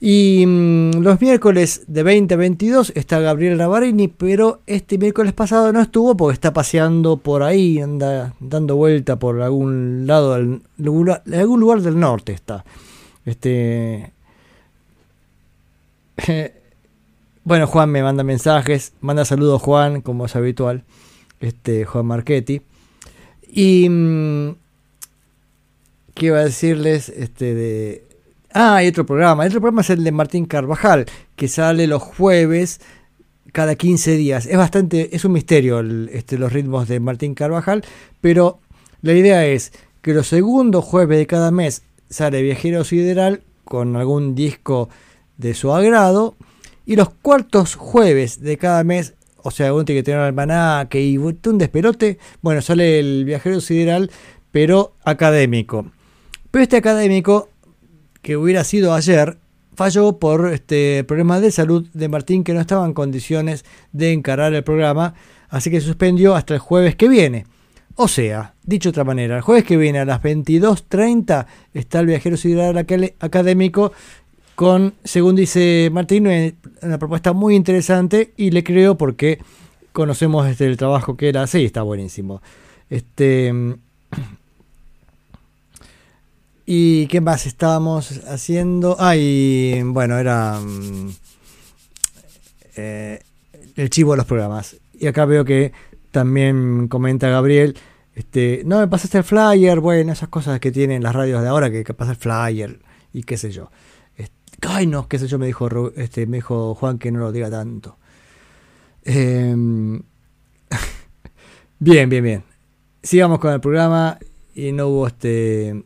Y 0.00 0.44
mm, 0.46 1.00
los 1.00 1.20
miércoles 1.20 1.84
de 1.86 2.02
20 2.02 2.34
a 2.34 2.36
22 2.36 2.92
está 2.94 3.18
Gabriel 3.18 3.58
Ravarini, 3.58 4.08
pero 4.08 4.60
este 4.66 4.98
miércoles 4.98 5.32
pasado 5.32 5.72
no 5.72 5.80
estuvo 5.80 6.16
porque 6.16 6.34
está 6.34 6.52
paseando 6.52 7.16
por 7.16 7.42
ahí, 7.42 7.80
anda 7.80 8.34
dando 8.40 8.76
vuelta 8.76 9.18
por 9.18 9.40
algún 9.40 10.06
lado, 10.06 10.34
del, 10.34 10.60
algún 11.34 11.60
lugar 11.60 11.80
del 11.80 11.98
norte 11.98 12.32
está. 12.32 12.64
Este, 13.24 14.12
bueno, 17.44 17.66
Juan 17.66 17.90
me 17.90 18.02
manda 18.02 18.22
mensajes, 18.22 18.92
manda 19.00 19.24
saludos 19.24 19.62
Juan, 19.62 20.02
como 20.02 20.26
es 20.26 20.36
habitual, 20.36 20.84
este 21.40 21.86
Juan 21.86 22.06
Marchetti. 22.06 22.60
Y 23.48 23.88
mm, 23.88 24.56
qué 26.14 26.26
iba 26.26 26.38
a 26.38 26.44
decirles 26.44 27.08
este 27.08 27.54
de 27.54 28.05
Ah, 28.58 28.76
hay 28.76 28.88
otro 28.88 29.04
programa. 29.04 29.44
El 29.44 29.50
otro 29.50 29.60
programa 29.60 29.82
es 29.82 29.90
el 29.90 30.02
de 30.02 30.12
Martín 30.12 30.46
Carvajal, 30.46 31.04
que 31.36 31.46
sale 31.46 31.86
los 31.86 32.02
jueves 32.02 32.80
cada 33.52 33.74
15 33.74 34.16
días. 34.16 34.46
Es 34.46 34.56
bastante, 34.56 35.14
es 35.14 35.26
un 35.26 35.32
misterio 35.32 35.80
este, 36.10 36.38
los 36.38 36.54
ritmos 36.54 36.88
de 36.88 36.98
Martín 36.98 37.34
Carvajal, 37.34 37.84
pero 38.22 38.60
la 39.02 39.12
idea 39.12 39.44
es 39.44 39.74
que 40.00 40.14
los 40.14 40.28
segundos 40.28 40.86
jueves 40.86 41.18
de 41.18 41.26
cada 41.26 41.50
mes 41.50 41.82
sale 42.08 42.40
Viajero 42.40 42.82
Sideral 42.82 43.42
con 43.66 43.94
algún 43.94 44.34
disco 44.34 44.88
de 45.36 45.52
su 45.52 45.74
agrado 45.74 46.34
y 46.86 46.96
los 46.96 47.10
cuartos 47.10 47.74
jueves 47.74 48.40
de 48.40 48.56
cada 48.56 48.84
mes, 48.84 49.12
o 49.42 49.50
sea, 49.50 49.74
uno 49.74 49.84
tiene 49.84 50.00
que 50.00 50.04
tener 50.04 50.20
un 50.20 50.26
almanaque 50.28 51.02
y 51.02 51.18
un 51.18 51.58
despelote, 51.58 52.18
bueno, 52.40 52.62
sale 52.62 53.00
el 53.00 53.26
Viajero 53.26 53.60
Sideral, 53.60 54.10
pero 54.50 54.94
académico. 55.04 55.90
Pero 56.50 56.62
este 56.62 56.78
académico 56.78 57.50
que 58.26 58.36
hubiera 58.36 58.64
sido 58.64 58.92
ayer, 58.92 59.38
falló 59.76 60.18
por 60.18 60.52
este 60.52 61.04
problemas 61.04 61.42
de 61.42 61.52
salud 61.52 61.86
de 61.94 62.08
Martín 62.08 62.42
que 62.42 62.54
no 62.54 62.60
estaba 62.60 62.84
en 62.84 62.92
condiciones 62.92 63.64
de 63.92 64.12
encarar 64.12 64.52
el 64.52 64.64
programa, 64.64 65.14
así 65.48 65.70
que 65.70 65.80
suspendió 65.80 66.34
hasta 66.34 66.54
el 66.54 66.58
jueves 66.58 66.96
que 66.96 67.08
viene. 67.08 67.46
O 67.94 68.08
sea, 68.08 68.54
dicho 68.64 68.88
de 68.88 68.90
otra 68.90 69.04
manera, 69.04 69.36
el 69.36 69.42
jueves 69.42 69.62
que 69.62 69.76
viene 69.76 70.00
a 70.00 70.04
las 70.04 70.20
22.30 70.22 71.46
está 71.72 72.00
el 72.00 72.06
viajero 72.06 72.36
sideral 72.36 72.76
académico 73.20 73.92
con, 74.56 74.94
según 75.04 75.36
dice 75.36 75.88
Martín, 75.92 76.26
una 76.26 76.52
una 76.82 76.98
propuesta 76.98 77.32
muy 77.32 77.54
interesante 77.54 78.32
y 78.36 78.50
le 78.50 78.64
creo 78.64 78.98
porque 78.98 79.38
conocemos 79.92 80.48
este, 80.48 80.66
el 80.66 80.76
trabajo 80.76 81.16
que 81.16 81.28
él 81.28 81.36
hace 81.36 81.60
y 81.60 81.64
está 81.64 81.82
buenísimo. 81.82 82.42
Este, 82.90 83.52
¿Y 86.68 87.06
qué 87.06 87.20
más 87.20 87.46
estábamos 87.46 88.22
haciendo? 88.26 88.96
Ah, 88.98 89.16
y 89.16 89.80
bueno, 89.84 90.18
era 90.18 90.58
mm, 90.58 91.10
eh, 92.74 93.20
el 93.76 93.88
chivo 93.88 94.12
de 94.12 94.16
los 94.16 94.26
programas. 94.26 94.76
Y 94.98 95.06
acá 95.06 95.26
veo 95.26 95.44
que 95.44 95.72
también 96.10 96.88
comenta 96.88 97.28
Gabriel, 97.28 97.76
este, 98.16 98.62
no 98.64 98.80
me 98.80 98.88
pasaste 98.88 99.18
el 99.18 99.24
flyer, 99.24 99.78
bueno, 99.78 100.12
esas 100.12 100.28
cosas 100.28 100.58
que 100.58 100.72
tienen 100.72 101.04
las 101.04 101.14
radios 101.14 101.40
de 101.40 101.48
ahora, 101.48 101.70
que, 101.70 101.84
que 101.84 101.94
pasa 101.94 102.10
el 102.12 102.16
flyer 102.16 102.80
y 103.12 103.22
qué 103.22 103.36
sé 103.36 103.52
yo. 103.52 103.70
Este, 104.16 104.34
ay, 104.62 104.88
no, 104.88 105.06
qué 105.06 105.20
sé 105.20 105.28
yo, 105.28 105.38
me 105.38 105.46
dijo, 105.46 105.92
este, 105.94 106.26
me 106.26 106.38
dijo 106.38 106.74
Juan 106.74 106.98
que 106.98 107.12
no 107.12 107.20
lo 107.20 107.30
diga 107.30 107.48
tanto. 107.48 107.96
Em, 109.04 110.02
bien, 111.78 112.08
bien, 112.08 112.24
bien. 112.24 112.44
Sigamos 113.04 113.38
con 113.38 113.52
el 113.52 113.60
programa 113.60 114.18
y 114.52 114.72
no 114.72 114.88
hubo 114.88 115.06
este... 115.06 115.84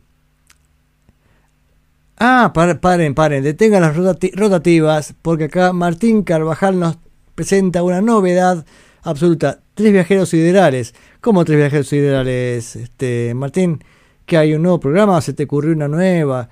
Ah, 2.23 2.51
par- 2.53 2.79
paren, 2.79 3.15
paren, 3.15 3.43
detengan 3.43 3.81
las 3.81 3.95
rotati- 3.97 4.31
rotativas, 4.35 5.15
porque 5.23 5.45
acá 5.45 5.73
Martín 5.73 6.21
Carvajal 6.21 6.79
nos 6.79 6.97
presenta 7.33 7.81
una 7.81 7.99
novedad 7.99 8.63
absoluta. 9.01 9.61
Tres 9.73 9.91
viajeros 9.91 10.29
siderales. 10.29 10.93
¿Cómo 11.19 11.43
tres 11.45 11.57
viajeros 11.57 11.87
siderales, 11.87 12.75
este, 12.75 13.33
Martín? 13.33 13.83
¿Que 14.27 14.37
hay 14.37 14.53
un 14.53 14.61
nuevo 14.61 14.79
programa? 14.79 15.19
¿Se 15.21 15.33
te 15.33 15.45
ocurrió 15.45 15.73
una 15.73 15.87
nueva? 15.87 16.47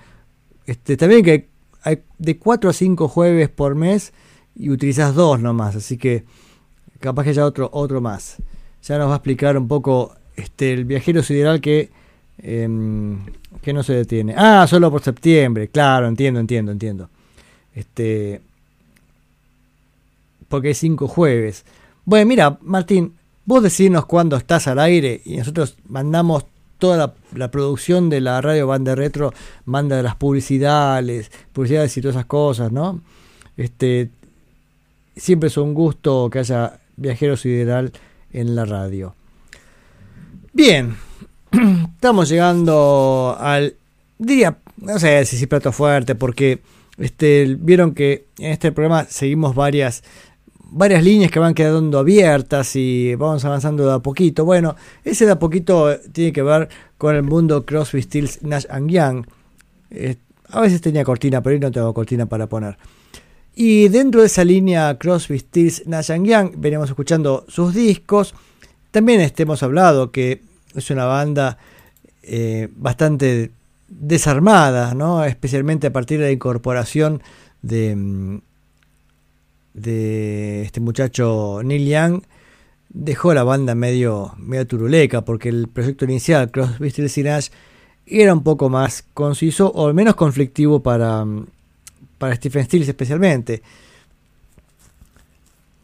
Este, 0.66 0.98
también 0.98 1.24
que 1.24 1.50
hay 1.84 2.02
de 2.18 2.40
cuatro 2.40 2.72
a 2.72 2.74
cinco 2.74 3.08
jueves 3.08 3.50
por 3.50 3.76
mes 3.76 4.12
y 4.56 4.72
utilizas 4.72 5.14
dos 5.14 5.40
nomás, 5.40 5.76
así 5.76 5.98
que 5.98 6.24
capaz 7.00 7.26
que 7.26 7.34
ya 7.36 7.46
otro, 7.46 7.70
otro 7.72 8.02
más. 8.02 8.38
Ya 8.82 8.98
nos 8.98 9.10
va 9.10 9.14
a 9.14 9.18
explicar 9.18 9.56
un 9.56 9.68
poco 9.68 10.16
este, 10.36 10.74
el 10.74 10.86
viajero 10.86 11.22
sideral 11.22 11.62
que 11.62 11.92
em, 12.40 13.20
que 13.62 13.74
no 13.74 13.84
se 13.84 13.94
detiene. 13.94 14.34
Ah, 14.38 14.66
solo 14.68 14.92
por 14.92 15.02
septiembre, 15.02 15.68
claro, 15.68 16.08
entiendo, 16.08 16.40
entiendo, 16.40 16.72
entiendo. 16.72 17.10
Este. 17.74 18.42
Porque 20.48 20.70
hay 20.70 20.74
cinco 20.74 21.08
jueves. 21.08 21.66
Bueno, 22.06 22.26
mira, 22.26 22.58
Martín, 22.62 23.14
vos 23.46 23.62
decirnos 23.62 24.06
cuándo 24.06 24.36
estás 24.38 24.68
al 24.68 24.80
aire 24.80 25.22
y 25.26 25.38
nosotros 25.38 25.78
mandamos 25.88 26.46
toda 26.80 27.14
la, 27.36 27.52
producción 27.52 28.10
de 28.10 28.22
la 28.22 28.42
radio 28.42 28.66
Banda 28.66 28.96
Retro, 28.96 29.34
manda 29.66 30.02
las 30.02 30.16
publicidades, 30.16 31.30
publicidades 31.54 31.96
y 31.98 32.02
todas 32.02 32.16
esas 32.16 32.26
cosas, 32.26 32.72
¿no? 32.72 33.02
Este. 33.58 34.10
Siempre 35.16 35.48
es 35.48 35.58
un 35.58 35.74
gusto 35.74 36.30
que 36.30 36.40
haya 36.40 36.80
viajero 36.96 37.36
sideral 37.36 37.92
en 38.32 38.56
la 38.56 38.64
radio. 38.64 39.14
Bien, 40.54 40.96
estamos 41.96 42.30
llegando 42.30 43.36
al 43.40 43.74
diría 44.18 44.58
no 44.78 45.00
sé 45.00 45.26
si 45.26 45.38
si 45.38 45.48
plato 45.48 45.72
fuerte 45.72 46.16
porque 46.16 46.60
este 46.98 47.58
vieron 47.60 47.94
que 47.94 48.26
en 48.38 48.52
este 48.52 48.72
programa 48.72 49.06
seguimos 49.06 49.56
varias 49.56 50.04
varias 50.72 51.04
líneas 51.04 51.32
que 51.32 51.40
van 51.40 51.56
quedando 51.56 51.98
abiertas 51.98 52.76
y 52.76 53.16
vamos 53.16 53.44
avanzando 53.46 53.88
de 53.88 53.94
a 53.94 54.00
poquito. 54.00 54.46
Bueno 54.46 54.76
ese 55.04 55.26
de 55.26 55.32
a 55.32 55.40
poquito 55.40 55.98
tiene 56.12 56.32
que 56.32 56.44
ver 56.44 56.70
con 56.98 57.16
el 57.16 57.24
mundo 57.24 57.66
Crosby 57.66 58.02
Stills 58.04 58.44
Nash 58.44 58.66
and 58.70 58.92
Young. 58.92 59.26
Eh, 59.90 60.18
a 60.50 60.62
veces 60.62 60.82
tenía 60.82 61.04
cortina 61.04 61.42
pero 61.42 61.56
hoy 61.56 61.60
no 61.60 61.72
tengo 61.72 61.94
cortina 61.94 62.28
para 62.28 62.48
poner. 62.48 62.78
Y 63.56 63.88
dentro 63.88 64.22
de 64.22 64.28
esa 64.28 64.44
línea 64.44 64.98
Crosby 65.00 65.40
Stills 65.40 65.88
Nash 65.88 66.12
and 66.12 66.28
Young 66.28 66.52
venimos 66.58 66.90
escuchando 66.90 67.46
sus 67.48 67.74
discos. 67.74 68.36
También 68.92 69.22
este, 69.22 69.44
hemos 69.44 69.64
hablado 69.64 70.12
que 70.12 70.49
es 70.76 70.90
una 70.92 71.06
banda 71.06 71.58
eh, 72.24 72.70
bastante 72.76 73.52
desarmada, 73.88 74.94
¿no? 74.94 75.24
especialmente 75.26 75.88
a 75.88 75.94
partir 75.94 76.20
de 76.20 76.26
la 76.26 76.32
incorporación 76.32 77.22
de, 77.62 77.96
mm, 77.96 78.42
de 79.74 80.62
este 80.64 80.80
muchacho 80.80 81.62
Neil 81.64 81.88
Young. 81.88 82.22
Dejó 82.90 83.34
la 83.34 83.44
banda 83.44 83.76
medio, 83.76 84.34
medio 84.38 84.66
turuleca 84.68 85.22
porque 85.22 85.50
el 85.50 85.68
proyecto 85.68 86.06
inicial, 86.06 86.52
Crosby, 86.52 86.90
Stills 86.90 87.18
y 87.18 87.24
Nash, 87.24 87.50
era 88.06 88.34
un 88.34 88.44
poco 88.44 88.70
más 88.70 89.04
conciso 89.14 89.70
o 89.70 89.94
menos 89.94 90.16
conflictivo 90.16 90.82
para, 90.82 91.24
mm, 91.26 91.46
para 92.18 92.36
Stephen 92.36 92.66
Stills 92.66 92.88
especialmente. 92.88 93.62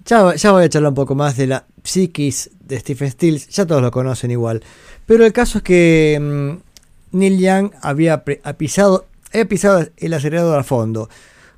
Ya, 0.06 0.36
ya 0.36 0.52
voy 0.52 0.66
a 0.66 0.70
charlar 0.70 0.90
un 0.90 0.96
poco 0.96 1.16
más 1.16 1.38
de 1.38 1.48
la 1.48 1.66
psiquis 1.86 2.50
de 2.60 2.80
Stephen 2.80 3.12
Stills, 3.12 3.48
ya 3.50 3.66
todos 3.66 3.82
lo 3.82 3.92
conocen 3.92 4.32
igual. 4.32 4.64
Pero 5.06 5.26
el 5.26 5.32
caso 5.32 5.60
es 5.60 5.64
que 5.64 6.18
mm, 6.20 7.18
Neil 7.18 7.40
Young 7.40 7.72
había 7.82 8.24
pisado, 8.24 9.06
había 9.32 9.48
pisado 9.48 9.88
el 9.98 10.14
acelerador 10.14 10.58
al 10.58 10.64
fondo. 10.64 11.10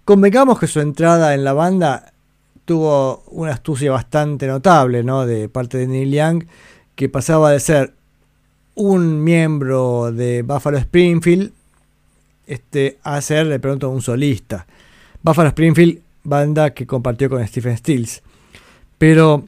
Convengamos 0.05 0.59
que 0.59 0.67
su 0.67 0.79
entrada 0.79 1.33
en 1.33 1.43
la 1.43 1.53
banda 1.53 2.13
tuvo 2.65 3.23
una 3.27 3.53
astucia 3.53 3.91
bastante 3.91 4.45
notable 4.45 5.03
¿no? 5.03 5.25
de 5.25 5.49
parte 5.49 5.77
de 5.77 5.87
Neil 5.87 6.11
Young, 6.11 6.45
que 6.95 7.09
pasaba 7.09 7.51
de 7.51 7.59
ser 7.59 7.93
un 8.75 9.23
miembro 9.23 10.11
de 10.11 10.43
Buffalo 10.43 10.77
Springfield 10.77 11.51
este, 12.45 12.99
a 13.03 13.19
ser 13.21 13.47
de 13.47 13.59
pronto 13.59 13.89
un 13.89 14.01
solista. 14.01 14.67
Buffalo 15.21 15.49
Springfield, 15.49 16.01
banda 16.23 16.73
que 16.73 16.85
compartió 16.85 17.29
con 17.29 17.45
Stephen 17.47 17.77
Stills. 17.77 18.21
Pero 18.97 19.45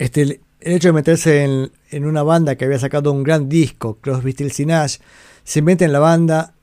este, 0.00 0.22
el 0.22 0.40
hecho 0.60 0.88
de 0.88 0.92
meterse 0.92 1.44
en, 1.44 1.70
en 1.90 2.04
una 2.06 2.22
banda 2.22 2.56
que 2.56 2.64
había 2.64 2.78
sacado 2.78 3.12
un 3.12 3.22
gran 3.22 3.48
disco, 3.48 3.98
Crosby, 4.00 4.32
Stills 4.32 4.60
y 4.60 4.66
Nash, 4.66 4.96
se 5.44 5.62
mete 5.62 5.84
en 5.84 5.92
la 5.92 5.98
banda, 5.98 6.54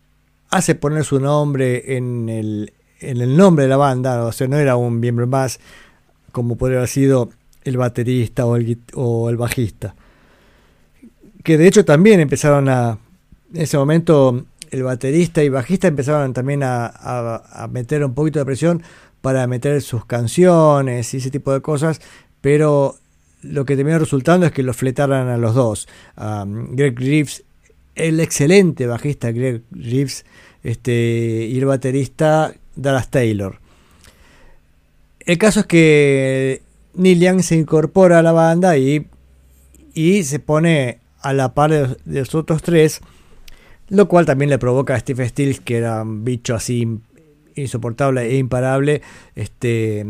hace 0.49 0.75
poner 0.75 1.03
su 1.03 1.19
nombre 1.19 1.97
en 1.97 2.29
el, 2.29 2.73
en 2.99 3.21
el 3.21 3.35
nombre 3.37 3.63
de 3.65 3.69
la 3.69 3.77
banda, 3.77 4.23
o 4.25 4.31
sea, 4.31 4.47
no 4.47 4.57
era 4.57 4.75
un 4.75 4.99
miembro 4.99 5.27
más 5.27 5.59
como 6.31 6.55
podría 6.57 6.77
haber 6.79 6.89
sido 6.89 7.29
el 7.63 7.77
baterista 7.77 8.45
o 8.45 8.55
el, 8.55 8.79
o 8.93 9.29
el 9.29 9.37
bajista. 9.37 9.95
Que 11.43 11.57
de 11.57 11.67
hecho 11.67 11.85
también 11.85 12.19
empezaron 12.19 12.69
a, 12.69 12.97
en 13.53 13.61
ese 13.61 13.77
momento, 13.77 14.45
el 14.71 14.83
baterista 14.83 15.43
y 15.43 15.49
bajista 15.49 15.87
empezaron 15.87 16.33
también 16.33 16.63
a, 16.63 16.85
a- 16.87 17.63
a 17.63 17.67
meter 17.67 18.03
un 18.03 18.13
poquito 18.13 18.39
de 18.39 18.45
presión 18.45 18.83
para 19.21 19.47
meter 19.47 19.81
sus 19.81 20.05
canciones 20.05 21.13
y 21.13 21.17
ese 21.17 21.31
tipo 21.31 21.51
de 21.53 21.61
cosas, 21.61 22.01
pero 22.41 22.95
lo 23.41 23.65
que 23.65 23.75
terminó 23.75 23.99
resultando 23.99 24.45
es 24.45 24.51
que 24.51 24.63
los 24.63 24.75
fletaran 24.75 25.27
a 25.27 25.37
los 25.37 25.55
dos. 25.55 25.87
A 26.15 26.45
Greg 26.47 26.97
Reeves, 26.99 27.43
el 27.95 28.19
excelente 28.19 28.87
bajista 28.87 29.31
Greg 29.31 29.63
Reeves, 29.71 30.25
este, 30.63 31.47
y 31.49 31.57
el 31.57 31.65
baterista 31.65 32.53
Dallas 32.75 33.09
Taylor. 33.09 33.59
El 35.19 35.37
caso 35.37 35.61
es 35.61 35.65
que 35.65 36.61
Neil 36.93 37.19
Young 37.19 37.41
se 37.41 37.55
incorpora 37.55 38.19
a 38.19 38.23
la 38.23 38.31
banda 38.31 38.77
y, 38.77 39.07
y 39.93 40.23
se 40.23 40.39
pone 40.39 40.99
a 41.19 41.33
la 41.33 41.53
par 41.53 41.71
de, 41.71 41.97
de 42.05 42.19
los 42.19 42.33
otros 42.35 42.61
tres, 42.61 43.01
lo 43.89 44.07
cual 44.07 44.25
también 44.25 44.49
le 44.49 44.59
provoca 44.59 44.95
a 44.95 44.99
Steve 44.99 45.27
Stills, 45.27 45.59
que 45.59 45.77
era 45.77 46.01
un 46.01 46.23
bicho 46.23 46.55
así 46.55 46.99
insoportable 47.55 48.21
e 48.21 48.37
imparable, 48.37 49.01
este, 49.35 50.05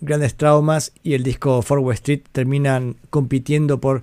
grandes 0.00 0.34
traumas 0.34 0.92
y 1.02 1.14
el 1.14 1.22
disco 1.22 1.62
Forward 1.62 1.94
Street 1.94 2.22
terminan 2.32 2.96
compitiendo 3.10 3.80
por 3.80 4.02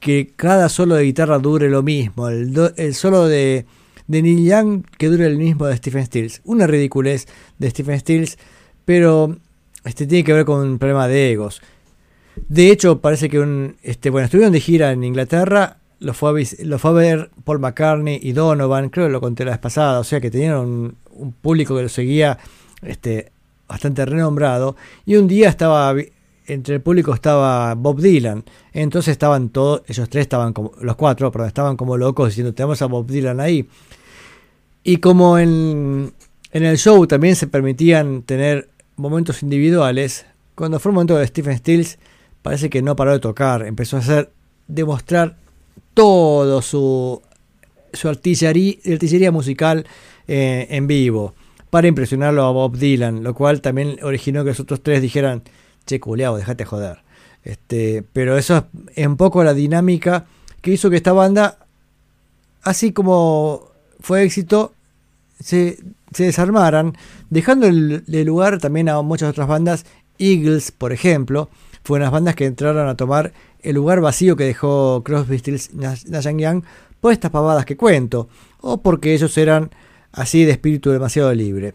que 0.00 0.32
cada 0.36 0.68
solo 0.68 0.94
de 0.94 1.04
guitarra 1.04 1.38
dure 1.38 1.68
lo 1.68 1.82
mismo, 1.82 2.28
el, 2.28 2.94
solo 2.94 3.26
de, 3.26 3.66
Neil 4.06 4.44
Young 4.44 4.84
que 4.98 5.08
dure 5.08 5.26
el 5.26 5.36
mismo 5.36 5.66
de 5.66 5.76
Stephen 5.76 6.06
Stills. 6.06 6.42
Una 6.44 6.66
ridiculez 6.66 7.26
de 7.58 7.70
Stephen 7.70 7.98
Stills, 7.98 8.38
pero 8.84 9.36
este 9.84 10.06
tiene 10.06 10.24
que 10.24 10.32
ver 10.32 10.44
con 10.44 10.60
un 10.60 10.78
problema 10.78 11.08
de 11.08 11.32
egos. 11.32 11.60
De 12.48 12.70
hecho, 12.70 13.00
parece 13.00 13.28
que 13.28 13.40
un, 13.40 13.76
este, 13.82 14.10
bueno, 14.10 14.26
estuvieron 14.26 14.52
de 14.52 14.60
gira 14.60 14.92
en 14.92 15.02
Inglaterra, 15.02 15.78
lo 15.98 16.12
fue, 16.12 16.42
a, 16.42 16.64
lo 16.64 16.78
fue 16.78 16.90
a 16.90 16.94
ver 16.94 17.30
Paul 17.44 17.58
McCartney 17.58 18.20
y 18.22 18.32
Donovan, 18.32 18.90
creo 18.90 19.06
que 19.06 19.12
lo 19.12 19.20
conté 19.20 19.44
la 19.44 19.52
vez 19.52 19.60
pasada, 19.60 19.98
o 19.98 20.04
sea 20.04 20.20
que 20.20 20.30
tenían 20.30 20.56
un, 20.56 20.96
un 21.12 21.32
público 21.32 21.74
que 21.74 21.82
lo 21.82 21.88
seguía 21.88 22.38
este, 22.82 23.32
bastante 23.68 24.04
renombrado, 24.04 24.76
y 25.04 25.16
un 25.16 25.26
día 25.26 25.48
estaba, 25.48 25.94
entre 26.46 26.76
el 26.76 26.80
público 26.80 27.12
estaba 27.12 27.74
Bob 27.74 28.00
Dylan, 28.00 28.44
entonces 28.72 29.12
estaban 29.12 29.48
todos, 29.50 29.82
ellos 29.86 30.08
tres 30.08 30.22
estaban 30.22 30.52
como, 30.52 30.72
los 30.80 30.96
cuatro, 30.96 31.30
perdón, 31.32 31.48
estaban 31.48 31.76
como 31.76 31.96
locos 31.96 32.28
diciendo, 32.28 32.54
tenemos 32.54 32.80
a 32.82 32.86
Bob 32.86 33.06
Dylan 33.06 33.40
ahí. 33.40 33.68
Y 34.84 34.98
como 34.98 35.38
en, 35.38 36.12
en 36.52 36.64
el 36.64 36.78
show 36.78 37.06
también 37.06 37.34
se 37.34 37.48
permitían 37.48 38.22
tener 38.22 38.68
momentos 38.96 39.42
individuales, 39.42 40.26
cuando 40.54 40.78
fue 40.78 40.90
el 40.90 40.94
momento 40.94 41.16
de 41.16 41.26
Stephen 41.26 41.58
Stills, 41.58 41.98
parece 42.42 42.70
que 42.70 42.82
no 42.82 42.94
paró 42.94 43.12
de 43.12 43.18
tocar, 43.18 43.66
empezó 43.66 43.96
a 43.96 44.00
hacer, 44.00 44.30
demostrar 44.68 45.36
todo 45.94 46.62
su, 46.62 47.20
su 47.92 48.08
artillería, 48.08 48.74
artillería 48.92 49.32
musical 49.32 49.86
eh, 50.28 50.66
en 50.70 50.86
vivo 50.86 51.34
para 51.76 51.88
impresionarlo 51.88 52.42
a 52.42 52.52
Bob 52.52 52.78
Dylan, 52.78 53.22
lo 53.22 53.34
cual 53.34 53.60
también 53.60 53.98
originó 54.02 54.42
que 54.44 54.48
los 54.48 54.60
otros 54.60 54.82
tres 54.82 55.02
dijeran, 55.02 55.42
che, 55.84 56.00
culeado, 56.00 56.38
dejate 56.38 56.64
joder. 56.64 57.00
Este, 57.44 58.02
pero 58.14 58.38
eso 58.38 58.66
es 58.94 59.06
un 59.06 59.18
poco 59.18 59.44
la 59.44 59.52
dinámica 59.52 60.24
que 60.62 60.70
hizo 60.70 60.88
que 60.88 60.96
esta 60.96 61.12
banda, 61.12 61.58
así 62.62 62.92
como 62.92 63.68
fue 64.00 64.22
éxito, 64.22 64.72
se, 65.38 65.76
se 66.14 66.24
desarmaran, 66.24 66.96
dejando 67.28 67.66
el, 67.66 68.06
lugar 68.24 68.56
también 68.56 68.88
a 68.88 69.02
muchas 69.02 69.28
otras 69.28 69.46
bandas. 69.46 69.84
Eagles, 70.18 70.72
por 70.72 70.94
ejemplo, 70.94 71.50
fueron 71.84 72.04
las 72.04 72.12
bandas 72.12 72.36
que 72.36 72.46
entraron 72.46 72.88
a 72.88 72.96
tomar 72.96 73.34
el 73.60 73.74
lugar 73.74 74.00
vacío 74.00 74.34
que 74.34 74.44
dejó 74.44 75.02
Crosby, 75.04 75.40
Stills, 75.40 75.74
Nash 75.74 76.06
Young 76.38 76.62
por 77.02 77.12
estas 77.12 77.30
pavadas 77.30 77.66
que 77.66 77.76
cuento, 77.76 78.30
o 78.62 78.78
porque 78.78 79.12
ellos 79.12 79.36
eran 79.36 79.68
así 80.16 80.44
de 80.44 80.50
espíritu 80.52 80.90
demasiado 80.90 81.32
libre. 81.32 81.74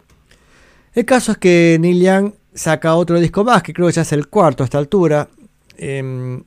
El 0.94 1.06
caso 1.06 1.32
es 1.32 1.38
que 1.38 1.78
Neil 1.80 2.02
Young 2.02 2.32
saca 2.54 2.94
otro 2.96 3.18
disco 3.18 3.44
más, 3.44 3.62
que 3.62 3.72
creo 3.72 3.86
que 3.86 3.94
ya 3.94 4.02
es 4.02 4.12
el 4.12 4.28
cuarto 4.28 4.62
a 4.62 4.66
esta 4.66 4.76
altura. 4.78 5.28
Em, 5.78 6.42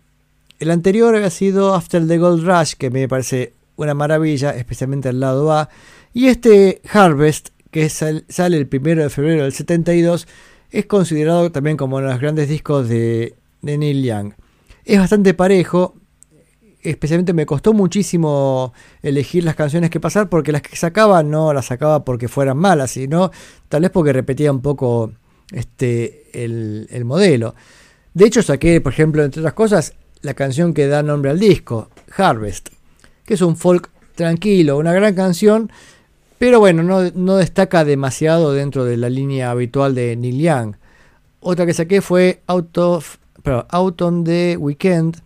el 0.59 0.71
anterior 0.71 1.15
había 1.15 1.31
sido 1.31 1.73
After 1.73 2.05
the 2.07 2.17
Gold 2.19 2.45
Rush, 2.45 2.73
que 2.77 2.91
me 2.91 3.07
parece 3.07 3.53
una 3.75 3.93
maravilla, 3.95 4.51
especialmente 4.51 5.09
el 5.09 5.19
lado 5.19 5.51
A. 5.51 5.69
Y 6.13 6.27
este 6.27 6.81
Harvest, 6.93 7.49
que 7.71 7.89
sal- 7.89 8.23
sale 8.29 8.57
el 8.57 8.67
primero 8.67 9.01
de 9.03 9.09
febrero 9.09 9.43
del 9.43 9.51
72, 9.53 10.27
es 10.71 10.85
considerado 10.85 11.51
también 11.51 11.75
como 11.75 11.97
uno 11.97 12.05
de 12.07 12.11
los 12.13 12.21
grandes 12.21 12.47
discos 12.49 12.87
de 12.87 13.33
Neil 13.61 14.03
Young. 14.03 14.33
Es 14.85 14.99
bastante 14.99 15.33
parejo, 15.33 15.95
especialmente 16.89 17.33
me 17.33 17.45
costó 17.45 17.73
muchísimo 17.73 18.73
elegir 19.01 19.43
las 19.43 19.55
canciones 19.55 19.89
que 19.89 19.99
pasar 19.99 20.29
porque 20.29 20.51
las 20.51 20.61
que 20.61 20.75
sacaba 20.75 21.23
no 21.23 21.53
las 21.53 21.65
sacaba 21.65 22.05
porque 22.05 22.27
fueran 22.27 22.57
malas, 22.57 22.91
sino 22.91 23.31
tal 23.69 23.81
vez 23.81 23.91
porque 23.91 24.13
repetía 24.13 24.51
un 24.51 24.61
poco 24.61 25.11
este, 25.51 26.29
el, 26.33 26.87
el 26.91 27.05
modelo. 27.05 27.55
De 28.13 28.25
hecho, 28.25 28.41
saqué, 28.41 28.79
por 28.81 28.93
ejemplo, 28.93 29.23
entre 29.23 29.41
otras 29.41 29.53
cosas, 29.53 29.93
la 30.21 30.33
canción 30.33 30.73
que 30.73 30.87
da 30.87 31.03
nombre 31.03 31.31
al 31.31 31.39
disco, 31.39 31.89
Harvest, 32.15 32.69
que 33.25 33.33
es 33.33 33.41
un 33.41 33.55
folk 33.55 33.89
tranquilo, 34.15 34.77
una 34.77 34.93
gran 34.93 35.13
canción, 35.13 35.71
pero 36.37 36.59
bueno, 36.59 36.83
no, 36.83 37.11
no 37.13 37.37
destaca 37.37 37.85
demasiado 37.85 38.53
dentro 38.53 38.85
de 38.85 38.97
la 38.97 39.09
línea 39.09 39.51
habitual 39.51 39.95
de 39.95 40.15
Neil 40.15 40.39
Young. 40.39 40.75
Otra 41.39 41.65
que 41.65 41.73
saqué 41.73 42.01
fue 42.01 42.41
Out, 42.47 42.77
of, 42.77 43.17
perdón, 43.43 43.65
Out 43.69 44.01
on 44.01 44.23
the 44.23 44.57
Weekend, 44.57 45.21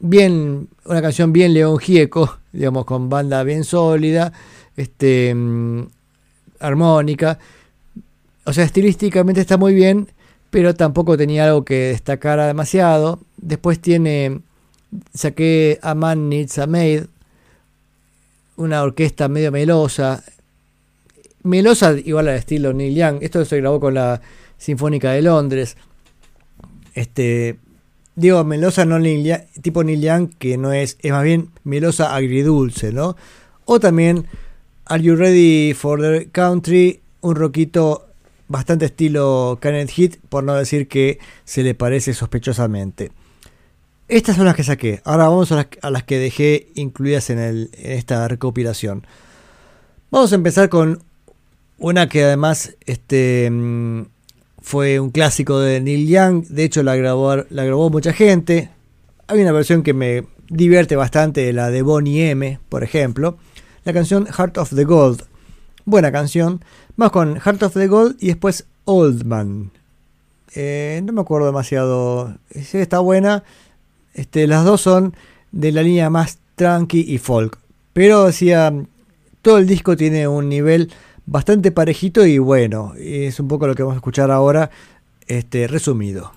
bien, 0.00 0.68
una 0.84 1.02
canción 1.02 1.32
bien 1.32 1.54
León 1.54 1.78
Gieco, 1.78 2.38
digamos, 2.52 2.84
con 2.84 3.08
banda 3.08 3.42
bien 3.44 3.64
sólida, 3.64 4.32
este, 4.76 5.34
mm, 5.34 5.82
armónica. 6.58 7.38
O 8.44 8.52
sea, 8.52 8.64
estilísticamente 8.64 9.40
está 9.40 9.56
muy 9.56 9.74
bien, 9.74 10.08
pero 10.50 10.74
tampoco 10.74 11.16
tenía 11.16 11.44
algo 11.44 11.64
que 11.64 11.88
destacara 11.88 12.46
demasiado. 12.46 13.20
Después 13.36 13.80
tiene, 13.80 14.40
saqué 15.14 15.78
A 15.82 15.94
Man 15.94 16.28
Needs 16.28 16.58
a 16.58 16.66
Maid, 16.66 17.04
una 18.56 18.82
orquesta 18.82 19.28
medio 19.28 19.52
melosa. 19.52 20.24
Melosa 21.42 21.92
igual 22.04 22.28
al 22.28 22.36
estilo 22.36 22.72
Neil 22.72 22.94
Young. 22.94 23.18
Esto 23.22 23.44
se 23.44 23.58
grabó 23.58 23.80
con 23.80 23.94
la 23.94 24.20
Sinfónica 24.58 25.12
de 25.12 25.22
Londres. 25.22 25.76
Este, 26.94 27.58
digo 28.16 28.42
melosa 28.44 28.84
no 28.84 28.98
Neil 28.98 29.36
tipo 29.62 29.82
Neil 29.84 30.00
Young, 30.02 30.30
que 30.38 30.56
no 30.58 30.72
es, 30.72 30.96
es 31.00 31.10
más 31.12 31.24
bien 31.24 31.50
melosa 31.64 32.14
agridulce, 32.14 32.92
¿no? 32.92 33.16
O 33.64 33.80
también 33.80 34.26
Are 34.86 35.02
You 35.02 35.16
Ready 35.16 35.74
for 35.74 36.00
the 36.00 36.28
Country? 36.30 37.00
Un 37.20 37.36
rockito 37.36 38.06
bastante 38.48 38.86
estilo 38.86 39.58
Kenneth 39.60 39.90
Hit, 39.90 40.16
por 40.28 40.42
no 40.42 40.54
decir 40.54 40.88
que 40.88 41.18
se 41.44 41.62
le 41.62 41.74
parece 41.74 42.14
sospechosamente. 42.14 43.12
Estas 44.08 44.34
son 44.36 44.46
las 44.46 44.56
que 44.56 44.64
saqué. 44.64 45.00
Ahora 45.04 45.28
vamos 45.28 45.52
a 45.52 45.56
las, 45.56 45.66
a 45.82 45.90
las 45.90 46.02
que 46.02 46.18
dejé 46.18 46.66
incluidas 46.74 47.30
en, 47.30 47.38
el- 47.38 47.70
en 47.74 47.92
esta 47.92 48.26
recopilación. 48.26 49.06
Vamos 50.10 50.32
a 50.32 50.34
empezar 50.34 50.68
con 50.68 51.02
una 51.78 52.08
que 52.08 52.24
además 52.24 52.74
este, 52.86 53.48
mm, 53.50 54.02
fue 54.62 55.00
un 55.00 55.10
clásico 55.10 55.58
de 55.58 55.80
Neil 55.80 56.08
Young. 56.08 56.46
De 56.46 56.64
hecho, 56.64 56.82
la 56.82 56.96
grabó, 56.96 57.90
mucha 57.90 58.12
gente. 58.12 58.70
Hay 59.26 59.40
una 59.40 59.52
versión 59.52 59.82
que 59.82 59.94
me 59.94 60.24
divierte 60.48 60.96
bastante, 60.96 61.52
la 61.52 61.70
de 61.70 61.82
Bonnie 61.82 62.30
M, 62.30 62.58
por 62.68 62.84
ejemplo. 62.84 63.38
La 63.84 63.92
canción 63.92 64.26
Heart 64.26 64.58
of 64.58 64.74
the 64.74 64.84
Gold. 64.84 65.22
Buena 65.84 66.12
canción. 66.12 66.62
Más 66.96 67.10
con 67.10 67.40
Heart 67.40 67.62
of 67.62 67.74
the 67.74 67.86
Gold 67.86 68.16
y 68.20 68.28
después 68.28 68.66
Old 68.84 69.24
Man. 69.24 69.70
Eh, 70.54 71.00
no 71.04 71.12
me 71.12 71.20
acuerdo 71.20 71.46
demasiado. 71.46 72.36
Sí, 72.50 72.78
está 72.78 72.98
buena. 72.98 73.44
Este, 74.14 74.46
las 74.46 74.64
dos 74.64 74.80
son 74.80 75.14
de 75.52 75.72
la 75.72 75.82
línea 75.82 76.10
más 76.10 76.38
tranqui 76.56 77.00
y 77.00 77.18
folk. 77.18 77.58
Pero 77.92 78.24
decía, 78.24 78.72
todo 79.42 79.58
el 79.58 79.66
disco 79.66 79.96
tiene 79.96 80.28
un 80.28 80.48
nivel 80.48 80.92
bastante 81.30 81.70
parejito 81.70 82.26
y 82.26 82.38
bueno. 82.38 82.92
Es 82.98 83.40
un 83.40 83.48
poco 83.48 83.66
lo 83.66 83.74
que 83.74 83.82
vamos 83.82 83.94
a 83.94 83.98
escuchar 83.98 84.30
ahora, 84.30 84.70
este, 85.26 85.66
resumido. 85.66 86.32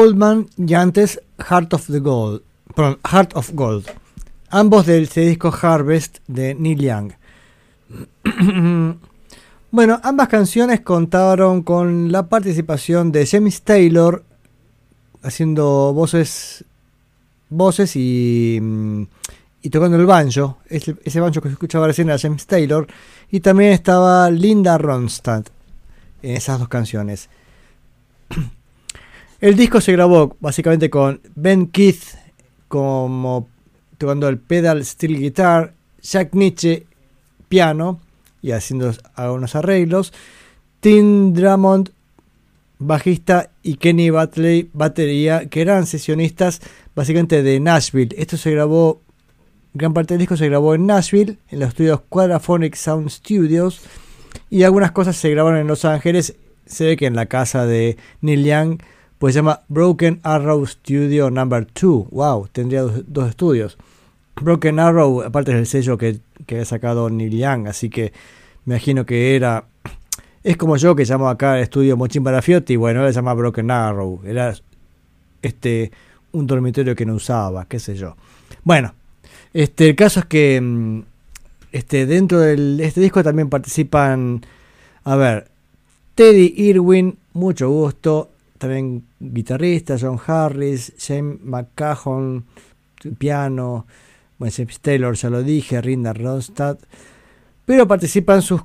Old 0.00 0.16
Man 0.16 0.48
y 0.56 0.72
antes 0.72 1.20
Heart 1.46 1.74
of 1.74 1.86
the 1.88 1.98
Gold, 1.98 2.40
Heart 3.04 3.36
of 3.36 3.50
Gold, 3.52 3.84
ambos 4.48 4.86
del 4.86 5.06
disco 5.06 5.52
Harvest 5.60 6.20
de 6.26 6.54
Neil 6.54 6.80
Young. 6.80 7.12
Bueno, 9.72 10.00
ambas 10.02 10.26
canciones 10.26 10.80
contaron 10.80 11.62
con 11.62 12.10
la 12.10 12.28
participación 12.28 13.12
de 13.12 13.24
James 13.24 13.62
Taylor 13.62 14.24
haciendo 15.22 15.92
voces 15.94 16.64
voces 17.50 17.94
y, 17.94 18.58
mm, 18.60 19.04
tocando 19.70 19.96
el 19.96 20.06
banjo. 20.06 20.58
Ese, 20.66 20.96
ese 21.04 21.20
banjo 21.20 21.40
que 21.40 21.50
se 21.50 21.52
escuchaba 21.52 21.86
recién 21.86 22.08
era 22.08 22.18
James 22.18 22.48
Taylor. 22.48 22.88
Y 23.30 23.38
también 23.38 23.70
estaba 23.70 24.28
Linda 24.28 24.76
Ronstadt 24.76 25.50
en 26.22 26.36
esas 26.36 26.58
dos 26.58 26.68
canciones. 26.68 27.28
El 29.40 29.56
disco 29.56 29.80
se 29.80 29.92
grabó 29.92 30.36
básicamente 30.40 30.90
con 30.90 31.22
Ben 31.34 31.66
Keith 31.68 32.02
como 32.68 33.48
tocando 33.96 34.28
el 34.28 34.38
pedal 34.38 34.84
steel 34.84 35.18
guitar, 35.18 35.72
Jack 36.02 36.34
Nietzsche 36.34 36.84
piano 37.48 38.00
y 38.42 38.52
haciendo 38.52 38.92
algunos 39.14 39.54
arreglos, 39.54 40.12
Tim 40.80 41.32
Drummond 41.32 41.90
bajista 42.78 43.50
y 43.62 43.76
Kenny 43.76 44.10
Batley 44.10 44.68
batería, 44.74 45.48
que 45.48 45.62
eran 45.62 45.86
sesionistas 45.86 46.60
básicamente 46.94 47.42
de 47.42 47.60
Nashville. 47.60 48.14
Esto 48.18 48.36
se 48.36 48.50
grabó, 48.50 49.00
gran 49.72 49.94
parte 49.94 50.14
del 50.14 50.18
disco 50.18 50.36
se 50.36 50.48
grabó 50.48 50.74
en 50.74 50.86
Nashville, 50.86 51.38
en 51.48 51.60
los 51.60 51.70
estudios 51.70 52.02
Quadraphonic 52.10 52.74
Sound 52.74 53.08
Studios, 53.08 53.80
y 54.50 54.64
algunas 54.64 54.92
cosas 54.92 55.16
se 55.16 55.30
grabaron 55.30 55.58
en 55.58 55.66
Los 55.66 55.86
Ángeles. 55.86 56.36
Se 56.66 56.84
ve 56.84 56.96
que 56.96 57.06
en 57.06 57.16
la 57.16 57.26
casa 57.26 57.66
de 57.66 57.96
Neil 58.20 58.44
Young, 58.44 58.80
pues 59.20 59.34
se 59.34 59.40
llama 59.40 59.60
Broken 59.68 60.18
Arrow 60.22 60.66
Studio 60.66 61.30
Number 61.30 61.66
2. 61.78 62.08
Wow, 62.10 62.48
tendría 62.50 62.80
dos, 62.80 63.28
estudios. 63.28 63.76
Broken 64.40 64.78
Arrow, 64.78 65.20
aparte 65.20 65.50
es 65.50 65.58
el 65.58 65.66
sello 65.66 65.98
que, 65.98 66.20
que 66.46 66.54
había 66.54 66.64
sacado 66.64 67.10
Neil 67.10 67.36
Young, 67.36 67.68
así 67.68 67.90
que 67.90 68.14
me 68.64 68.76
imagino 68.76 69.04
que 69.04 69.36
era. 69.36 69.66
Es 70.42 70.56
como 70.56 70.78
yo 70.78 70.96
que 70.96 71.04
llamo 71.04 71.28
acá 71.28 71.58
el 71.58 71.64
estudio 71.64 71.98
Mochín 71.98 72.24
Barafiotti, 72.24 72.76
bueno, 72.76 73.06
él 73.06 73.12
se 73.12 73.16
llama 73.16 73.34
Broken 73.34 73.70
Arrow. 73.70 74.22
Era 74.24 74.54
este 75.42 75.92
un 76.32 76.46
dormitorio 76.46 76.96
que 76.96 77.04
no 77.04 77.12
usaba, 77.16 77.66
qué 77.66 77.78
sé 77.78 77.96
yo. 77.96 78.16
Bueno, 78.64 78.94
este 79.52 79.90
el 79.90 79.96
caso 79.96 80.20
es 80.20 80.26
que 80.26 80.58
mm, 80.62 81.02
este 81.72 82.06
dentro 82.06 82.40
de 82.40 82.82
este 82.86 83.02
disco 83.02 83.22
también 83.22 83.50
participan, 83.50 84.46
a 85.04 85.14
ver, 85.16 85.48
Teddy 86.14 86.54
Irwin, 86.56 87.18
mucho 87.34 87.68
gusto, 87.68 88.30
también 88.56 89.09
guitarrista, 89.20 89.96
John 90.00 90.18
Harris, 90.26 90.92
James 90.98 91.40
McCahon, 91.42 92.46
piano, 93.18 93.86
bueno, 94.38 94.52
James 94.56 94.80
Taylor, 94.80 95.14
ya 95.14 95.30
lo 95.30 95.42
dije, 95.42 95.80
Rinda 95.80 96.12
Ronstadt, 96.12 96.80
pero 97.66 97.86
participan 97.86 98.42
sus 98.42 98.62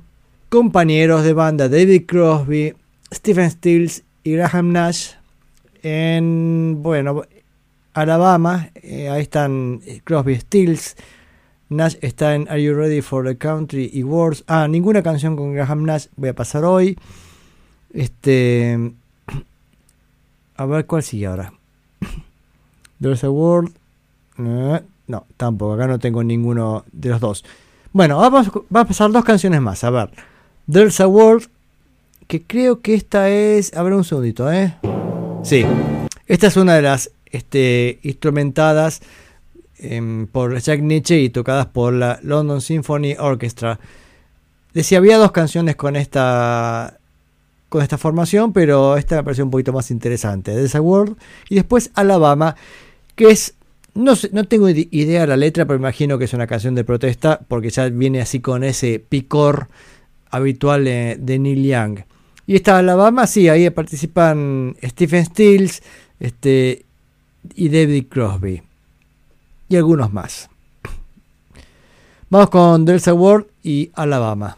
compañeros 0.48 1.22
de 1.22 1.34
banda 1.34 1.68
David 1.68 2.06
Crosby, 2.06 2.74
Stephen 3.12 3.50
Stills 3.50 4.02
y 4.24 4.32
Graham 4.32 4.72
Nash 4.72 5.10
en, 5.82 6.78
bueno, 6.82 7.22
Alabama, 7.92 8.70
eh, 8.74 9.08
ahí 9.08 9.22
están 9.22 9.80
eh, 9.86 10.00
Crosby 10.02 10.36
Stills, 10.36 10.96
Nash 11.68 11.96
está 12.00 12.34
en 12.34 12.48
Are 12.48 12.62
You 12.62 12.74
Ready 12.74 13.02
for 13.02 13.26
the 13.26 13.36
Country 13.36 13.90
y 13.92 14.04
Wars. 14.04 14.44
Ah, 14.46 14.68
ninguna 14.68 15.02
canción 15.02 15.36
con 15.36 15.52
Graham 15.52 15.84
Nash 15.84 16.06
voy 16.16 16.28
a 16.28 16.34
pasar 16.34 16.64
hoy. 16.64 16.96
Este. 17.92 18.92
A 20.56 20.66
ver 20.66 20.86
cuál 20.86 21.02
sigue 21.02 21.26
ahora. 21.26 21.52
There's 23.00 23.24
a 23.24 23.30
World. 23.30 23.72
Eh, 24.38 24.80
no, 25.06 25.26
tampoco. 25.36 25.74
Acá 25.74 25.86
no 25.86 25.98
tengo 25.98 26.24
ninguno 26.24 26.84
de 26.92 27.10
los 27.10 27.20
dos. 27.20 27.44
Bueno, 27.92 28.18
vamos, 28.18 28.50
va 28.74 28.80
a 28.80 28.84
pasar 28.86 29.10
dos 29.10 29.24
canciones 29.24 29.60
más. 29.60 29.84
A 29.84 29.90
ver. 29.90 30.10
There's 30.70 31.00
a 31.00 31.06
World. 31.06 31.48
Que 32.26 32.42
creo 32.42 32.80
que 32.80 32.94
esta 32.94 33.28
es. 33.28 33.74
A 33.76 33.82
ver 33.82 33.92
un 33.92 34.04
segundito, 34.04 34.50
¿eh? 34.52 34.76
Sí. 35.44 35.64
Esta 36.26 36.48
es 36.48 36.56
una 36.56 36.74
de 36.74 36.82
las 36.82 37.10
este, 37.26 38.00
instrumentadas 38.02 39.00
em, 39.78 40.26
por 40.26 40.58
Jack 40.58 40.80
Nietzsche 40.80 41.20
y 41.20 41.30
tocadas 41.30 41.66
por 41.66 41.92
la 41.92 42.18
London 42.22 42.60
Symphony 42.60 43.14
Orchestra. 43.18 43.78
Decía, 44.74 44.98
había 44.98 45.18
dos 45.18 45.32
canciones 45.32 45.76
con 45.76 45.96
esta 45.96 46.98
con 47.76 47.82
esta 47.82 47.98
formación, 47.98 48.52
pero 48.52 48.96
esta 48.96 49.16
me 49.16 49.22
pareció 49.24 49.44
un 49.44 49.50
poquito 49.50 49.72
más 49.72 49.90
interesante. 49.90 50.52
There's 50.52 50.74
a 50.74 50.80
World 50.80 51.16
y 51.48 51.54
después 51.54 51.90
Alabama, 51.94 52.56
que 53.14 53.30
es 53.30 53.54
no, 53.94 54.16
sé, 54.16 54.30
no 54.32 54.44
tengo 54.44 54.68
ide- 54.68 54.88
idea 54.90 55.22
de 55.22 55.26
la 55.26 55.36
letra, 55.36 55.64
pero 55.64 55.78
imagino 55.78 56.18
que 56.18 56.24
es 56.24 56.32
una 56.32 56.46
canción 56.46 56.74
de 56.74 56.84
protesta 56.84 57.40
porque 57.48 57.70
ya 57.70 57.88
viene 57.88 58.20
así 58.20 58.40
con 58.40 58.62
ese 58.64 58.98
picor 58.98 59.68
habitual 60.30 60.84
de, 60.84 61.38
Neil 61.38 61.64
Young. 61.64 62.00
Y 62.46 62.56
esta 62.56 62.78
Alabama, 62.78 63.26
sí, 63.26 63.48
ahí 63.48 63.68
participan 63.70 64.76
Stephen 64.82 65.24
Stills 65.24 65.82
este, 66.20 66.84
y 67.54 67.68
David 67.68 68.06
Crosby. 68.08 68.62
Y 69.68 69.76
algunos 69.76 70.12
más. 70.12 70.48
Vamos 72.30 72.50
con 72.50 72.84
Delta 72.84 73.14
World 73.14 73.46
y 73.62 73.90
Alabama. 73.94 74.56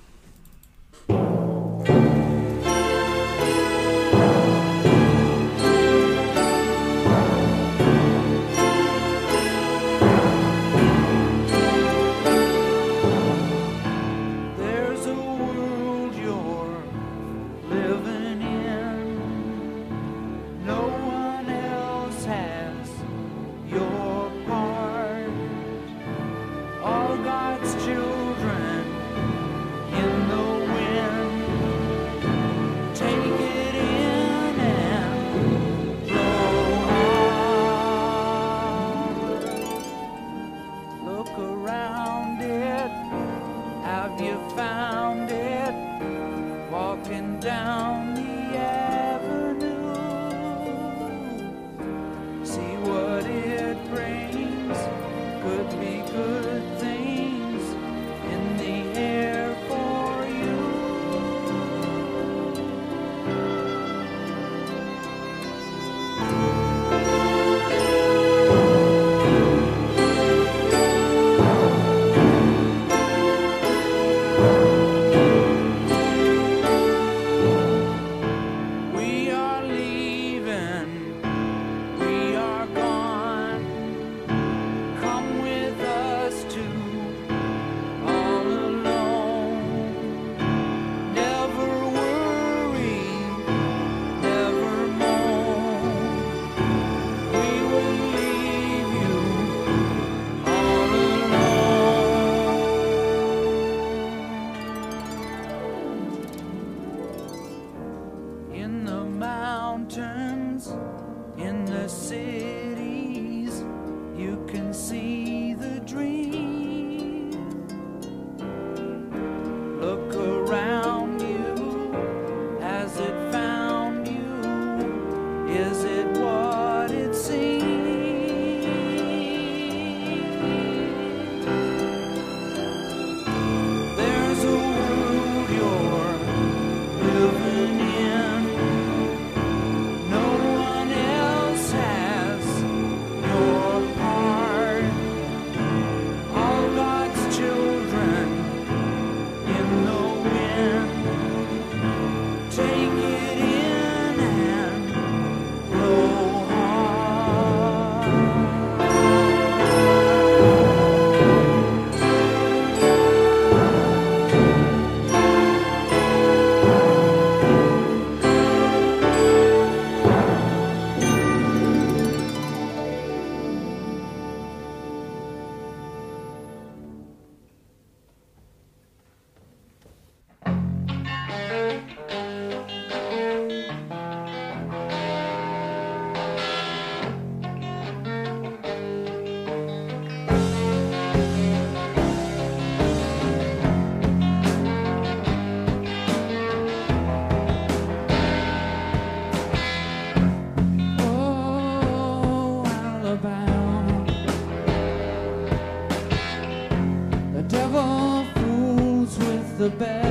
The 209.68 209.76
best 209.76 210.07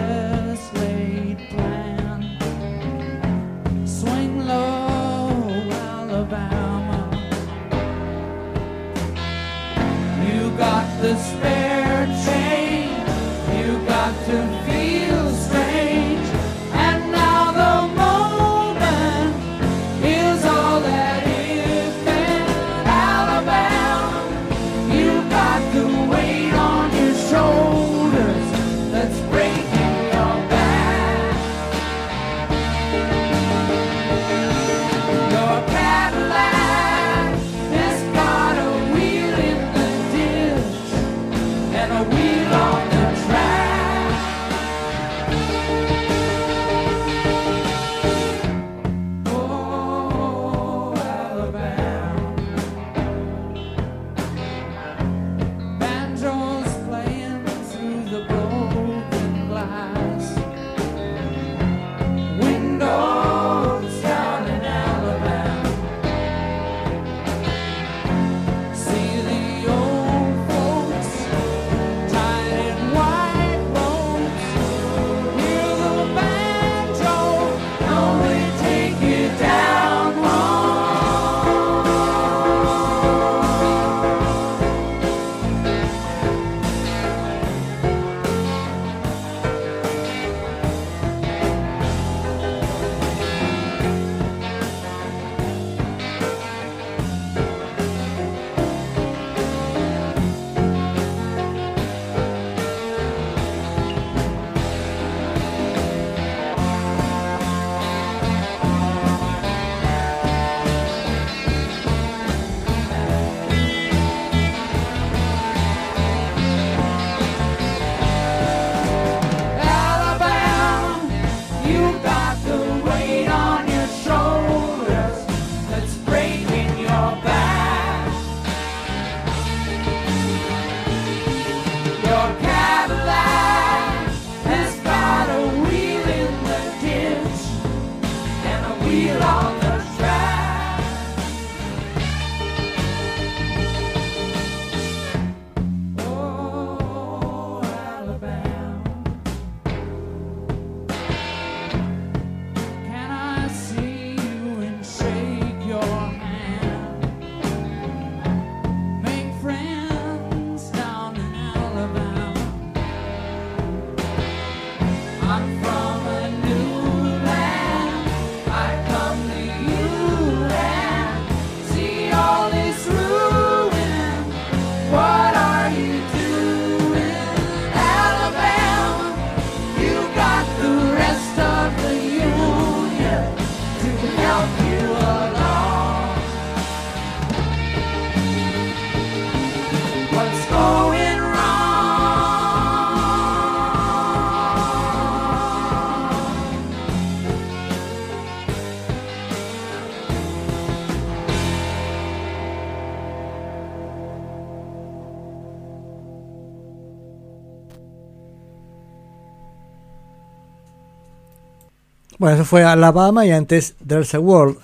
Bueno, 212.27 212.41
eso 212.41 212.49
fue 212.49 212.65
Alabama 212.65 213.25
y 213.25 213.31
antes 213.31 213.75
There's 213.87 214.13
a 214.13 214.19
World, 214.19 214.57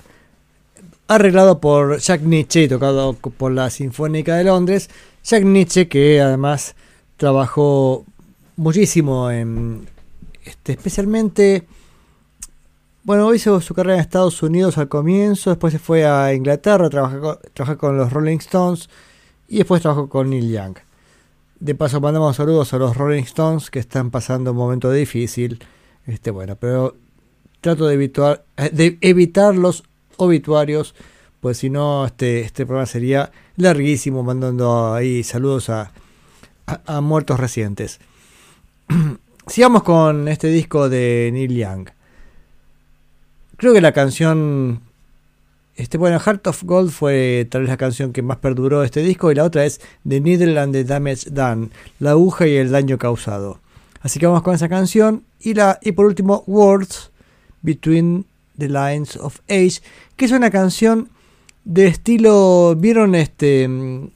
arreglado 1.07 1.61
por 1.61 1.97
Jack 1.97 2.19
Nietzsche 2.23 2.63
y 2.63 2.67
tocado 2.67 3.13
por 3.13 3.53
la 3.53 3.69
Sinfónica 3.69 4.35
de 4.35 4.43
Londres. 4.43 4.89
Jack 5.23 5.45
Nietzsche 5.45 5.87
que 5.87 6.19
además 6.19 6.75
trabajó 7.15 8.03
muchísimo 8.57 9.31
en, 9.31 9.87
este, 10.43 10.73
especialmente, 10.73 11.65
bueno, 13.05 13.33
hizo 13.33 13.61
su 13.61 13.73
carrera 13.73 13.95
en 13.95 14.01
Estados 14.01 14.43
Unidos 14.43 14.77
al 14.77 14.89
comienzo, 14.89 15.51
después 15.51 15.71
se 15.71 15.79
fue 15.79 16.05
a 16.05 16.33
Inglaterra, 16.33 16.89
trabajó, 16.89 17.39
trabajó 17.53 17.77
con 17.77 17.95
los 17.95 18.11
Rolling 18.11 18.39
Stones 18.39 18.89
y 19.47 19.59
después 19.59 19.81
trabajó 19.81 20.09
con 20.09 20.31
Neil 20.31 20.51
Young. 20.51 20.79
De 21.61 21.75
paso 21.75 22.01
mandamos 22.01 22.35
saludos 22.35 22.73
a 22.73 22.77
los 22.77 22.97
Rolling 22.97 23.23
Stones 23.23 23.71
que 23.71 23.79
están 23.79 24.11
pasando 24.11 24.51
un 24.51 24.57
momento 24.57 24.91
difícil. 24.91 25.63
Este, 26.05 26.29
bueno, 26.29 26.57
pero 26.57 26.97
trato 27.63 27.87
de 27.87 27.95
evitar, 27.95 28.45
eh, 28.57 28.69
de 28.71 28.97
evitar 29.01 29.55
los 29.55 29.83
obituarios, 30.17 30.93
pues 31.39 31.57
si 31.57 31.71
no, 31.71 32.05
este, 32.05 32.41
este 32.41 32.65
programa 32.65 32.85
sería 32.85 33.31
larguísimo, 33.55 34.21
mandando 34.21 34.93
ahí 34.93 35.23
saludos 35.23 35.69
a, 35.69 35.91
a, 36.67 37.01
muertos 37.01 37.39
recientes. 37.39 37.99
Sigamos 39.47 39.83
con 39.83 40.27
este 40.27 40.49
disco 40.49 40.89
de 40.89 41.29
Neil 41.33 41.55
Young. 41.55 41.89
Creo 43.57 43.73
que 43.73 43.81
la 43.81 43.93
canción. 43.93 44.81
Este, 45.75 45.97
bueno, 45.97 46.19
Heart 46.19 46.45
of 46.47 46.63
Gold 46.63 46.91
fue 46.91 47.47
tal 47.49 47.61
vez 47.61 47.69
la 47.69 47.77
canción 47.77 48.13
que 48.13 48.21
más 48.21 48.37
perduró 48.37 48.81
de 48.81 48.85
este 48.85 49.01
disco 49.01 49.31
y 49.31 49.35
la 49.35 49.43
otra 49.43 49.65
es 49.65 49.81
The 50.07 50.19
Needle 50.19 50.71
the 50.71 50.83
Damage 50.83 51.31
Done, 51.31 51.69
la 51.99 52.11
aguja 52.11 52.45
y 52.45 52.57
el 52.57 52.71
daño 52.71 52.99
causado. 52.99 53.59
Así 54.01 54.19
que 54.19 54.27
vamos 54.27 54.43
con 54.43 54.53
esa 54.53 54.69
canción 54.69 55.23
y 55.39 55.55
la 55.55 55.79
y 55.81 55.93
por 55.93 56.05
último 56.05 56.43
Words 56.45 57.12
Between 57.63 58.25
the 58.57 58.69
Lines 58.69 59.17
of 59.17 59.39
Age, 59.49 59.81
que 60.15 60.25
es 60.25 60.31
una 60.31 60.51
canción 60.51 61.09
de 61.65 61.87
estilo, 61.87 62.75
¿vieron 62.77 63.15
este 63.15 63.67
mm, 63.67 64.07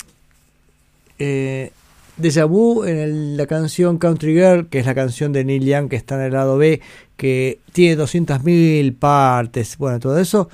eh, 1.20 1.72
Deja 2.18 2.46
Vu 2.46 2.84
en 2.84 3.38
la 3.38 3.46
canción 3.46 3.98
Country 3.98 4.34
Girl, 4.34 4.68
que 4.68 4.80
es 4.80 4.86
la 4.86 4.96
canción 4.96 5.34
de 5.34 5.44
Neil 5.44 5.66
Young 5.66 5.90
que 5.90 5.96
está 5.96 6.16
en 6.16 6.22
el 6.22 6.34
lado 6.34 6.58
B, 6.58 6.82
que 7.16 7.60
tiene 7.74 8.02
200.000 8.02 8.98
partes, 8.98 9.78
bueno, 9.78 10.00
todo 10.00 10.20
eso. 10.20 10.50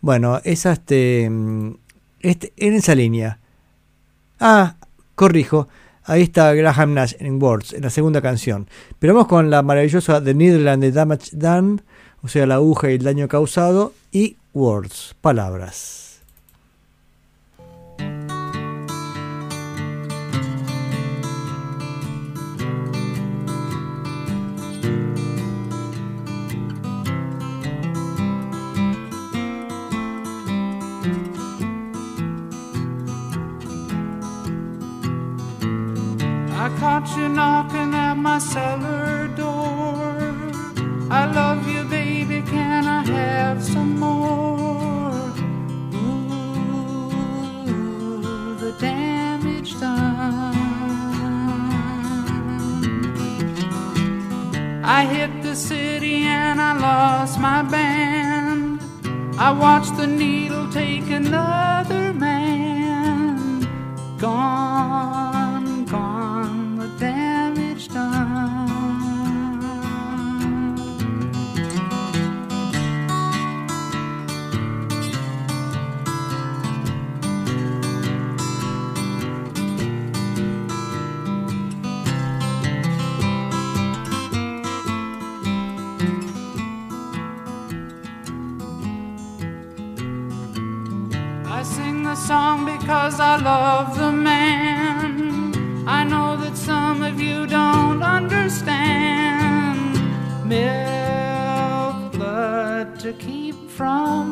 Bueno, 0.00 0.40
es 0.44 0.64
este, 0.64 1.28
mm, 1.28 1.74
este, 2.20 2.52
en 2.56 2.74
esa 2.74 2.94
línea. 2.94 3.38
Ah, 4.38 4.76
corrijo. 5.14 5.68
Ahí 6.04 6.22
está 6.22 6.54
Graham 6.54 6.94
Nash 6.94 7.14
en 7.18 7.42
Words, 7.42 7.74
en 7.74 7.82
la 7.82 7.90
segunda 7.90 8.22
canción. 8.22 8.68
Pero 8.98 9.12
vamos 9.12 9.28
con 9.28 9.50
la 9.50 9.62
maravillosa 9.62 10.22
The 10.22 10.34
Needle 10.34 10.70
and 10.70 10.82
the 10.82 10.92
Damage 10.92 11.30
Done, 11.32 11.82
o 12.22 12.28
sea, 12.28 12.46
la 12.46 12.56
aguja 12.56 12.90
y 12.90 12.94
el 12.94 13.04
daño 13.04 13.28
causado, 13.28 13.92
y 14.12 14.36
Words, 14.54 15.14
palabras. 15.20 16.08
Caught 36.80 37.16
you 37.16 37.28
knocking 37.28 37.92
at 37.92 38.14
my 38.14 38.38
cellar 38.38 39.28
door. 39.34 40.18
I 41.10 41.26
love 41.32 41.66
you, 41.66 41.87
have 43.38 43.62
some 43.62 43.92
more? 44.00 45.32
Ooh, 45.94 47.10
the 48.64 48.72
damage 48.80 49.70
done. 49.78 50.56
I 54.98 55.00
hit 55.14 55.30
the 55.42 55.54
city 55.54 56.16
and 56.22 56.60
I 56.60 56.72
lost 56.88 57.38
my 57.38 57.62
band. 57.62 58.80
I 59.38 59.52
watched 59.52 59.96
the 59.96 60.06
needle 60.06 60.66
take 60.72 61.08
another 61.10 62.12
man. 62.12 63.36
Gone, 64.18 65.27
the 92.08 92.16
song 92.16 92.64
because 92.64 93.20
I 93.20 93.36
love 93.36 93.98
the 93.98 94.10
man. 94.10 95.86
I 95.86 96.04
know 96.04 96.38
that 96.38 96.56
some 96.56 97.02
of 97.02 97.20
you 97.20 97.46
don't 97.46 98.02
understand. 98.02 99.92
Milk 100.48 102.12
blood 102.12 102.98
to 103.00 103.12
keep 103.12 103.56
from 103.68 104.24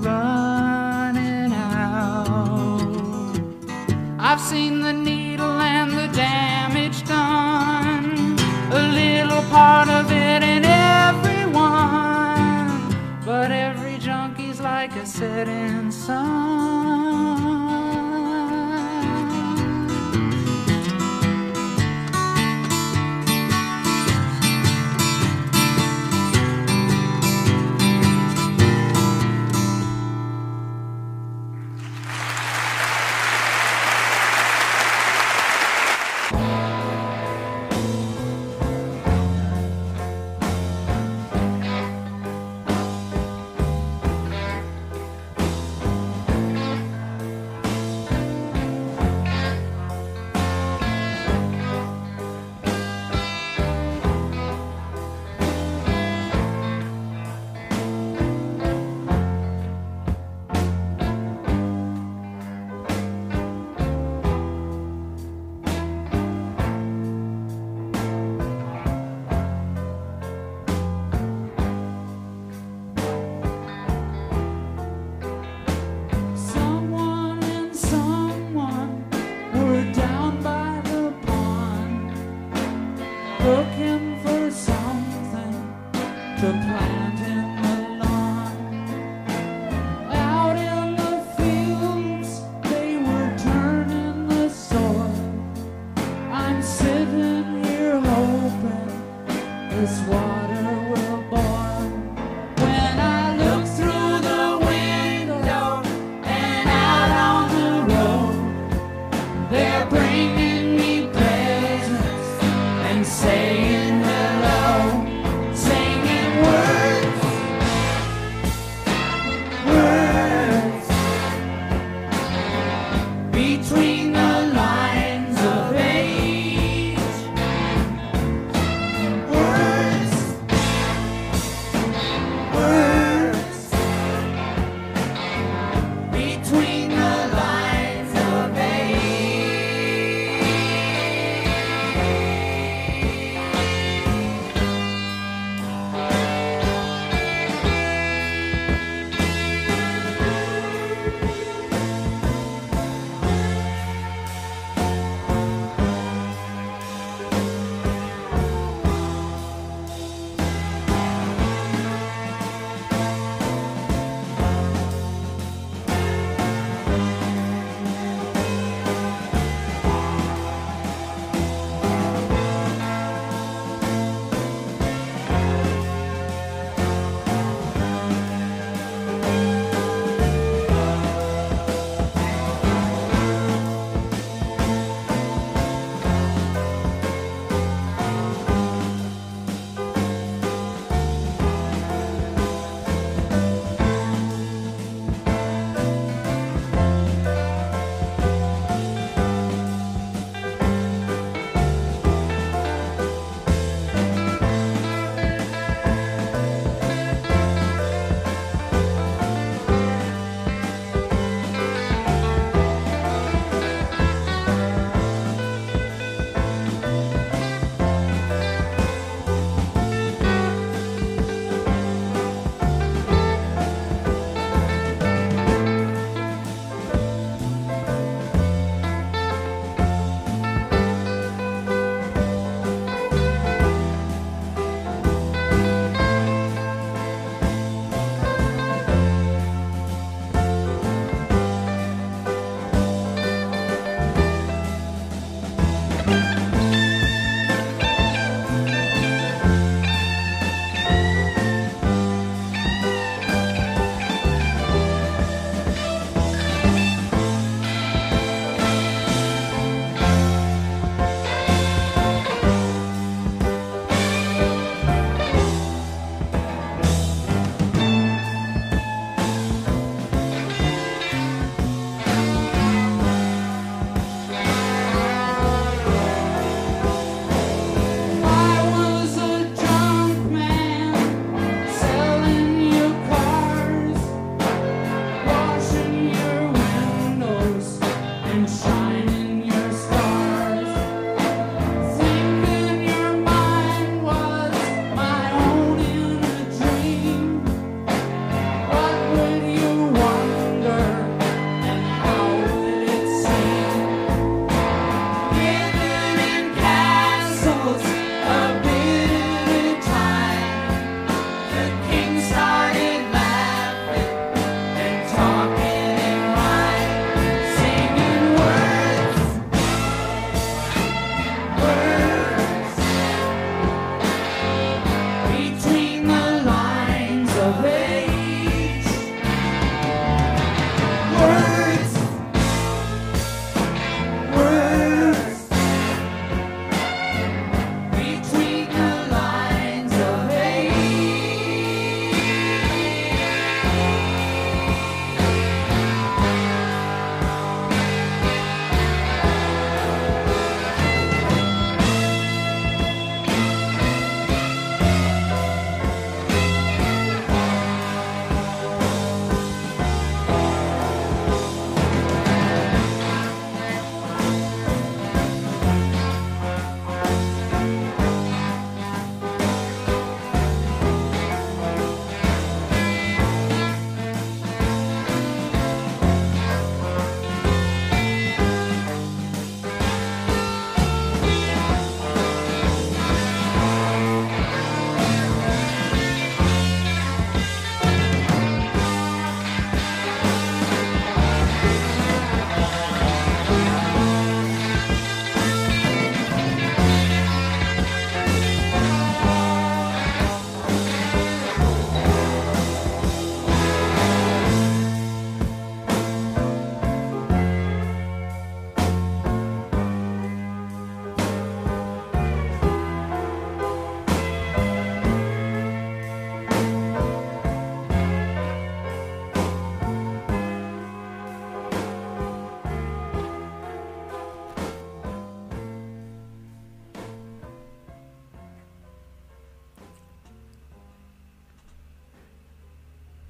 running 0.00 1.52
out. 1.52 3.38
I've 4.18 4.40
seen 4.40 4.80
the 4.80 4.92
needle 4.92 5.60
and 5.60 5.92
the 5.92 6.08
damage 6.08 7.04
done. 7.06 8.36
A 8.72 8.82
little 9.00 9.42
part 9.42 9.88
of 9.88 10.10
it 10.10 10.42
in 10.42 10.64
everyone. 10.64 11.70
But 13.24 13.52
every 13.52 13.96
junkie's 13.98 14.60
like 14.60 14.96
a 14.96 15.06
setting 15.06 15.92
sun. 15.92 17.01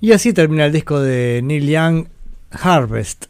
Y 0.03 0.11
así 0.13 0.33
termina 0.33 0.67
el 0.67 0.73
disco 0.73 0.99
de 1.01 1.41
Neil 1.45 1.69
Young, 1.69 2.07
Harvest, 2.51 3.27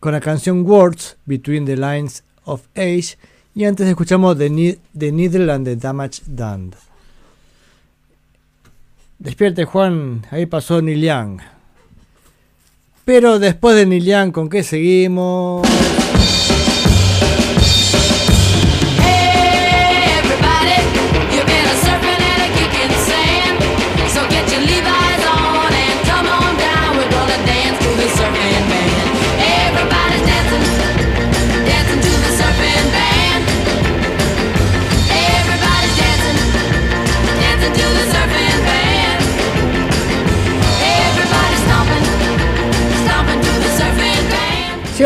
con 0.00 0.10
la 0.12 0.20
canción 0.20 0.66
Words 0.66 1.16
Between 1.24 1.64
the 1.64 1.76
Lines 1.76 2.24
of 2.44 2.62
Age. 2.74 3.16
Y 3.54 3.64
antes 3.64 3.86
escuchamos 3.86 4.36
The, 4.36 4.50
Ni- 4.50 4.76
the 4.98 5.12
Needle 5.12 5.52
and 5.52 5.64
the 5.64 5.76
Damage 5.76 6.22
Done. 6.26 6.72
Despierte 9.20 9.64
Juan, 9.66 10.26
ahí 10.32 10.46
pasó 10.46 10.82
Neil 10.82 11.00
Young. 11.00 11.40
Pero 13.04 13.38
después 13.38 13.76
de 13.76 13.86
Neil 13.86 14.04
Young, 14.04 14.32
¿con 14.32 14.48
qué 14.48 14.64
seguimos? 14.64 15.64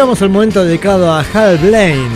Llegamos 0.00 0.22
al 0.22 0.30
momento 0.30 0.64
dedicado 0.64 1.12
a 1.12 1.20
Hal 1.20 1.58
Blaine. 1.58 2.08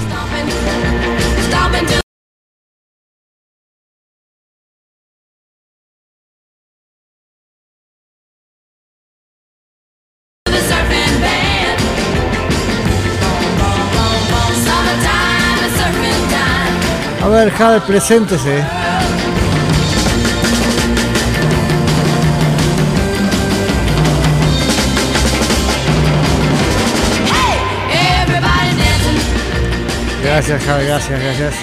A 17.23 17.28
ver, 17.28 17.52
Hal, 17.61 17.82
preséntese. 17.82 18.84
Gracias, 30.35 30.66
Hal, 30.66 30.85
gracias, 30.85 31.20
gracias. 31.23 31.55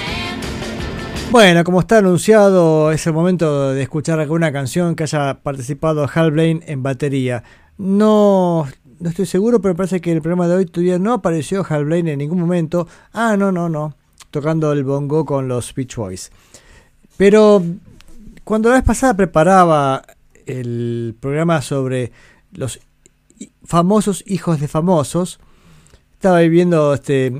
Bueno, 1.29 1.61
como 1.65 1.81
está 1.81 1.97
anunciado, 1.97 2.93
es 2.93 3.05
el 3.05 3.11
momento 3.11 3.73
de 3.73 3.81
escuchar 3.81 4.21
alguna 4.21 4.53
canción 4.53 4.95
que 4.95 5.03
haya 5.03 5.41
participado 5.43 6.09
Hal 6.11 6.31
Blaine 6.31 6.63
en 6.67 6.81
batería. 6.81 7.43
No, 7.77 8.65
no 9.01 9.09
estoy 9.09 9.25
seguro, 9.25 9.61
pero 9.61 9.75
parece 9.75 9.99
que 9.99 10.13
el 10.13 10.21
programa 10.21 10.47
de 10.47 10.55
hoy 10.55 10.65
todavía 10.67 10.99
no 10.99 11.11
apareció 11.11 11.65
Hal 11.67 11.83
Blaine 11.83 12.13
en 12.13 12.19
ningún 12.19 12.39
momento. 12.39 12.87
Ah, 13.11 13.35
no, 13.35 13.51
no, 13.51 13.67
no. 13.67 13.93
Tocando 14.29 14.71
el 14.71 14.85
bongo 14.85 15.25
con 15.25 15.49
los 15.49 15.75
Beach 15.75 15.97
Boys. 15.97 16.31
Pero 17.17 17.61
cuando 18.45 18.69
la 18.69 18.75
vez 18.75 18.85
pasada 18.85 19.17
preparaba 19.17 20.01
el 20.45 21.13
programa 21.19 21.61
sobre 21.61 22.13
los 22.53 22.79
famosos 23.65 24.23
hijos 24.27 24.61
de 24.61 24.69
famosos, 24.69 25.41
estaba 26.13 26.37
ahí 26.37 26.47
viendo 26.47 26.93
este, 26.93 27.33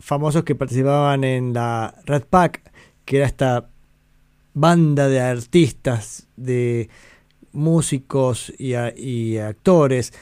famosos 0.00 0.42
que 0.44 0.54
participaban 0.54 1.22
en 1.24 1.52
la 1.52 1.94
Red 2.06 2.24
Pack, 2.28 2.72
que 3.04 3.18
era 3.18 3.26
esta 3.26 3.68
banda 4.54 5.08
de 5.08 5.20
artistas, 5.20 6.26
de 6.36 6.88
músicos 7.52 8.52
y, 8.58 8.74
a- 8.74 8.94
y 8.96 9.38
actores 9.38 10.12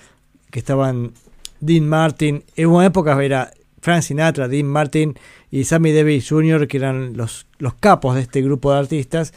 que 0.50 0.58
estaban 0.58 1.12
Dean 1.60 1.86
Martin, 1.88 2.44
en 2.56 2.68
una 2.68 2.86
época 2.86 3.22
era 3.22 3.50
Frank 3.80 4.02
Sinatra, 4.02 4.48
Dean 4.48 4.66
Martin 4.66 5.14
y 5.50 5.64
Sammy 5.64 5.92
Davis 5.92 6.28
Jr., 6.28 6.66
que 6.68 6.76
eran 6.78 7.16
los, 7.16 7.46
los 7.58 7.74
capos 7.74 8.14
de 8.14 8.22
este 8.22 8.42
grupo 8.42 8.72
de 8.72 8.78
artistas, 8.78 9.32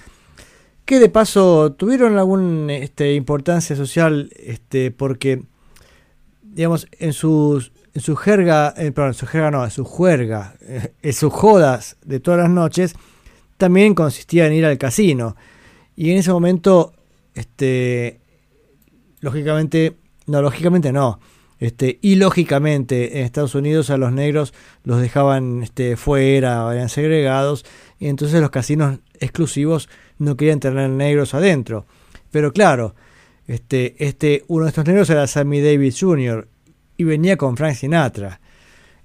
que 0.86 1.00
de 1.00 1.10
paso 1.10 1.74
tuvieron 1.74 2.18
alguna 2.18 2.74
este, 2.76 3.14
importancia 3.14 3.76
social 3.76 4.30
este, 4.36 4.92
porque, 4.92 5.44
digamos, 6.44 6.88
en 7.00 7.14
sus 7.14 7.72
en 7.94 8.02
su 8.02 8.16
jerga, 8.16 8.74
eh, 8.78 8.92
perdón, 8.92 9.10
en 9.10 9.14
su 9.14 9.28
jerga 9.28 9.52
no, 9.52 9.64
en 9.64 9.72
su 9.72 9.84
juerga, 9.84 10.56
eh, 10.62 10.94
en 11.02 11.14
sus 11.14 11.32
jodas 11.34 11.98
de 12.06 12.20
todas 12.20 12.40
las 12.40 12.50
noches, 12.50 12.96
también 13.58 13.94
consistía 13.94 14.48
en 14.48 14.54
ir 14.54 14.66
al 14.66 14.78
casino. 14.78 15.36
Y 15.96 16.12
en 16.12 16.18
ese 16.18 16.32
momento, 16.32 16.94
este, 17.36 18.20
lógicamente, 19.20 19.98
no, 20.28 20.42
lógicamente 20.42 20.92
no, 20.92 21.20
este, 21.60 22.00
y 22.02 22.16
lógicamente 22.16 23.20
en 23.20 23.26
Estados 23.26 23.54
Unidos 23.54 23.92
a 23.92 23.98
los 23.98 24.12
negros 24.12 24.52
los 24.84 25.00
dejaban 25.00 25.62
este, 25.62 25.96
fuera, 25.96 26.74
eran 26.74 26.90
segregados, 26.90 27.66
y 28.00 28.08
entonces 28.08 28.42
los 28.42 28.50
casinos 28.50 29.00
exclusivos 29.20 29.88
no 30.18 30.36
querían 30.38 30.60
tener 30.60 30.90
negros 30.90 31.36
adentro. 31.36 31.86
Pero 32.32 32.52
claro, 32.52 32.96
este, 33.46 33.96
este, 34.00 34.44
uno 34.48 34.66
de 34.66 34.70
estos 34.70 34.86
negros 34.86 35.10
era 35.12 35.28
Sammy 35.28 35.62
Davis 35.62 36.00
Jr. 36.00 36.48
y 37.02 37.04
venía 37.04 37.36
con 37.36 37.58
Frank 37.58 37.74
Sinatra. 37.74 38.40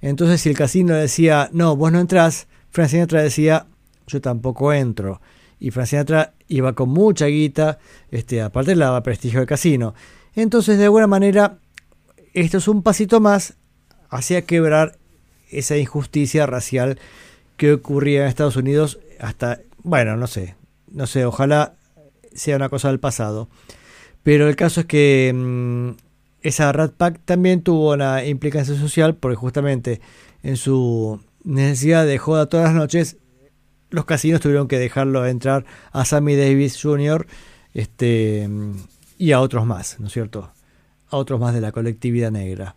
Entonces 0.03 0.43
si 0.43 0.51
el 0.51 0.57
casino 0.57 0.95
decía, 0.95 1.49
no, 1.53 1.77
vos 1.77 1.91
no 1.91 1.99
entrás, 1.99 2.47
Frank 2.71 2.91
Sinatra 2.91 3.23
decía, 3.23 3.67
yo 4.07 4.21
tampoco 4.21 4.75
entro. 4.75 5.23
Y 5.59 5.71
Frank 5.71 5.87
Sinatra 5.87 6.35
iba 6.47 6.75
con 6.75 6.91
mucha 6.91 7.25
guita, 7.25 7.79
este, 8.11 8.43
aparte 8.43 8.77
le 8.77 8.85
daba 8.85 9.03
prestigio 9.03 9.41
al 9.41 9.47
casino. 9.47 9.95
Entonces 10.35 10.77
de 10.77 10.85
alguna 10.85 11.07
manera, 11.07 11.59
esto 12.35 12.59
es 12.59 12.69
un 12.69 12.83
pasito 12.83 13.19
más 13.21 13.55
hacia 14.11 14.43
quebrar 14.43 14.99
esa 15.51 15.79
injusticia 15.79 16.45
racial 16.45 16.99
que 17.57 17.73
ocurría 17.73 18.25
en 18.25 18.29
Estados 18.29 18.57
Unidos 18.57 18.99
hasta, 19.19 19.61
bueno, 19.83 20.19
no 20.19 20.27
sé, 20.27 20.55
no 20.93 21.07
sé, 21.07 21.25
ojalá 21.25 21.77
sea 22.35 22.57
una 22.57 22.69
cosa 22.69 22.89
del 22.89 23.01
pasado. 23.01 23.49
Pero 24.23 24.51
el 24.51 24.57
caso 24.57 24.81
es 24.81 24.87
que 24.87 25.33
mm, 25.35 26.06
esa 26.47 26.73
Rat 26.73 26.93
Pack 26.93 27.21
también 27.25 27.63
tuvo 27.63 27.93
una 27.93 28.25
implicancia 28.25 28.77
social 28.77 29.17
porque 29.17 29.37
justamente 29.37 30.01
en 30.43 30.57
su 30.57 31.21
necesidad 31.45 32.07
de 32.07 32.19
joda 32.19 32.47
todas 32.47 32.67
las 32.67 32.75
noches, 32.75 33.17
los 33.91 34.05
casinos 34.05 34.41
tuvieron 34.41 34.69
que 34.69 34.79
dejarlo 34.79 35.27
entrar 35.27 35.65
a 35.93 36.05
Sammy 36.05 36.37
Davis 36.37 36.81
Jr. 36.81 37.27
Este, 37.75 38.49
y 39.19 39.33
a 39.33 39.41
otros 39.41 39.67
más, 39.67 39.99
¿no 40.01 40.07
es 40.07 40.13
cierto? 40.13 40.51
A 41.09 41.17
otros 41.17 41.41
más 41.41 41.55
de 41.55 41.61
la 41.61 41.73
colectividad 41.73 42.31
negra. 42.31 42.77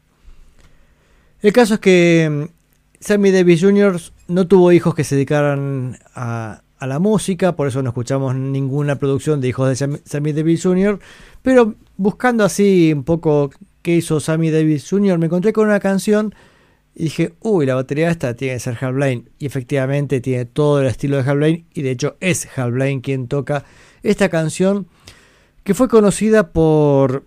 El 1.41 1.53
caso 1.53 1.75
es 1.75 1.79
que 1.79 2.27
mm, 2.29 2.43
Sammy 2.99 3.31
Davis 3.31 3.61
Jr. 3.61 3.99
no 4.27 4.47
tuvo 4.47 4.71
hijos 4.71 4.93
que 4.95 5.03
se 5.03 5.15
dedicaran 5.15 5.97
a, 6.15 6.61
a 6.79 6.87
la 6.87 6.99
música, 6.99 7.55
por 7.55 7.67
eso 7.67 7.83
no 7.83 7.89
escuchamos 7.89 8.35
ninguna 8.35 8.95
producción 8.95 9.41
de 9.41 9.49
hijos 9.49 9.67
de 9.67 9.75
Sam- 9.75 10.01
Sammy 10.05 10.31
Davis 10.33 10.63
Jr., 10.63 10.99
pero 11.41 11.75
buscando 11.97 12.43
así 12.43 12.93
un 12.93 13.03
poco 13.03 13.51
qué 13.81 13.95
hizo 13.97 14.19
Sammy 14.19 14.49
Davis 14.49 14.89
Jr., 14.89 15.17
me 15.17 15.25
encontré 15.25 15.53
con 15.53 15.67
una 15.67 15.79
canción 15.79 16.33
y 16.95 17.03
dije, 17.03 17.33
uy, 17.41 17.65
la 17.65 17.75
batería 17.75 18.09
esta 18.09 18.33
tiene 18.33 18.55
que 18.55 18.59
ser 18.59 18.77
Hal 18.81 18.93
Blaine. 18.93 19.25
Y 19.37 19.45
efectivamente 19.45 20.19
tiene 20.19 20.45
todo 20.45 20.81
el 20.81 20.87
estilo 20.87 21.17
de 21.21 21.29
Hal 21.29 21.37
Blaine, 21.37 21.65
y 21.73 21.81
de 21.81 21.91
hecho 21.91 22.17
es 22.19 22.47
Hal 22.57 22.71
Blaine 22.71 23.01
quien 23.01 23.27
toca 23.27 23.63
esta 24.03 24.29
canción 24.29 24.87
que 25.63 25.73
fue 25.73 25.87
conocida 25.87 26.51
por 26.51 27.25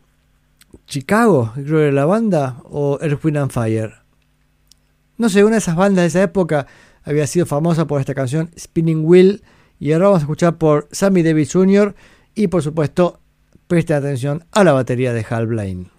Chicago, 0.86 1.52
creo 1.54 1.78
que 1.78 1.82
era 1.84 1.92
la 1.92 2.06
banda, 2.06 2.56
o 2.64 2.98
Earth, 3.00 3.24
Wind 3.24 3.36
and 3.38 3.50
Fire. 3.50 3.92
No 5.18 5.28
sé, 5.28 5.44
una 5.44 5.52
de 5.52 5.58
esas 5.58 5.76
bandas 5.76 6.02
de 6.02 6.08
esa 6.08 6.22
época 6.22 6.66
había 7.04 7.26
sido 7.26 7.46
famosa 7.46 7.86
por 7.86 8.00
esta 8.00 8.14
canción 8.14 8.50
Spinning 8.58 9.04
Wheel. 9.04 9.42
Y 9.78 9.92
ahora 9.92 10.06
vamos 10.06 10.20
a 10.20 10.24
escuchar 10.24 10.58
por 10.58 10.88
Sammy 10.92 11.22
Davis 11.22 11.52
Jr. 11.52 11.94
Y 12.34 12.48
por 12.48 12.62
supuesto, 12.62 13.20
presten 13.66 13.96
atención 13.96 14.44
a 14.52 14.64
la 14.64 14.72
batería 14.72 15.12
de 15.12 15.26
Hal 15.28 15.46
Blaine. 15.46 15.90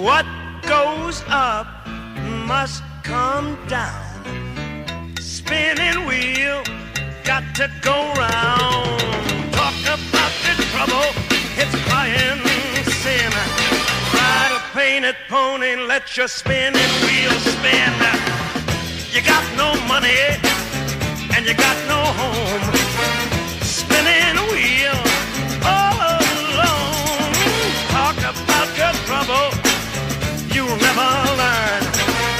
What 0.00 0.26
goes 0.62 1.22
up 1.28 1.66
must 2.46 2.84
come 3.02 3.56
down. 3.68 5.14
Spinning 5.20 6.06
wheel, 6.06 6.62
got 7.24 7.42
to 7.56 7.68
go 7.82 8.12
round. 8.16 8.95
Painted 14.96 15.16
pony, 15.28 15.72
and 15.74 15.86
let 15.86 16.16
your 16.16 16.26
spinning 16.26 16.94
wheel 17.04 17.30
spin. 17.52 17.92
You 19.12 19.20
got 19.20 19.44
no 19.54 19.78
money, 19.86 20.16
and 21.36 21.44
you 21.44 21.52
got 21.52 21.76
no 21.86 22.00
home. 22.20 22.64
Spinning 23.60 24.38
wheel, 24.48 24.96
all 25.68 26.00
alone. 26.16 27.32
Talk 27.92 28.16
about 28.24 28.68
your 28.80 28.94
trouble 29.04 29.52
you'll 30.54 30.80
never 30.88 31.10
learn. 31.42 31.82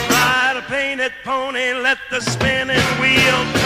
Ride 0.09 0.57
a 0.57 0.63
painted 0.67 1.13
pony, 1.25 1.75
let 1.75 1.99
the 2.09 2.23
spinning 2.23 2.89
wheel 3.03 3.66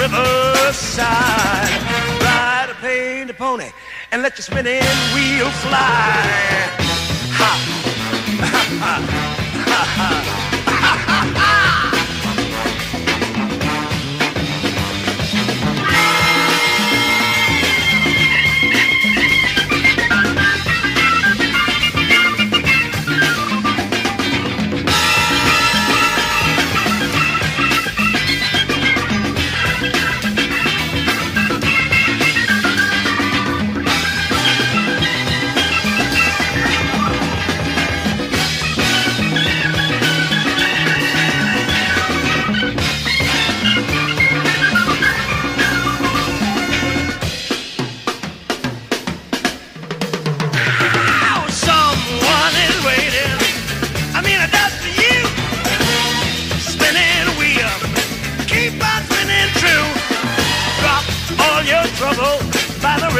riverside. 0.00 1.68
Ride 2.22 2.68
a 2.70 2.74
painted 2.80 3.36
pony 3.36 3.70
and 4.12 4.22
let 4.22 4.36
your 4.38 4.44
spinning 4.44 4.82
wheel 5.14 5.50
fly. 5.64 6.22
Ha! 7.38 7.52
Ha 8.40 8.62
ha! 8.80 8.94
Ha 9.70 9.84
ha 9.96 10.49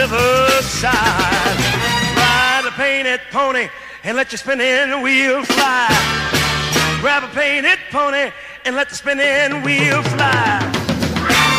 riverside. 0.01 1.61
Ride 2.17 2.65
a 2.67 2.71
painted 2.73 3.21
pony 3.31 3.69
and 4.03 4.17
let 4.17 4.33
your 4.33 4.39
spinning 4.39 5.03
wheel 5.03 5.45
fly. 5.45 5.89
Grab 7.01 7.23
a 7.25 7.29
painted 7.29 7.79
pony 7.91 8.31
and 8.65 8.75
let 8.77 8.89
the 8.89 8.95
spinning 8.95 9.63
wheel 9.63 10.03
fly. 10.03 10.61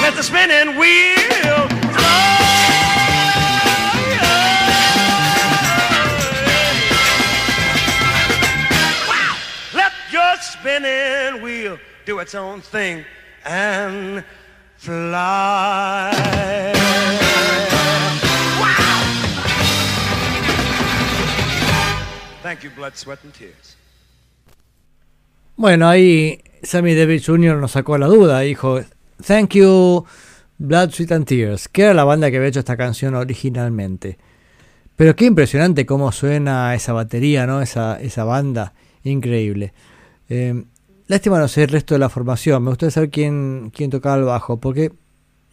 Let 0.02 0.16
the 0.16 0.24
spinning 0.24 0.76
wheel 0.80 1.68
fly. 1.94 2.32
Let 9.74 9.94
your 10.12 10.36
spinning 10.42 11.44
wheel 11.44 11.78
do 12.06 12.18
its 12.20 12.34
own 12.34 12.62
thing 12.62 13.06
and 13.46 14.24
fly. 14.78 16.12
Bueno, 25.56 25.88
ahí 25.88 26.41
Sammy 26.64 26.95
Davis 26.95 27.26
Jr. 27.26 27.57
nos 27.57 27.72
sacó 27.72 27.98
la 27.98 28.07
duda. 28.07 28.40
Dijo, 28.41 28.82
Thank 29.26 29.56
you, 29.56 30.06
Blood, 30.57 30.91
Sweat 30.91 31.11
and 31.11 31.26
Tears, 31.26 31.68
que 31.68 31.84
era 31.84 31.94
la 31.94 32.03
banda 32.03 32.30
que 32.32 32.38
había 32.38 32.49
hecho 32.49 32.60
esta 32.60 32.78
canción 32.78 33.15
originalmente. 33.15 34.18
Pero 34.95 35.15
qué 35.15 35.26
impresionante 35.26 35.86
cómo 35.86 36.11
suena 36.11 36.76
esa 36.76 36.94
batería, 36.94 37.48
¿no? 37.48 37.61
Esa, 37.61 37.99
esa 38.02 38.23
banda. 38.23 38.73
Increíble. 39.03 39.73
Eh, 40.30 40.64
lástima 41.07 41.40
no 41.40 41.48
sé 41.48 41.64
el 41.64 41.69
resto 41.69 41.95
de 41.95 41.99
la 41.99 42.10
formación. 42.10 42.64
Me 42.64 42.69
gustaría 42.69 42.91
saber 42.91 43.10
quién, 43.10 43.72
quién 43.76 43.90
tocaba 43.90 44.18
el 44.18 44.23
bajo. 44.23 44.57
Porque 44.57 44.91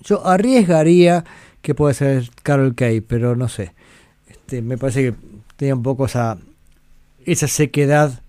yo 0.02 0.26
arriesgaría 0.26 1.24
que 1.62 1.74
puede 1.74 1.94
ser 1.94 2.30
Carol 2.42 2.74
Kay, 2.74 3.00
pero 3.00 3.36
no 3.36 3.48
sé. 3.48 3.72
Este, 4.26 4.62
me 4.62 4.76
parece 4.78 5.02
que 5.02 5.14
tenía 5.56 5.74
un 5.74 5.82
poco 5.82 6.06
esa, 6.06 6.38
esa 7.24 7.48
sequedad. 7.48 8.22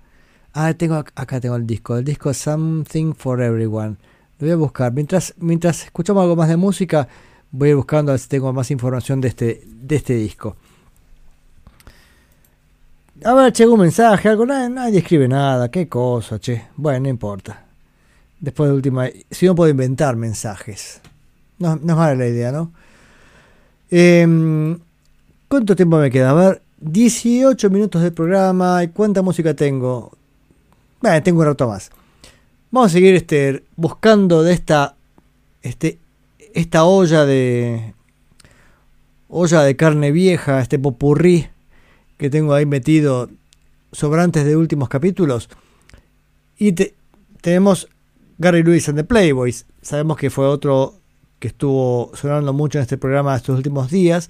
Ah, 0.53 0.73
tengo 0.73 0.95
ac- 0.95 1.11
acá 1.15 1.39
tengo 1.39 1.55
el 1.55 1.67
disco. 1.67 1.97
El 1.97 2.05
disco 2.05 2.33
Something 2.33 3.13
for 3.13 3.41
Everyone. 3.41 3.97
Lo 4.39 4.45
voy 4.47 4.51
a 4.51 4.55
buscar. 4.55 4.93
Mientras, 4.93 5.33
mientras 5.37 5.83
escuchamos 5.85 6.21
algo 6.23 6.35
más 6.35 6.49
de 6.49 6.57
música, 6.57 7.07
voy 7.51 7.73
buscando 7.73 8.11
a 8.11 8.13
ver 8.13 8.19
si 8.19 8.27
tengo 8.29 8.51
más 8.53 8.71
información 8.71 9.21
de 9.21 9.27
este, 9.29 9.63
de 9.65 9.95
este 9.95 10.15
disco. 10.15 10.55
A 13.25 13.33
ver, 13.33 13.51
llegó 13.51 13.73
un 13.73 13.81
mensaje, 13.81 14.29
algo, 14.29 14.45
nadie, 14.45 14.69
nadie 14.69 14.99
escribe 14.99 15.27
nada, 15.27 15.69
qué 15.69 15.89
cosa, 15.89 16.39
che. 16.39 16.67
Bueno, 16.77 17.01
no 17.01 17.09
importa. 17.09 17.65
Después 18.39 18.69
de 18.69 18.75
última, 18.75 19.07
si 19.29 19.45
no 19.45 19.55
puedo 19.55 19.69
inventar 19.69 20.15
mensajes. 20.15 21.01
No, 21.57 21.75
no 21.75 22.09
es 22.09 22.17
la 22.17 22.27
idea, 22.27 22.53
¿no? 22.53 22.71
Em, 23.91 24.79
¿Cuánto 25.49 25.75
tiempo 25.75 25.97
me 25.97 26.09
queda? 26.11 26.29
A 26.29 26.33
ver, 26.33 26.61
18 26.81 27.69
minutos 27.69 28.01
de 28.01 28.11
programa. 28.11 28.83
¿Y 28.83 28.89
cuánta 28.89 29.21
música 29.21 29.53
tengo? 29.53 30.11
Bueno, 31.01 31.21
tengo 31.23 31.39
un 31.41 31.45
rato 31.47 31.67
más. 31.67 31.89
Vamos 32.71 32.91
a 32.91 32.93
seguir 32.93 33.15
este, 33.15 33.63
buscando 33.75 34.43
de 34.43 34.53
esta, 34.53 34.95
este, 35.61 35.97
esta 36.53 36.83
olla 36.83 37.25
de 37.25 37.93
olla 39.27 39.61
de 39.61 39.75
carne 39.75 40.11
vieja, 40.11 40.59
este 40.59 40.79
popurrí 40.79 41.47
que 42.17 42.29
tengo 42.29 42.53
ahí 42.53 42.65
metido 42.65 43.29
sobrantes 43.91 44.43
de 44.45 44.55
últimos 44.55 44.89
capítulos. 44.89 45.49
Y 46.57 46.71
te- 46.73 46.95
tenemos 47.41 47.87
Gary 48.37 48.63
Lewis 48.63 48.89
and 48.89 48.97
the 48.97 49.03
Playboys. 49.03 49.65
Sabemos 49.81 50.17
que 50.17 50.29
fue 50.29 50.45
otro 50.47 50.95
que 51.39 51.47
estuvo 51.49 52.11
sonando 52.15 52.53
mucho 52.53 52.77
en 52.79 52.81
este 52.83 52.97
programa 52.97 53.35
estos 53.35 53.55
últimos 53.55 53.89
días. 53.89 54.29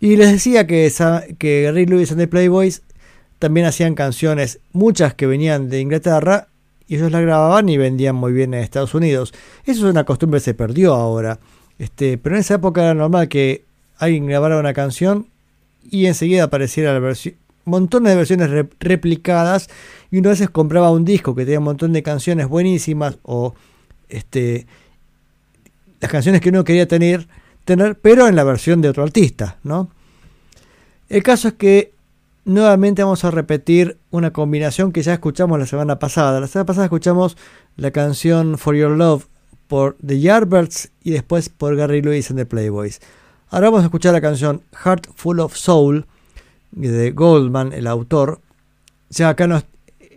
Y 0.00 0.16
les 0.16 0.32
decía 0.32 0.66
que, 0.66 0.92
que 1.38 1.62
Gary 1.62 1.86
Lewis 1.86 2.10
and 2.12 2.20
the 2.20 2.28
Playboys 2.28 2.82
también 3.38 3.66
hacían 3.66 3.94
canciones, 3.94 4.60
muchas 4.72 5.14
que 5.14 5.26
venían 5.26 5.68
de 5.68 5.80
Inglaterra, 5.80 6.48
y 6.88 6.96
ellos 6.96 7.10
las 7.10 7.22
grababan 7.22 7.68
y 7.68 7.76
vendían 7.76 8.14
muy 8.14 8.32
bien 8.32 8.54
en 8.54 8.62
Estados 8.62 8.94
Unidos. 8.94 9.34
Eso 9.64 9.86
es 9.86 9.90
una 9.90 10.04
costumbre 10.04 10.38
que 10.38 10.44
se 10.44 10.54
perdió 10.54 10.94
ahora. 10.94 11.38
Este, 11.78 12.16
pero 12.16 12.36
en 12.36 12.40
esa 12.40 12.54
época 12.54 12.82
era 12.82 12.94
normal 12.94 13.28
que 13.28 13.64
alguien 13.98 14.26
grabara 14.26 14.58
una 14.58 14.72
canción 14.72 15.26
y 15.90 16.06
enseguida 16.06 16.44
apareciera 16.44 16.92
la 16.92 17.00
versión, 17.00 17.34
montones 17.64 18.12
de 18.12 18.16
versiones 18.16 18.50
re- 18.50 18.68
replicadas 18.78 19.68
y 20.10 20.18
uno 20.18 20.28
a 20.28 20.32
veces 20.32 20.48
compraba 20.48 20.90
un 20.90 21.04
disco 21.04 21.34
que 21.34 21.44
tenía 21.44 21.58
un 21.58 21.64
montón 21.64 21.92
de 21.92 22.02
canciones 22.02 22.46
buenísimas 22.46 23.18
o 23.24 23.54
este 24.08 24.66
las 26.00 26.10
canciones 26.10 26.40
que 26.40 26.50
uno 26.50 26.62
quería 26.62 26.86
tener, 26.86 27.26
tener 27.66 27.98
pero 27.98 28.28
en 28.28 28.36
la 28.36 28.44
versión 28.44 28.80
de 28.80 28.88
otro 28.88 29.02
artista, 29.02 29.58
¿no? 29.62 29.90
El 31.10 31.22
caso 31.22 31.48
es 31.48 31.54
que 31.54 31.92
nuevamente 32.46 33.02
vamos 33.02 33.24
a 33.24 33.30
repetir 33.30 33.98
una 34.10 34.32
combinación 34.32 34.92
que 34.92 35.02
ya 35.02 35.12
escuchamos 35.12 35.58
la 35.58 35.66
semana 35.66 35.98
pasada. 35.98 36.40
La 36.40 36.46
semana 36.46 36.66
pasada 36.66 36.86
escuchamos 36.86 37.36
la 37.76 37.90
canción 37.90 38.56
For 38.56 38.74
Your 38.74 38.96
Love 38.96 39.26
por 39.66 39.96
The 40.04 40.20
Yardbirds 40.20 40.90
y 41.02 41.10
después 41.10 41.48
por 41.48 41.76
Gary 41.76 42.00
Lewis 42.00 42.30
and 42.30 42.38
the 42.38 42.46
Playboys. 42.46 43.00
Ahora 43.50 43.66
vamos 43.66 43.82
a 43.82 43.86
escuchar 43.86 44.12
la 44.12 44.20
canción 44.20 44.62
Heart 44.84 45.08
Full 45.14 45.40
of 45.40 45.56
Soul 45.56 46.06
de 46.70 47.10
Goldman, 47.10 47.72
el 47.72 47.88
autor. 47.88 48.40
Ya 49.10 49.28
acá 49.28 49.46
no, 49.46 49.62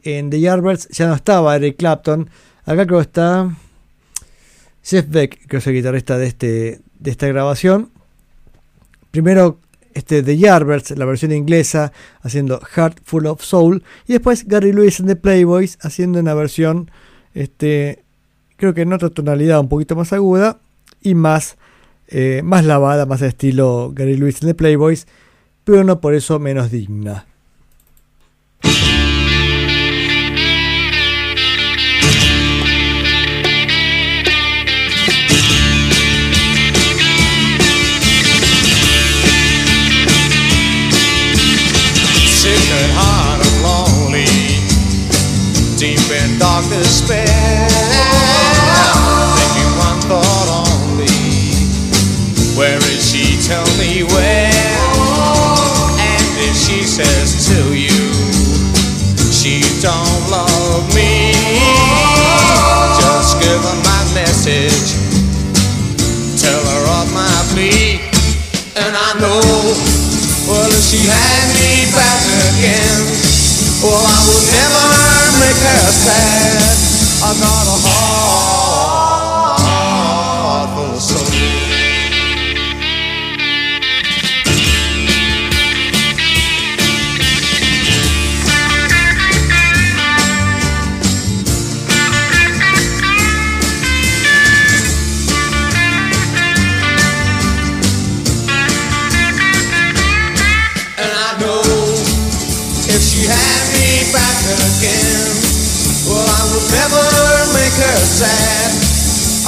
en 0.03 0.29
The 0.29 0.39
Yardbirds 0.39 0.89
ya 0.89 1.07
no 1.07 1.15
estaba 1.15 1.55
Eric 1.55 1.77
Clapton. 1.77 2.29
Acá 2.65 2.85
creo 2.85 2.99
que 2.99 3.03
está 3.05 3.49
Jeff 4.83 5.05
Beck, 5.09 5.47
que 5.47 5.57
es 5.57 5.67
el 5.67 5.73
guitarrista 5.73 6.17
de, 6.17 6.27
este, 6.27 6.81
de 6.99 7.11
esta 7.11 7.27
grabación. 7.27 7.89
Primero 9.11 9.59
este 9.93 10.23
The 10.23 10.37
Yardbirds, 10.37 10.91
la 10.91 11.05
versión 11.05 11.31
inglesa, 11.31 11.91
haciendo 12.21 12.59
Heart 12.59 12.99
Full 13.03 13.25
of 13.25 13.41
Soul. 13.41 13.83
Y 14.07 14.13
después 14.13 14.47
Gary 14.47 14.71
Lewis 14.71 14.99
and 14.99 15.09
the 15.09 15.15
Playboys, 15.15 15.77
haciendo 15.81 16.19
una 16.19 16.33
versión, 16.33 16.91
este, 17.33 18.03
creo 18.55 18.73
que 18.73 18.81
en 18.81 18.93
otra 18.93 19.09
tonalidad 19.09 19.59
un 19.59 19.69
poquito 19.69 19.95
más 19.95 20.13
aguda 20.13 20.59
y 21.01 21.15
más, 21.15 21.57
eh, 22.07 22.41
más 22.43 22.65
lavada, 22.65 23.05
más 23.05 23.21
estilo 23.21 23.91
Gary 23.93 24.15
Lewis 24.15 24.41
and 24.41 24.51
the 24.51 24.55
Playboys, 24.55 25.07
pero 25.63 25.83
no 25.83 26.01
por 26.01 26.13
eso 26.13 26.39
menos 26.39 26.71
digna. 26.71 27.25
she 70.89 71.05
had 71.05 71.45
me 71.61 71.85
back 71.93 72.25
again. 72.49 73.05
Well, 73.85 74.01
I 74.01 74.19
would 74.25 74.45
never 74.49 74.89
make 75.37 75.61
her 75.61 75.85
sad. 75.93 76.65
I 77.21 77.29
got 77.37 77.65
a 77.69 77.78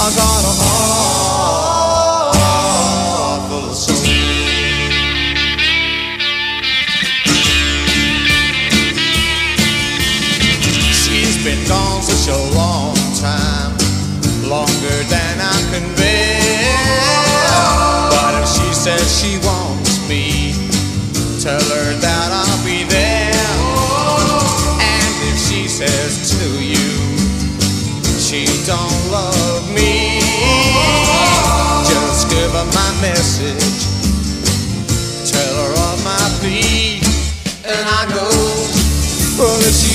I 0.02 0.10
got 0.16 0.18
a 0.18 0.48
heart. 0.48 0.71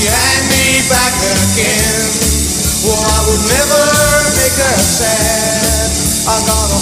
and 0.05 0.45
me 0.53 0.85
back 0.93 1.15
again. 1.17 2.05
Well, 2.85 3.01
I 3.01 3.19
would 3.25 3.45
never 3.49 3.83
make 4.37 4.57
her 4.61 4.79
sad. 4.79 5.89
I'm 6.29 6.43
gonna 6.45 6.76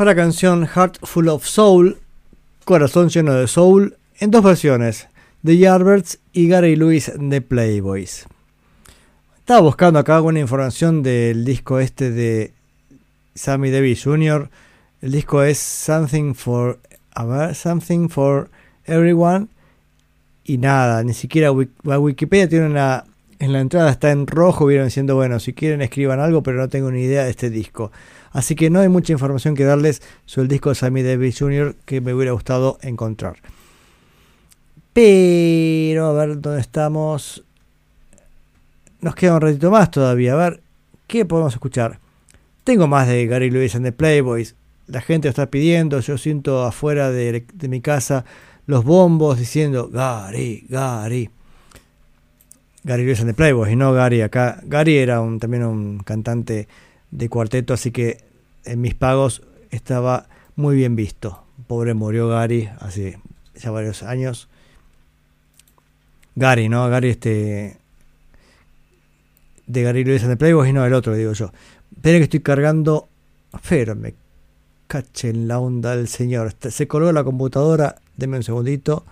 fue 0.00 0.06
la 0.06 0.14
canción 0.14 0.66
Heart 0.66 0.96
Full 1.02 1.28
of 1.28 1.44
Soul, 1.44 1.98
Corazón 2.64 3.10
lleno 3.10 3.34
de 3.34 3.46
soul, 3.46 3.98
en 4.18 4.30
dos 4.30 4.42
versiones, 4.42 5.08
de 5.42 5.58
Yardbirds 5.58 6.20
y 6.32 6.48
Gary 6.48 6.74
Lewis 6.74 7.12
de 7.18 7.42
Playboys. 7.42 8.24
Estaba 9.40 9.60
buscando 9.60 9.98
acá 9.98 10.16
alguna 10.16 10.40
información 10.40 11.02
del 11.02 11.44
disco 11.44 11.80
este 11.80 12.12
de 12.12 12.54
Sammy 13.34 13.70
Davis 13.70 14.02
Jr. 14.02 14.48
El 15.02 15.12
disco 15.12 15.42
es 15.42 15.58
Something 15.58 16.32
for, 16.32 16.78
a 17.14 17.52
Something 17.52 18.08
for 18.08 18.48
Everyone 18.86 19.48
y 20.44 20.56
nada, 20.56 21.04
ni 21.04 21.12
siquiera 21.12 21.52
Wikipedia 21.52 22.48
tiene 22.48 22.68
una 22.68 23.04
en 23.38 23.52
la 23.52 23.60
entrada 23.60 23.90
está 23.90 24.10
en 24.12 24.26
rojo, 24.26 24.66
vieron 24.66 24.86
diciendo, 24.86 25.14
bueno, 25.14 25.40
si 25.40 25.54
quieren 25.54 25.80
escriban 25.80 26.20
algo, 26.20 26.42
pero 26.42 26.58
no 26.58 26.68
tengo 26.68 26.90
ni 26.90 27.02
idea 27.02 27.24
de 27.24 27.30
este 27.30 27.48
disco. 27.48 27.90
Así 28.32 28.54
que 28.54 28.70
no 28.70 28.80
hay 28.80 28.88
mucha 28.88 29.12
información 29.12 29.54
que 29.54 29.64
darles 29.64 30.02
sobre 30.24 30.44
el 30.44 30.48
disco 30.48 30.68
de 30.68 30.76
Sammy 30.76 31.02
Davis 31.02 31.38
Jr. 31.38 31.74
que 31.84 32.00
me 32.00 32.14
hubiera 32.14 32.32
gustado 32.32 32.78
encontrar. 32.82 33.36
Pero, 34.92 36.06
a 36.06 36.12
ver 36.12 36.40
dónde 36.40 36.60
estamos. 36.60 37.44
Nos 39.00 39.14
queda 39.14 39.34
un 39.34 39.40
ratito 39.40 39.70
más 39.70 39.90
todavía. 39.90 40.34
A 40.34 40.36
ver, 40.36 40.60
¿qué 41.06 41.24
podemos 41.24 41.54
escuchar? 41.54 41.98
Tengo 42.64 42.86
más 42.86 43.08
de 43.08 43.26
Gary 43.26 43.50
Lewis 43.50 43.74
and 43.74 43.84
the 43.84 43.92
Playboys. 43.92 44.54
La 44.86 45.00
gente 45.00 45.28
lo 45.28 45.30
está 45.30 45.46
pidiendo. 45.46 46.00
Yo 46.00 46.18
siento 46.18 46.64
afuera 46.64 47.10
de, 47.10 47.44
mi 47.68 47.80
casa 47.80 48.24
los 48.66 48.84
bombos 48.84 49.38
diciendo 49.38 49.88
Gary, 49.88 50.66
Gary. 50.68 51.30
Gary 52.84 53.04
Lewis 53.04 53.20
and 53.20 53.30
the 53.30 53.34
Playboys 53.34 53.72
y 53.72 53.76
no 53.76 53.92
Gary 53.92 54.22
acá. 54.22 54.60
Gary 54.64 54.98
era 54.98 55.16
también 55.38 55.64
un 55.64 56.00
cantante 56.00 56.68
de 57.10 57.28
cuarteto, 57.28 57.74
así 57.74 57.90
que 57.90 58.24
en 58.64 58.80
mis 58.80 58.94
pagos 58.94 59.42
estaba 59.70 60.28
muy 60.56 60.76
bien 60.76 60.96
visto. 60.96 61.44
Pobre 61.66 61.94
murió 61.94 62.28
Gary 62.28 62.68
hace 62.80 63.18
ya 63.54 63.70
varios 63.70 64.02
años. 64.02 64.48
Gary, 66.36 66.68
¿no? 66.68 66.88
Gary 66.88 67.10
este 67.10 67.76
de 69.66 69.82
Gary 69.82 70.04
Lewis 70.04 70.22
and 70.22 70.32
the 70.32 70.36
Playboys 70.36 70.70
y 70.70 70.72
no 70.72 70.84
el 70.84 70.94
otro, 70.94 71.14
digo 71.14 71.32
yo. 71.32 71.52
Esperen 71.94 72.20
que 72.20 72.24
estoy 72.24 72.40
cargando. 72.40 73.08
Pero 73.68 73.94
me 73.96 74.14
cache 74.86 75.30
en 75.30 75.48
la 75.48 75.58
onda 75.58 75.96
del 75.96 76.08
señor. 76.08 76.46
Está- 76.48 76.70
Se 76.70 76.86
colgó 76.88 77.12
la 77.12 77.24
computadora. 77.24 77.96
Deme 78.16 78.36
un 78.38 78.42
segundito. 78.42 79.04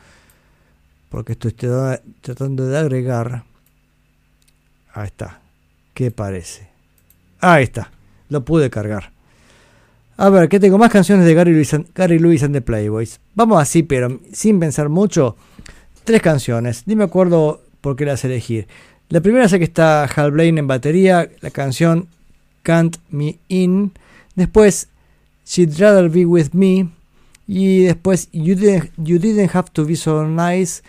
Porque 1.11 1.33
estoy 1.33 1.53
tra- 1.53 2.01
tratando 2.21 2.67
de 2.67 2.79
agregar. 2.79 3.45
Ahí 4.93 5.07
está. 5.07 5.41
¿Qué 5.95 6.11
parece? 6.11 6.68
Ahí 7.41 7.65
está. 7.65 7.91
Lo 8.29 8.45
pude 8.45 8.71
cargar. 8.71 9.13
A 10.17 10.31
ver, 10.31 10.49
¿qué 10.49 10.59
tengo? 10.59 10.79
Más 10.79 10.91
canciones 10.91 11.25
de 11.25 11.35
Gary 11.35 11.53
Lewis, 11.53 11.75
and, 11.75 11.87
Gary 11.95 12.19
Lewis 12.19 12.43
and 12.43 12.53
the 12.53 12.61
Playboys. 12.61 13.21
Vamos 13.37 13.63
así, 13.63 13.85
pero 13.85 14.21
sin 14.33 14.59
pensar 14.59 14.89
mucho. 14.89 15.37
Tres 16.03 16.21
canciones. 16.21 16.83
Ni 16.87 16.97
me 16.97 17.05
acuerdo 17.05 17.63
por 17.81 17.95
qué 17.95 18.05
las 18.05 18.25
elegir. 18.25 18.67
La 19.11 19.21
primera 19.21 19.49
sé 19.49 19.59
que 19.59 19.65
está 19.65 20.05
Hal 20.05 20.33
Blaine 20.33 20.59
en 20.59 20.67
batería. 20.67 21.31
La 21.41 21.51
canción 21.51 22.09
Can't 22.65 22.97
Me 23.11 23.39
In. 23.47 23.93
Después 24.35 24.89
She'd 25.47 25.79
Rather 25.79 26.09
Be 26.09 26.27
With 26.27 26.49
Me. 26.53 26.89
Y 27.47 27.85
después 27.85 28.29
You 28.33 28.57
Didn't, 28.57 28.91
You 28.97 29.19
Didn't 29.19 29.55
Have 29.55 29.69
to 29.73 29.85
Be 29.85 29.95
So 29.95 30.27
Nice. 30.27 30.83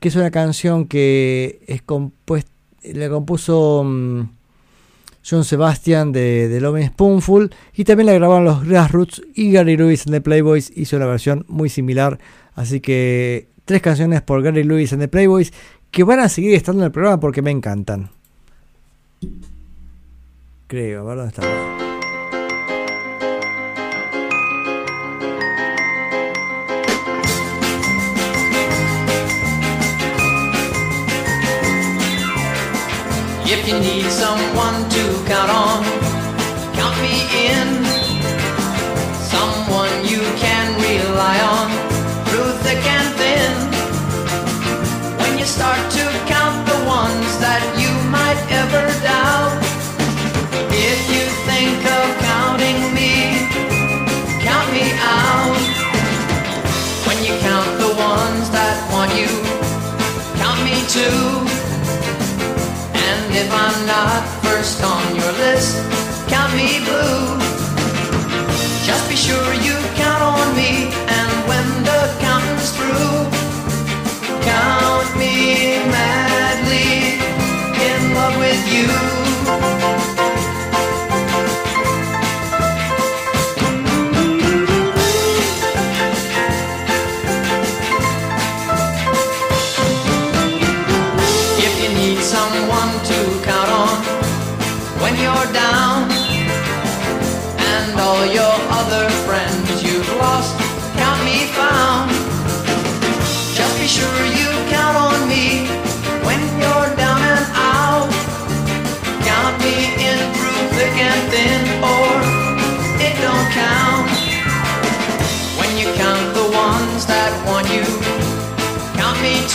Que 0.00 0.08
es 0.08 0.16
una 0.16 0.30
canción 0.30 0.86
que 0.86 1.60
es 1.66 1.82
compuesta. 1.82 2.50
La 2.82 3.10
compuso. 3.10 3.84
mm, 3.84 4.39
John 5.30 5.44
Sebastian 5.44 6.12
de, 6.12 6.48
de 6.48 6.60
Loving 6.60 6.88
Spoonful 6.88 7.54
y 7.74 7.84
también 7.84 8.06
la 8.06 8.14
grabaron 8.14 8.44
los 8.44 8.66
Grassroots 8.66 9.22
y 9.34 9.52
Gary 9.52 9.76
Lewis 9.76 10.06
and 10.06 10.14
the 10.14 10.20
Playboys 10.20 10.72
hizo 10.74 10.96
una 10.96 11.06
versión 11.06 11.44
muy 11.48 11.68
similar 11.68 12.18
así 12.54 12.80
que 12.80 13.48
tres 13.64 13.82
canciones 13.82 14.22
por 14.22 14.42
Gary 14.42 14.64
Lewis 14.64 14.92
and 14.92 15.02
the 15.02 15.08
Playboys 15.08 15.52
que 15.90 16.04
van 16.04 16.20
a 16.20 16.28
seguir 16.28 16.54
estando 16.54 16.82
en 16.82 16.86
el 16.86 16.92
programa 16.92 17.20
porque 17.20 17.42
me 17.42 17.50
encantan. 17.50 18.10
Creo, 20.66 21.00
a 21.00 21.04
ver 21.04 21.16
dónde 21.16 21.28
está 21.28 21.79
you 33.70 33.78
need 33.78 34.10
someone 34.10 34.78
to 34.90 35.02
count 35.30 35.50
on, 35.50 35.84
count 36.74 36.96
me 37.06 37.22
in. 37.50 37.68
Someone 39.30 39.94
you 40.02 40.22
can 40.42 40.66
rely 40.82 41.38
on 41.54 41.68
through 42.26 42.50
thick 42.64 42.82
and 42.96 43.08
thin. 43.14 43.52
When 45.20 45.38
you 45.38 45.44
start 45.44 45.78
to 45.98 46.04
count 46.26 46.66
the 46.66 46.80
ones 46.84 47.30
that 47.38 47.62
you 47.78 47.92
might 48.10 48.40
ever 48.50 48.82
doubt, 49.06 49.54
if 50.74 51.00
you 51.14 51.24
think 51.46 51.78
of 51.98 52.06
counting 52.26 52.80
me, 52.98 53.46
count 54.42 54.68
me 54.74 54.90
out. 54.98 55.62
When 57.06 57.18
you 57.22 57.38
count 57.38 57.70
the 57.78 57.92
ones 57.94 58.50
that 58.50 58.74
want 58.90 59.14
you, 59.14 59.30
count 60.42 60.58
me 60.64 60.74
too. 60.88 61.49
I'm 63.52 63.86
not 63.86 64.22
first 64.42 64.82
on 64.82 65.16
your 65.16 65.32
list, 65.42 65.76
count 66.28 66.54
me 66.54 66.78
blue. 66.86 67.38
Just 68.86 69.08
be 69.08 69.16
sure 69.16 69.54
you 69.54 69.76
count 69.96 70.22
on 70.22 70.56
me, 70.56 70.88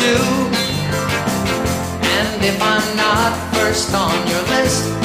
too. 0.06 0.22
And 2.18 2.44
if 2.46 2.62
I'm 2.62 2.88
not 2.96 3.32
first 3.54 3.94
on 3.94 4.16
your 4.28 4.44
list, 4.54 5.05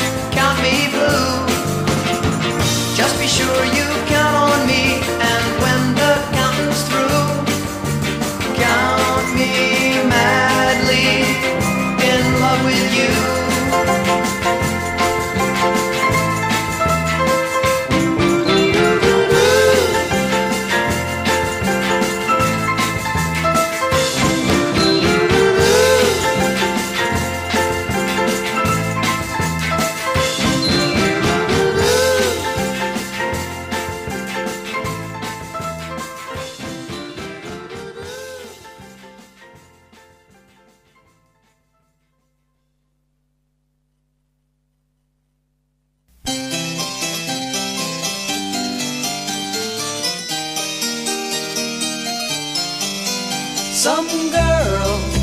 Some 53.80 54.08
girls 54.30 55.16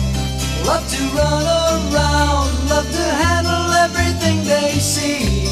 love 0.65 0.83
to 0.89 1.03
run 1.13 1.45
around, 1.45 2.49
love 2.67 2.89
to 2.91 3.05
handle 3.21 3.71
everything 3.85 4.43
they 4.45 4.79
see. 4.79 5.45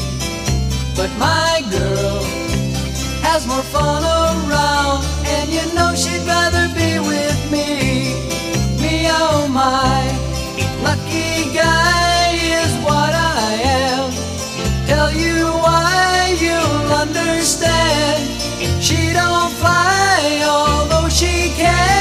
But 0.96 1.10
my 1.16 1.62
girl 1.70 2.24
has 3.22 3.46
more 3.46 3.62
fun 3.62 4.02
around, 4.02 5.04
and 5.24 5.52
you 5.52 5.62
know 5.72 5.94
she'd 5.94 6.26
rather 6.26 6.66
be 6.74 6.98
with 6.98 7.40
me. 7.52 8.10
Me, 8.82 9.06
oh 9.06 9.46
my, 9.54 10.02
lucky 10.82 11.54
guy 11.54 12.34
is 12.34 12.74
what 12.82 13.14
I 13.14 13.52
am. 13.86 14.10
Tell 14.88 15.12
you 15.12 15.46
why 15.62 16.36
you'll 16.40 16.90
understand. 16.90 18.18
She 18.82 19.12
don't 19.12 19.52
fly, 19.62 20.42
although 20.42 21.08
she 21.08 21.54
can. 21.54 21.95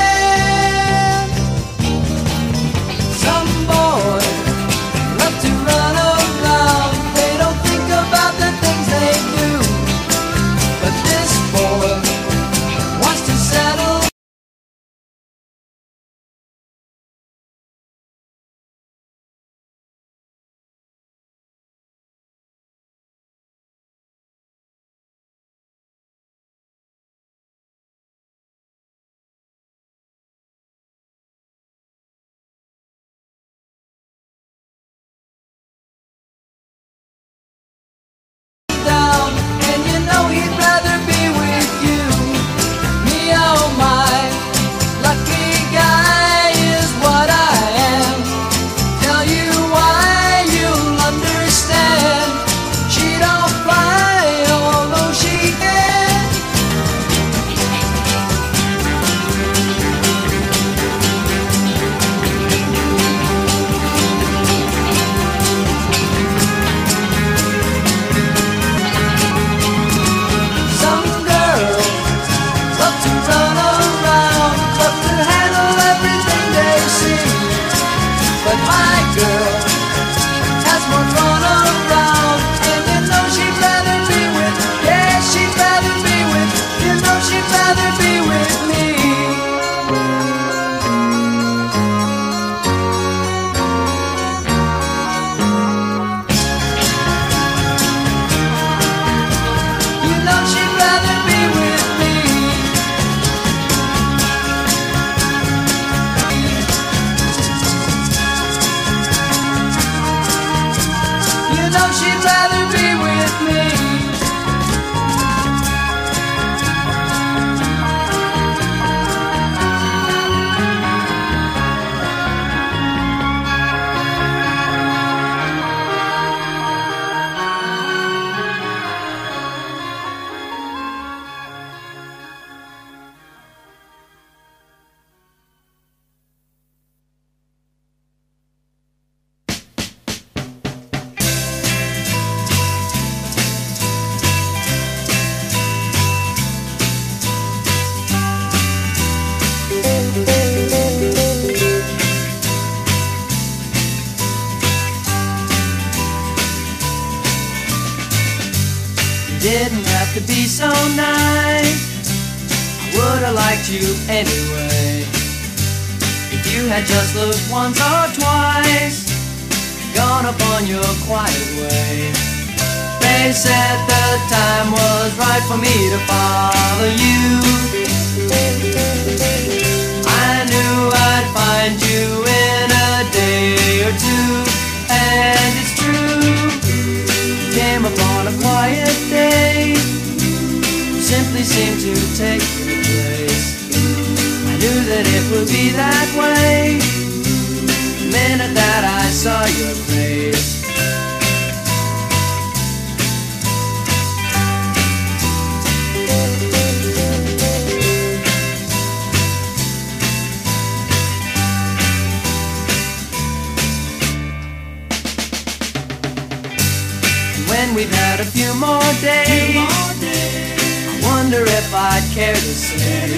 When 217.65 217.73
we've 217.73 217.95
had 217.95 218.19
a 218.19 218.25
few 218.25 218.53
more 218.59 218.93
days, 219.01 219.57
I 219.57 220.99
wonder 221.01 221.41
if 221.41 221.73
I'd 221.73 222.05
care 222.13 222.35
to 222.35 222.53
say 222.53 223.09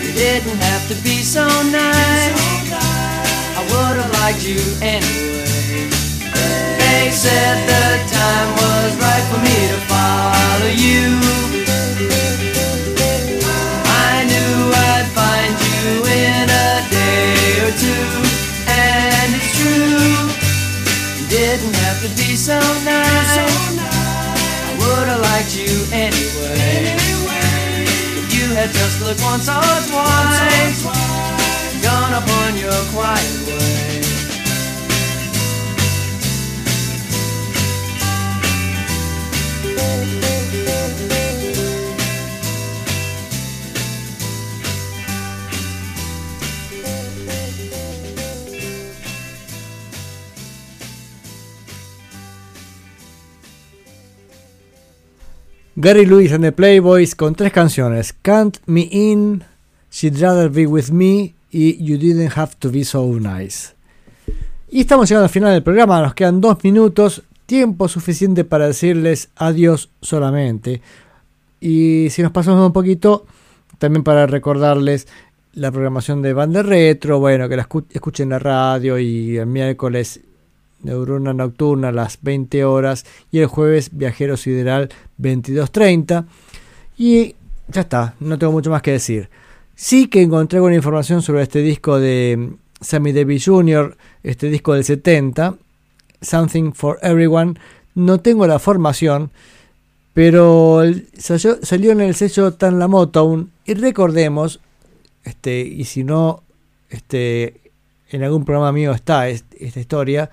you 0.00 0.12
didn't 0.14 0.56
have 0.56 0.88
to 0.88 0.94
be 1.04 1.20
so 1.20 1.44
nice. 1.68 2.72
I 3.52 3.60
would 3.68 4.00
have 4.00 4.10
liked 4.24 4.46
you 4.48 4.56
anyway. 4.80 5.44
They 6.80 7.10
said 7.12 7.68
the 7.68 8.00
time 8.08 8.48
was 8.64 8.96
right 8.96 9.24
for 9.28 9.40
me 9.44 9.58
to 9.72 9.78
follow 9.92 10.72
you. 10.72 11.20
I 14.08 14.24
knew 14.24 14.72
I'd 14.72 15.08
find 15.12 15.52
you 15.68 16.00
in 16.00 16.48
a 16.48 16.80
day 16.88 17.60
or 17.60 17.72
two, 17.76 18.08
and 18.72 19.36
it's 19.36 19.52
true 19.60 20.17
didn't 21.28 21.74
have 21.76 22.00
to 22.02 22.08
be 22.16 22.36
so 22.36 22.58
nice. 22.84 23.36
I 23.76 24.76
would've 24.78 25.20
liked 25.20 25.54
you 25.56 25.72
anyway. 25.92 26.96
If 28.20 28.34
you 28.34 28.54
had 28.54 28.70
just 28.70 29.00
looked 29.02 29.22
once 29.22 29.48
or 29.48 29.76
twice, 29.90 30.82
gone 31.82 32.14
upon 32.14 32.56
your 32.56 32.78
quiet 32.92 33.46
way. 33.46 33.88
Thank 39.60 40.37
Gary 55.80 56.06
Lewis 56.06 56.32
and 56.32 56.42
the 56.42 56.50
Playboys 56.50 57.14
con 57.14 57.36
tres 57.36 57.52
canciones: 57.52 58.12
Can't 58.12 58.56
Me 58.66 58.88
In, 58.90 59.44
She'd 59.92 60.18
Rather 60.20 60.50
Be 60.50 60.66
With 60.66 60.90
Me 60.90 61.34
y 61.52 61.76
You 61.84 61.98
Didn't 61.98 62.36
Have 62.36 62.54
to 62.58 62.70
Be 62.72 62.84
So 62.84 63.06
Nice. 63.06 63.74
Y 64.70 64.80
estamos 64.80 65.08
llegando 65.08 65.26
al 65.26 65.30
final 65.30 65.52
del 65.52 65.62
programa, 65.62 66.02
nos 66.02 66.14
quedan 66.14 66.40
dos 66.40 66.62
minutos, 66.64 67.22
tiempo 67.46 67.86
suficiente 67.86 68.42
para 68.44 68.66
decirles 68.66 69.28
adiós 69.36 69.88
solamente. 70.02 70.82
Y 71.60 72.08
si 72.10 72.22
nos 72.22 72.32
pasamos 72.32 72.66
un 72.66 72.72
poquito, 72.72 73.24
también 73.78 74.02
para 74.02 74.26
recordarles 74.26 75.06
la 75.54 75.70
programación 75.70 76.22
de 76.22 76.32
Banda 76.32 76.62
Retro, 76.64 77.20
bueno, 77.20 77.48
que 77.48 77.56
la 77.56 77.68
escu- 77.68 77.86
escuchen 77.90 78.30
la 78.30 78.40
radio 78.40 78.98
y 78.98 79.36
el 79.38 79.46
miércoles 79.46 80.20
Neurona 80.82 81.32
Nocturna 81.32 81.88
a 81.88 81.92
las 81.92 82.18
20 82.22 82.64
horas 82.64 83.04
y 83.30 83.38
el 83.40 83.46
jueves 83.46 83.90
Viajero 83.92 84.36
Sideral 84.36 84.88
22.30. 85.20 86.24
Y 86.96 87.34
ya 87.68 87.82
está, 87.82 88.14
no 88.20 88.38
tengo 88.38 88.52
mucho 88.52 88.70
más 88.70 88.82
que 88.82 88.92
decir. 88.92 89.28
Sí 89.74 90.08
que 90.08 90.22
encontré 90.22 90.58
alguna 90.58 90.74
información 90.74 91.22
sobre 91.22 91.42
este 91.42 91.60
disco 91.60 91.98
de 92.00 92.36
mm, 92.38 92.54
Sammy 92.80 93.12
Davis 93.12 93.44
Jr., 93.44 93.96
este 94.22 94.48
disco 94.48 94.74
del 94.74 94.84
70, 94.84 95.56
Something 96.20 96.72
for 96.72 96.98
Everyone. 97.02 97.54
No 97.94 98.18
tengo 98.20 98.46
la 98.46 98.58
formación, 98.58 99.30
pero 100.14 100.82
salió, 101.16 101.58
salió 101.62 101.92
en 101.92 102.00
el 102.00 102.14
sello 102.14 102.54
Tan 102.54 102.78
La 102.78 102.88
Motown. 102.88 103.50
Y 103.64 103.74
recordemos, 103.74 104.60
este, 105.24 105.60
y 105.60 105.84
si 105.84 106.02
no, 106.04 106.42
este, 106.90 107.60
en 108.10 108.22
algún 108.24 108.44
programa 108.44 108.72
mío 108.72 108.92
está 108.92 109.28
es- 109.28 109.44
esta 109.60 109.78
historia. 109.80 110.30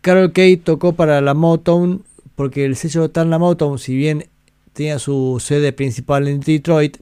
Carol 0.00 0.32
Kay 0.32 0.56
tocó 0.56 0.94
para 0.94 1.20
la 1.20 1.34
Motown 1.34 2.02
porque 2.36 2.64
el 2.64 2.76
sello 2.76 3.10
Tan 3.10 3.28
La 3.28 3.38
Motown, 3.38 3.78
si 3.78 3.94
bien 3.94 4.26
tenía 4.72 4.98
su 4.98 5.42
sede 5.44 5.72
principal 5.72 6.26
en 6.26 6.40
Detroit, 6.40 6.96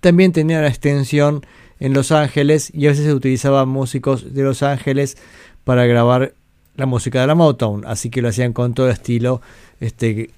también 0.00 0.32
tenía 0.32 0.60
una 0.60 0.68
extensión 0.68 1.44
en 1.78 1.92
Los 1.92 2.10
Ángeles 2.10 2.70
y 2.72 2.86
a 2.86 2.90
veces 2.90 3.04
se 3.04 3.12
utilizaban 3.12 3.68
músicos 3.68 4.32
de 4.32 4.42
Los 4.42 4.62
Ángeles 4.62 5.18
para 5.64 5.84
grabar 5.84 6.32
la 6.76 6.86
música 6.86 7.20
de 7.20 7.26
la 7.26 7.34
Motown, 7.34 7.84
así 7.86 8.08
que 8.08 8.22
lo 8.22 8.28
hacían 8.28 8.52
con 8.52 8.72
todo 8.72 8.86
el 8.86 8.92
estilo 8.92 9.42
este, 9.80 10.30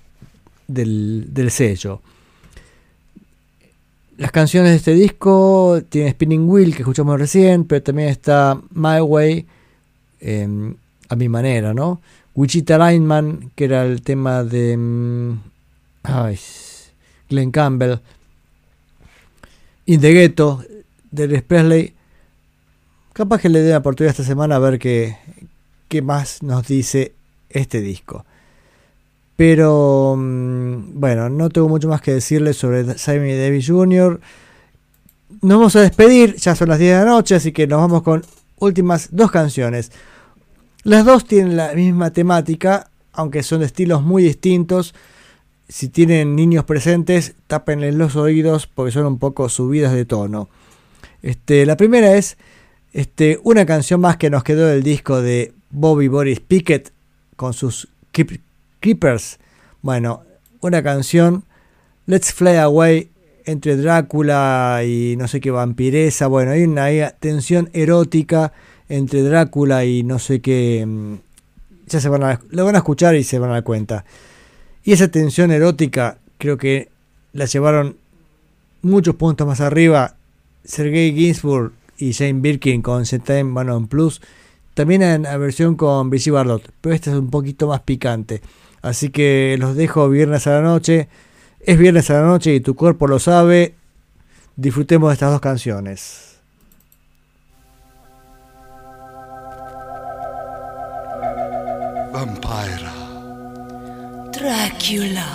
del, 0.67 1.33
del 1.33 1.51
sello. 1.51 2.01
Las 4.17 4.33
canciones 4.33 4.73
de 4.73 4.77
este 4.77 4.95
disco 4.95 5.81
tienen 5.89 6.13
Spinning 6.13 6.49
Wheel 6.49 6.75
que 6.75 6.83
escuchamos 6.83 7.19
recién, 7.19 7.65
pero 7.65 7.83
también 7.83 8.09
está 8.09 8.61
My 8.75 9.01
Way, 9.01 9.47
em, 10.21 10.75
a 11.11 11.17
mi 11.17 11.29
manera, 11.29 11.75
¿no? 11.75 12.01
Wichita 12.35 12.79
Lineman, 12.79 13.51
que 13.55 13.65
era 13.65 13.85
el 13.85 14.01
tema 14.03 14.45
de 14.45 14.77
mm, 14.77 15.41
ay, 16.05 16.39
Glenn 17.29 17.51
Campbell. 17.51 18.01
In 19.87 20.01
the 20.01 20.13
Ghetto, 20.13 20.65
de 21.11 21.25
Elvis 21.25 21.43
Presley. 21.43 21.95
Capaz 23.13 23.41
que 23.41 23.49
le 23.49 23.61
dé 23.61 23.73
la 23.73 23.79
oportunidad 23.79 24.13
esta 24.13 24.25
semana 24.25 24.57
a 24.57 24.61
ver 24.61 24.79
qué, 24.79 25.17
qué 25.89 26.01
más 26.01 26.45
nos 26.45 26.69
dice 26.69 27.13
este 27.49 27.81
disco. 27.81 28.25
Pero 29.35 30.15
mm, 30.17 31.01
bueno, 31.01 31.29
no 31.29 31.51
tengo 31.51 31.69
mucho 31.69 31.89
más 31.89 32.01
que 32.01 32.13
decirles 32.13 32.57
sobre 32.57 32.97
Simon 32.99 33.29
Davis 33.31 33.67
Jr. 33.67 34.21
Nos 35.43 35.59
vamos 35.59 35.75
a 35.75 35.81
despedir, 35.81 36.37
ya 36.37 36.55
son 36.55 36.69
las 36.69 36.79
10 36.79 36.93
de 36.93 37.05
la 37.05 37.11
noche, 37.11 37.35
así 37.35 37.51
que 37.51 37.67
nos 37.67 37.81
vamos 37.81 38.03
con 38.03 38.23
últimas 38.61 39.09
dos 39.11 39.33
canciones. 39.33 39.91
Las 40.83 41.05
dos 41.05 41.25
tienen 41.27 41.57
la 41.57 41.73
misma 41.75 42.11
temática, 42.11 42.91
aunque 43.13 43.43
son 43.43 43.61
de 43.61 43.67
estilos 43.67 44.03
muy 44.03 44.23
distintos. 44.23 44.95
Si 45.69 45.89
tienen 45.89 46.35
niños 46.35 46.65
presentes, 46.65 47.35
tápenles 47.47 47.95
los 47.95 48.17
oídos 48.17 48.67
porque 48.67 48.93
son 48.93 49.07
un 49.07 49.19
poco 49.19 49.49
subidas 49.49 49.93
de 49.93 50.05
tono. 50.05 50.49
Este, 51.23 51.67
la 51.67 51.77
primera 51.77 52.17
es 52.17 52.39
este, 52.93 53.39
una 53.45 53.67
canción 53.67 54.01
más 54.01 54.17
que 54.17 54.31
nos 54.31 54.43
quedó 54.43 54.67
del 54.67 54.83
disco 54.83 55.21
de 55.21 55.53
Bobby 55.71 56.09
Boris 56.09 56.41
Pickett 56.41 56.93
con 57.37 57.53
sus 57.53 57.89
Keep- 58.13 58.41
Creepers. 58.81 59.39
Bueno, 59.83 60.23
una 60.61 60.83
canción 60.83 61.45
Let's 62.07 62.33
Fly 62.33 62.57
Away 62.57 63.11
entre 63.45 63.77
Drácula 63.77 64.83
y 64.85 65.15
no 65.17 65.29
sé 65.29 65.41
qué 65.41 65.51
vampiresa. 65.51 66.27
Bueno, 66.27 66.53
hay 66.53 66.65
una 66.65 67.11
tensión 67.11 67.69
erótica 67.75 68.53
entre 68.91 69.23
Drácula 69.23 69.87
y 69.87 70.03
no 70.03 70.19
sé 70.19 70.41
qué. 70.41 70.85
mm, 70.87 71.15
Ya 71.87 72.01
se 72.01 72.09
van 72.11 72.23
a, 72.23 72.41
lo 72.51 72.67
van 72.67 72.75
a 72.75 72.79
escuchar 72.79 73.17
y 73.17 73.25
se 73.25 73.39
van 73.39 73.51
a 73.51 73.55
dar 73.55 73.65
cuenta. 73.65 74.05
Y 74.85 74.93
esa 74.93 75.09
tensión 75.09 75.51
erótica 75.51 76.19
creo 76.39 76.59
que 76.59 76.89
la 77.33 77.47
llevaron 77.47 77.97
muchos 78.83 79.15
puntos 79.17 79.47
más 79.47 79.61
arriba 79.61 80.17
Sergei 80.65 81.13
Ginsburg 81.15 81.73
y 81.99 82.13
Jane 82.13 82.41
Birkin 82.41 82.83
con 82.83 83.05
bueno, 83.53 83.77
en 83.77 83.87
Plus. 83.87 84.21
También 84.75 85.03
en 85.03 85.23
la 85.25 85.37
versión 85.37 85.75
con 85.77 86.11
Brigitte 86.11 86.33
Bardot, 86.33 86.71
pero 86.81 86.95
esta 86.95 87.11
es 87.11 87.17
un 87.17 87.31
poquito 87.31 87.69
más 87.69 87.81
picante. 87.81 88.41
Así 88.83 89.11
que 89.11 89.57
los 89.59 89.77
dejo 89.77 90.09
viernes 90.09 90.47
a 90.47 90.53
la 90.53 90.63
noche. 90.63 91.09
Es 91.61 91.79
viernes 91.79 92.09
a 92.11 92.15
la 92.15 92.27
noche 92.27 92.55
y 92.55 92.61
tu 92.61 92.75
cuerpo 92.75 93.07
lo 93.07 93.19
sabe. 93.19 93.75
Disfrutemos 94.57 95.11
de 95.11 95.15
estas 95.15 95.33
dos 95.33 95.41
canciones. 95.41 96.30
Vampira. 102.25 102.93
Dracula, 104.37 105.29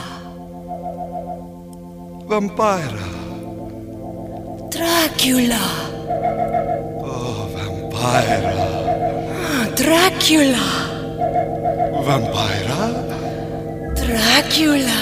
Vampira. 2.30 3.08
Dracula, 4.70 5.64
Oh, 7.02 7.50
Vampira. 7.56 8.54
ah, 9.50 9.66
Dracula, 9.82 10.68
Vampira. 12.06 12.82
Dracula, 14.02 15.02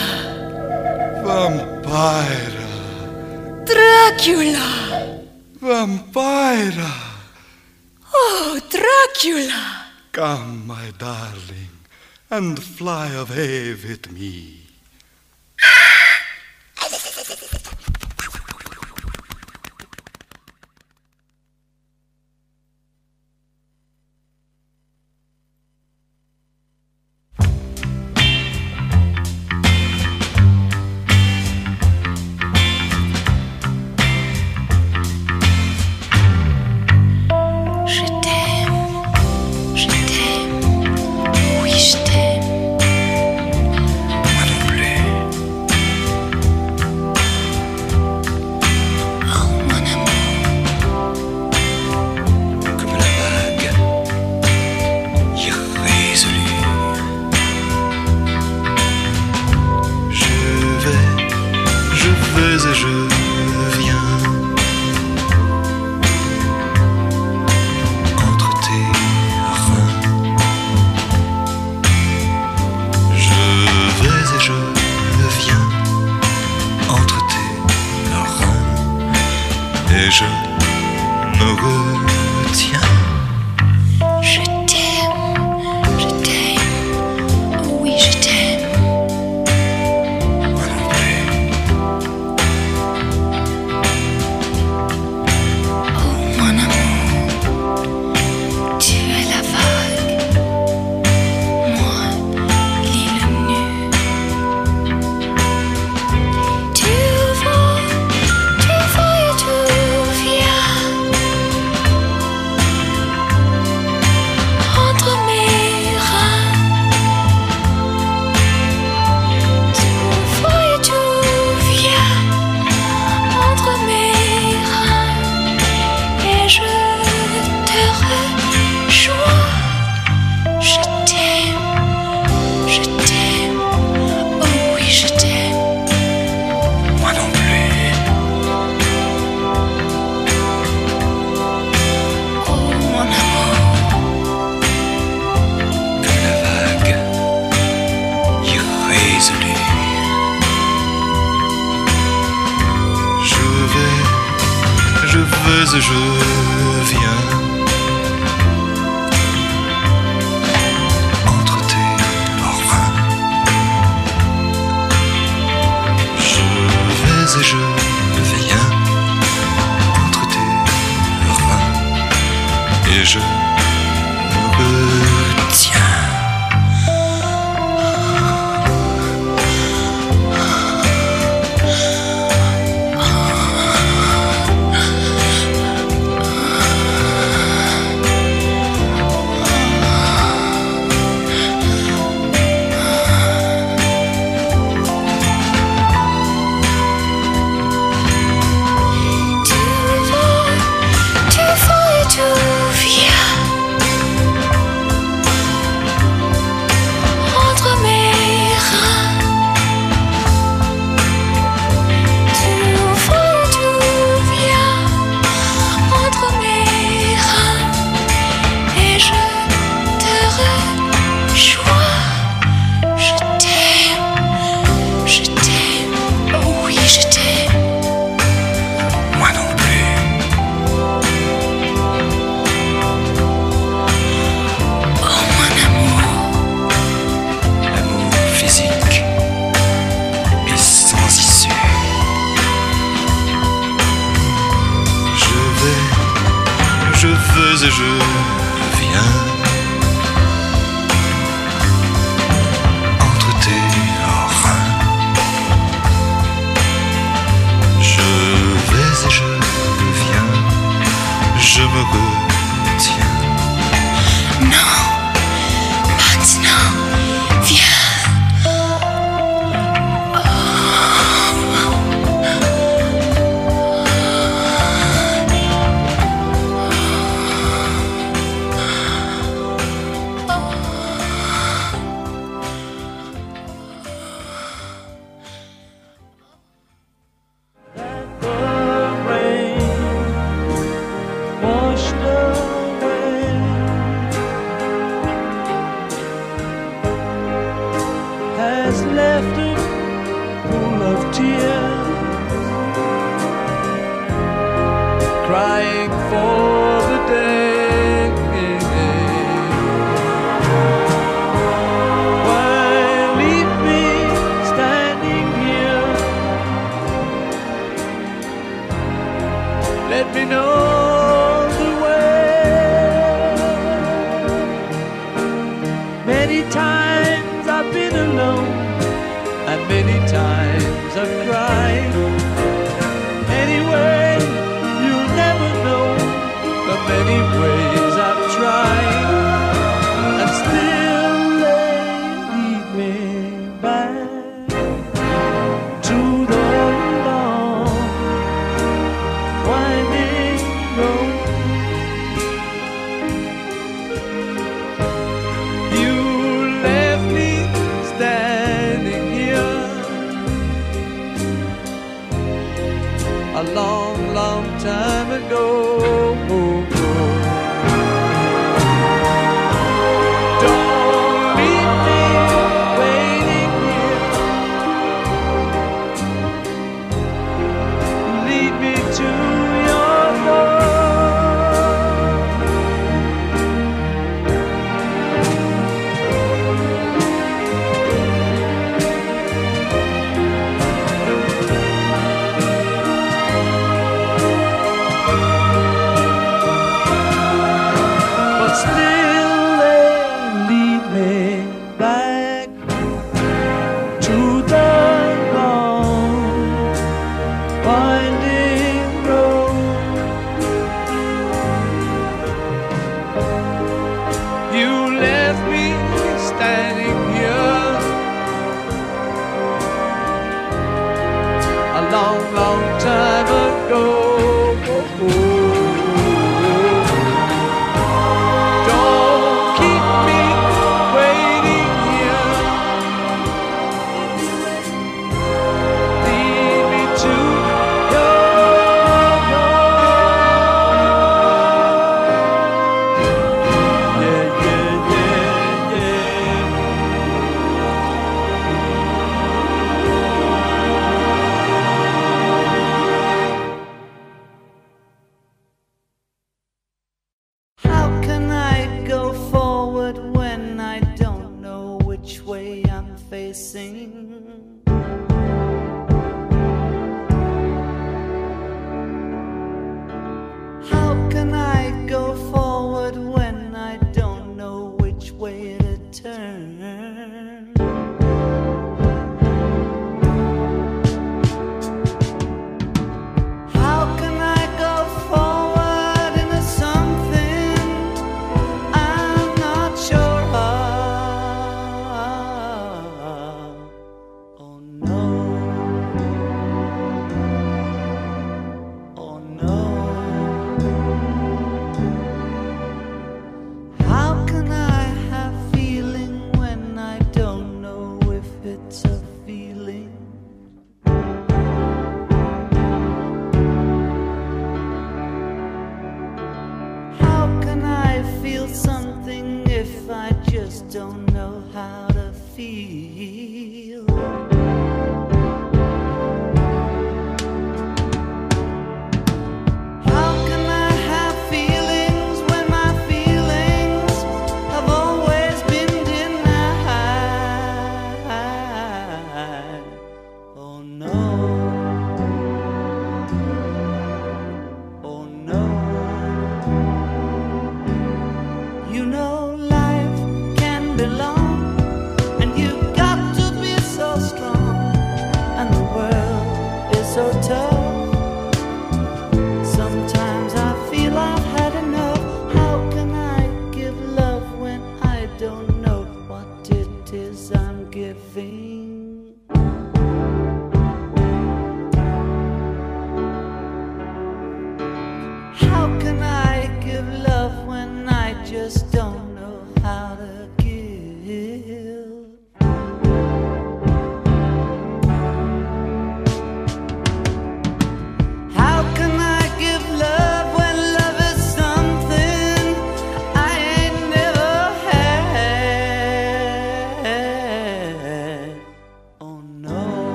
Vampira. 1.27 2.69
Dracula, 3.68 4.68
Vampira. 5.60 6.91
oh, 8.14 8.60
Dracula. 8.72 9.61
Come, 10.14 10.68
my 10.68 10.91
darling, 10.99 11.73
and 12.34 12.64
fly 12.64 13.10
away 13.14 13.73
with 13.73 14.11
me. 14.11 14.62